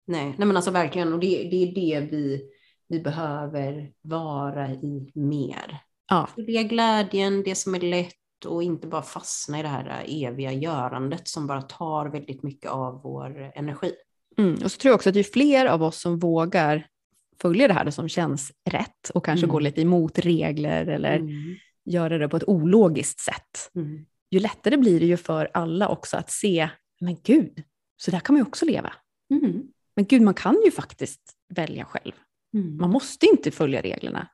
Nej, 0.07 0.35
Nej 0.39 0.47
men 0.47 0.57
alltså 0.57 0.71
verkligen. 0.71 1.13
Och 1.13 1.21
det, 1.21 1.49
det 1.51 1.57
är 1.57 1.75
det 1.75 2.07
vi, 2.11 2.51
vi 2.89 3.01
behöver 3.01 3.93
vara 4.03 4.71
i 4.71 5.11
mer. 5.15 5.86
Ja. 6.09 6.29
Följa 6.35 6.63
glädjen, 6.63 7.43
det 7.43 7.55
som 7.55 7.75
är 7.75 7.81
lätt 7.81 8.15
och 8.47 8.63
inte 8.63 8.87
bara 8.87 9.03
fastna 9.03 9.59
i 9.61 9.63
det 9.63 9.69
här 9.69 10.05
eviga 10.09 10.53
görandet 10.53 11.29
som 11.29 11.47
bara 11.47 11.63
tar 11.63 12.07
väldigt 12.07 12.43
mycket 12.43 12.71
av 12.71 13.03
vår 13.03 13.53
energi. 13.55 13.93
Mm. 14.39 14.55
Och 14.65 14.73
så 14.73 14.79
tror 14.79 14.91
jag 14.91 14.95
också 14.95 15.09
att 15.09 15.17
ju 15.17 15.25
fler 15.25 15.67
av 15.67 15.83
oss 15.83 16.01
som 16.01 16.19
vågar 16.19 16.87
följa 17.43 17.69
det 17.69 17.75
här 17.75 17.91
som 17.91 18.09
känns 18.09 18.53
rätt 18.71 19.11
och 19.15 19.25
kanske 19.25 19.45
Mm. 19.47 19.53
gå 19.53 19.59
lite 19.61 19.81
emot 19.83 20.19
regler 20.19 20.87
eller 20.87 21.17
Mm. 21.17 21.57
göra 21.85 22.19
det 22.19 22.29
på 22.29 22.37
ett 22.37 22.49
ologiskt 22.49 23.21
sätt, 23.21 23.71
Mm. 23.75 24.07
ju 24.31 24.41
lättare 24.41 24.77
blir 24.77 25.01
det 25.01 25.07
ju 25.07 25.17
för 25.17 25.51
alla 25.55 25.89
också 25.89 26.17
att 26.17 26.31
se, 26.31 26.69
men 27.01 27.17
gud, 27.23 27.63
så 27.97 28.11
där 28.11 28.21
kan 28.21 28.35
man 28.35 28.41
ju 28.41 28.47
också 28.47 28.65
leva. 28.65 28.93
Mm. 29.31 29.63
Men 29.97 30.05
gud, 30.05 30.23
man 30.23 30.35
kan 30.35 30.57
ju 30.65 30.71
faktiskt 30.71 31.21
välja 31.55 31.85
själv. 31.85 32.13
Mm. 32.55 32.77
Man 32.77 32.91
måste 32.91 33.27
inte 33.27 33.51
följa 33.51 33.83
reglerna. 33.83 34.29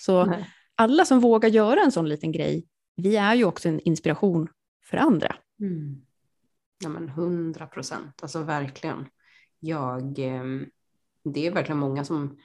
Så 0.00 0.24
Nej 0.24 0.44
alla 0.78 1.04
som 1.04 1.20
vågar 1.20 1.48
göra 1.48 1.80
en 1.80 1.92
sån 1.92 2.08
liten 2.08 2.32
grej, 2.32 2.66
vi 2.96 3.16
är 3.16 3.34
ju 3.34 3.44
också 3.44 3.68
en 3.68 3.80
inspiration 3.80 4.48
för 4.84 4.96
andra. 4.96 5.36
Mm. 5.60 6.02
Ja 6.82 6.88
men 6.88 7.08
hundra 7.08 7.66
procent, 7.66 8.22
alltså 8.22 8.42
verkligen. 8.42 9.06
Jag, 9.60 10.18
ehm, 10.18 10.66
det 11.24 11.46
är 11.46 11.50
verkligen 11.50 11.78
många 11.78 12.04
som 12.04 12.38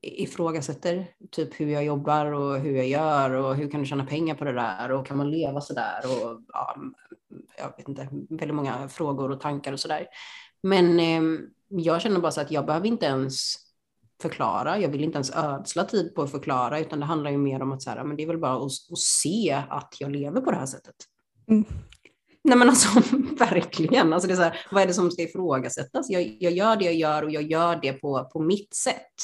ifrågasätter 0.00 1.10
typ 1.30 1.60
hur 1.60 1.68
jag 1.68 1.84
jobbar 1.84 2.26
och 2.26 2.58
hur 2.58 2.76
jag 2.76 2.88
gör 2.88 3.30
och 3.30 3.56
hur 3.56 3.70
kan 3.70 3.80
du 3.80 3.86
tjäna 3.86 4.06
pengar 4.06 4.34
på 4.34 4.44
det 4.44 4.52
där 4.52 4.92
och 4.92 5.06
kan 5.06 5.16
man 5.16 5.30
leva 5.30 5.60
så 5.60 5.74
där 5.74 6.00
och 6.04 6.40
ja, 6.48 6.76
jag 7.58 7.76
vet 7.76 7.88
inte, 7.88 8.08
väldigt 8.30 8.54
många 8.54 8.88
frågor 8.88 9.30
och 9.30 9.40
tankar 9.40 9.72
och 9.72 9.80
så 9.80 9.88
där. 9.88 10.06
Men 10.62 11.00
ehm, 11.00 11.40
jag 11.68 12.02
känner 12.02 12.20
bara 12.20 12.32
så 12.32 12.40
att 12.40 12.50
jag 12.50 12.66
behöver 12.66 12.86
inte 12.86 13.06
ens 13.06 13.56
förklara, 14.22 14.78
jag 14.78 14.88
vill 14.88 15.04
inte 15.04 15.16
ens 15.16 15.36
ödsla 15.36 15.84
tid 15.84 16.14
på 16.14 16.22
att 16.22 16.30
förklara 16.30 16.80
utan 16.80 17.00
det 17.00 17.06
handlar 17.06 17.30
ju 17.30 17.38
mer 17.38 17.62
om 17.62 17.72
att 17.72 17.82
så 17.82 17.90
här, 17.90 18.04
men 18.04 18.16
det 18.16 18.22
är 18.22 18.26
väl 18.26 18.38
bara 18.38 18.56
att, 18.56 18.64
att 18.64 18.98
se 18.98 19.62
att 19.68 19.94
jag 20.00 20.10
lever 20.10 20.40
på 20.40 20.50
det 20.50 20.56
här 20.56 20.66
sättet. 20.66 20.94
Mm. 21.50 21.64
Nej 22.44 22.58
men 22.58 22.68
alltså 22.68 22.88
verkligen, 23.38 24.12
alltså 24.12 24.28
det 24.28 24.34
är 24.34 24.36
så 24.36 24.42
här, 24.42 24.66
vad 24.70 24.82
är 24.82 24.86
det 24.86 24.94
som 24.94 25.10
ska 25.10 25.22
ifrågasättas? 25.22 26.10
Jag, 26.10 26.36
jag 26.40 26.52
gör 26.52 26.76
det 26.76 26.84
jag 26.84 26.94
gör 26.94 27.22
och 27.22 27.30
jag 27.30 27.42
gör 27.42 27.78
det 27.82 27.92
på, 27.92 28.28
på 28.32 28.40
mitt 28.40 28.74
sätt. 28.74 29.14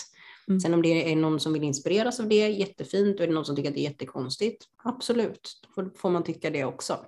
Mm. 0.48 0.60
Sen 0.60 0.74
om 0.74 0.82
det 0.82 1.12
är 1.12 1.16
någon 1.16 1.40
som 1.40 1.52
vill 1.52 1.62
inspireras 1.62 2.20
av 2.20 2.28
det, 2.28 2.48
jättefint, 2.48 3.16
och 3.16 3.22
är 3.22 3.26
det 3.26 3.34
någon 3.34 3.44
som 3.44 3.56
tycker 3.56 3.68
att 3.68 3.74
det 3.74 3.80
är 3.80 3.90
jättekonstigt, 3.90 4.64
absolut, 4.84 5.60
då 5.62 5.72
får, 5.74 5.90
får 5.96 6.10
man 6.10 6.24
tycka 6.24 6.50
det 6.50 6.64
också. 6.64 6.98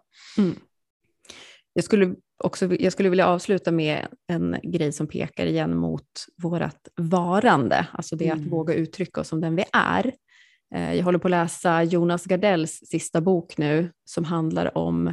Jag 1.73 1.85
skulle, 1.85 2.15
också, 2.39 2.75
jag 2.75 2.93
skulle 2.93 3.09
vilja 3.09 3.27
avsluta 3.27 3.73
med 3.73 4.07
en 4.27 4.57
grej 4.63 4.93
som 4.93 5.07
pekar 5.07 5.47
igen 5.47 5.77
mot 5.77 6.05
vårt 6.43 6.89
varande, 6.97 7.87
alltså 7.93 8.17
det 8.17 8.31
att 8.31 8.39
Mm. 8.39 8.51
våga 8.51 8.75
uttrycka 8.75 9.21
oss 9.21 9.29
som 9.29 9.41
den 9.41 9.57
vi 9.57 9.65
är. 9.73 10.13
Eh, 10.75 10.95
Jag 10.95 11.05
håller 11.05 11.19
på 11.19 11.29
att 11.29 11.31
läsa 11.31 11.83
Jonas 11.83 12.25
Gardells 12.27 12.73
sista 12.73 13.21
bok 13.21 13.59
nu 13.59 13.93
som 14.05 14.25
handlar 14.25 14.79
om 14.79 15.13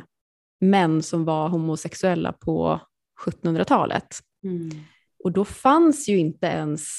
män 0.61 1.03
som 1.03 1.25
var 1.25 1.49
homosexuella 1.49 2.33
på 2.33 2.81
1700-talet. 3.25 4.19
Och 5.23 5.31
då 5.31 5.45
fanns 5.45 6.07
ju 6.09 6.17
inte 6.17 6.47
ens, 6.47 6.89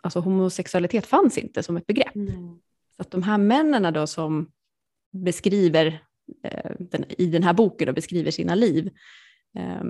alltså 0.00 0.20
homosexualitet 0.20 1.06
fanns 1.06 1.38
inte 1.38 1.62
som 1.62 1.76
ett 1.76 1.86
begrepp. 1.86 2.12
Så 2.96 3.02
att 3.02 3.10
de 3.10 3.22
här 3.22 3.38
männen 3.38 3.92
då 3.94 4.06
som 4.06 4.50
beskriver, 5.12 6.04
den, 6.78 7.04
i 7.18 7.26
den 7.26 7.42
här 7.42 7.52
boken 7.52 7.88
och 7.88 7.94
beskriver 7.94 8.30
sina 8.30 8.54
liv, 8.54 8.90
eh, 9.58 9.82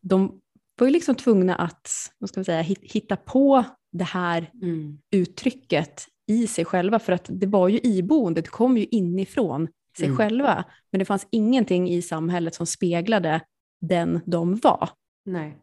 de 0.00 0.40
var 0.78 0.86
ju 0.86 0.92
liksom 0.92 1.14
tvungna 1.14 1.54
att 1.54 1.88
vad 2.18 2.30
ska 2.30 2.40
man 2.40 2.44
säga, 2.44 2.62
hit- 2.62 2.92
hitta 2.92 3.16
på 3.16 3.64
det 3.92 4.04
här 4.04 4.50
Mm. 4.62 4.98
uttrycket 5.10 6.06
i 6.26 6.46
sig 6.46 6.64
själva, 6.64 6.98
för 6.98 7.12
att 7.12 7.26
det 7.32 7.46
var 7.46 7.68
ju 7.68 7.78
iboende, 7.82 8.40
det 8.40 8.48
kom 8.48 8.76
ju 8.78 8.84
inifrån 8.84 9.68
sig 9.96 10.06
Mm. 10.06 10.16
själva, 10.16 10.64
men 10.92 10.98
det 10.98 11.04
fanns 11.04 11.26
ingenting 11.30 11.90
i 11.90 12.02
samhället 12.02 12.54
som 12.54 12.66
speglade 12.66 13.40
den 13.80 14.20
de 14.26 14.56
var. 14.56 14.88
Nej. 15.24 15.58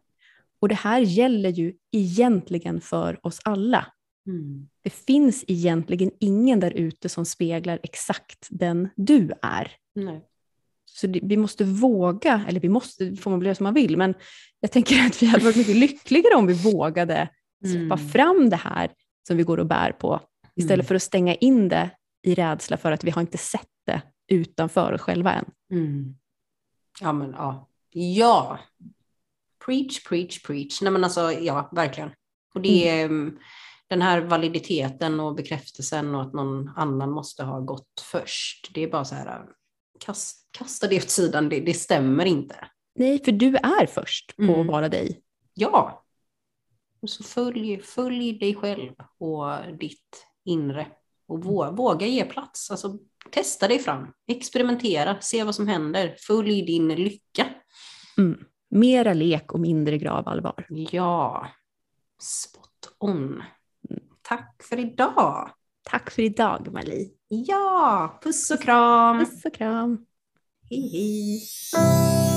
Och 0.60 0.70
det 0.70 0.76
här 0.76 1.00
gäller 1.00 1.50
ju 1.50 1.74
egentligen 1.92 2.82
för 2.82 3.26
oss 3.28 3.40
alla. 3.46 3.86
Mm. 4.28 4.68
Det 4.84 4.90
finns 4.90 5.44
egentligen 5.48 6.12
ingen 6.20 6.60
där 6.60 6.72
ute 6.72 7.10
som 7.10 7.26
speglar 7.26 7.80
exakt 7.84 8.48
den 8.50 8.90
du 8.96 9.32
är. 9.42 9.72
Nej. 9.96 10.28
Så 10.86 11.08
det, 11.08 11.20
vi 11.24 11.38
måste 11.38 11.64
våga, 11.64 12.46
eller 12.48 12.60
vi 12.60 12.70
måste, 12.70 13.16
får 13.16 13.32
man 13.32 13.40
bli 13.40 13.56
som 13.56 13.64
man 13.64 13.74
vill, 13.74 13.98
men 13.98 14.14
jag 14.60 14.72
tänker 14.72 15.06
att 15.08 15.24
vi 15.24 15.28
hade 15.28 15.44
varit 15.44 15.58
mycket 15.58 15.76
lyckligare 15.76 16.36
om 16.36 16.48
vi 16.48 16.54
vågade 16.54 17.30
släppa 17.66 17.96
Mm. 17.96 18.10
fram 18.10 18.50
det 18.50 18.56
här 18.56 18.92
som 19.28 19.38
vi 19.38 19.44
går 19.44 19.58
och 19.58 19.66
bär 19.66 19.92
på, 19.92 20.20
istället 20.56 20.84
Mm. 20.84 20.86
för 20.86 20.96
att 20.96 21.04
stänga 21.04 21.36
in 21.36 21.70
det 21.70 21.90
i 22.24 22.36
rädsla 22.36 22.78
för 22.78 22.92
att 22.92 23.04
vi 23.04 23.12
har 23.12 23.22
inte 23.22 23.38
sett 23.38 23.68
det 23.86 24.02
utanför 24.28 24.94
oss 24.94 25.02
själva 25.02 25.34
än. 25.34 25.46
Mm. 25.72 26.16
Ja, 27.02 27.14
men 27.14 27.32
ja. 27.32 27.68
Ja. 27.94 28.60
Preach, 29.66 30.04
preach, 30.04 30.44
preach. 30.44 30.82
Nej, 30.82 30.92
men 30.92 31.04
alltså, 31.04 31.32
ja, 31.32 31.70
verkligen. 31.72 32.10
Och 32.54 32.62
det 32.62 32.90
är 32.90 33.06
mm. 33.06 33.38
den 33.88 34.02
här 34.02 34.22
validiteten 34.22 35.20
och 35.20 35.36
bekräftelsen 35.36 36.16
och 36.16 36.22
att 36.22 36.34
någon 36.34 36.70
annan 36.76 37.12
måste 37.12 37.44
ha 37.44 37.60
gått 37.60 38.04
först. 38.12 38.72
Det 38.74 38.82
är 38.82 38.92
bara 38.92 39.06
så 39.06 39.16
här, 39.16 39.42
kast, 40.06 40.48
kasta 40.52 40.88
det 40.88 40.98
åt 40.98 41.10
sidan, 41.10 41.50
det, 41.50 41.60
det 41.60 41.74
stämmer 41.74 42.26
inte. 42.26 42.56
Nej, 42.96 43.24
för 43.24 43.32
du 43.32 43.56
är 43.56 43.86
först 43.86 44.36
på 44.36 44.44
Mm. 44.44 44.60
att 44.60 44.68
vara 44.68 44.90
dig. 44.90 45.22
Ja. 45.54 46.04
Och 47.02 47.10
så 47.10 47.24
följ, 47.24 47.82
följ 47.82 48.34
dig 48.40 48.56
själv 48.56 48.92
och 49.18 49.78
ditt 49.80 50.26
inre. 50.46 50.88
Och 51.28 51.44
våga, 51.44 51.72
våga 51.72 52.06
ge 52.08 52.26
plats. 52.26 52.72
Alltså, 52.72 52.98
testa 53.32 53.68
dig 53.68 53.80
fram. 53.80 54.08
Experimentera. 54.28 55.22
Se 55.22 55.44
vad 55.44 55.56
som 55.56 55.68
händer. 55.68 56.16
Följ 56.20 56.62
din 56.62 56.88
lycka. 56.88 57.48
Mm. 58.18 58.46
Mera 58.70 59.14
lek 59.14 59.54
och 59.54 59.60
mindre 59.60 59.98
gravallvar. 59.98 60.66
Ja. 60.70 61.48
Spot 62.22 62.96
on. 63.00 63.44
Tack 64.22 64.64
för 64.70 64.80
idag. 64.80 65.52
Tack 65.84 66.12
för 66.12 66.22
idag, 66.22 66.68
Marie. 66.72 67.10
Ja, 67.28 68.20
puss 68.24 68.52
och 68.52 68.62
kram. 68.62 69.20
Puss 69.20 69.46
och 69.46 69.54
kram. 69.54 70.06
Hej 70.70 70.90
hej. 70.92 72.31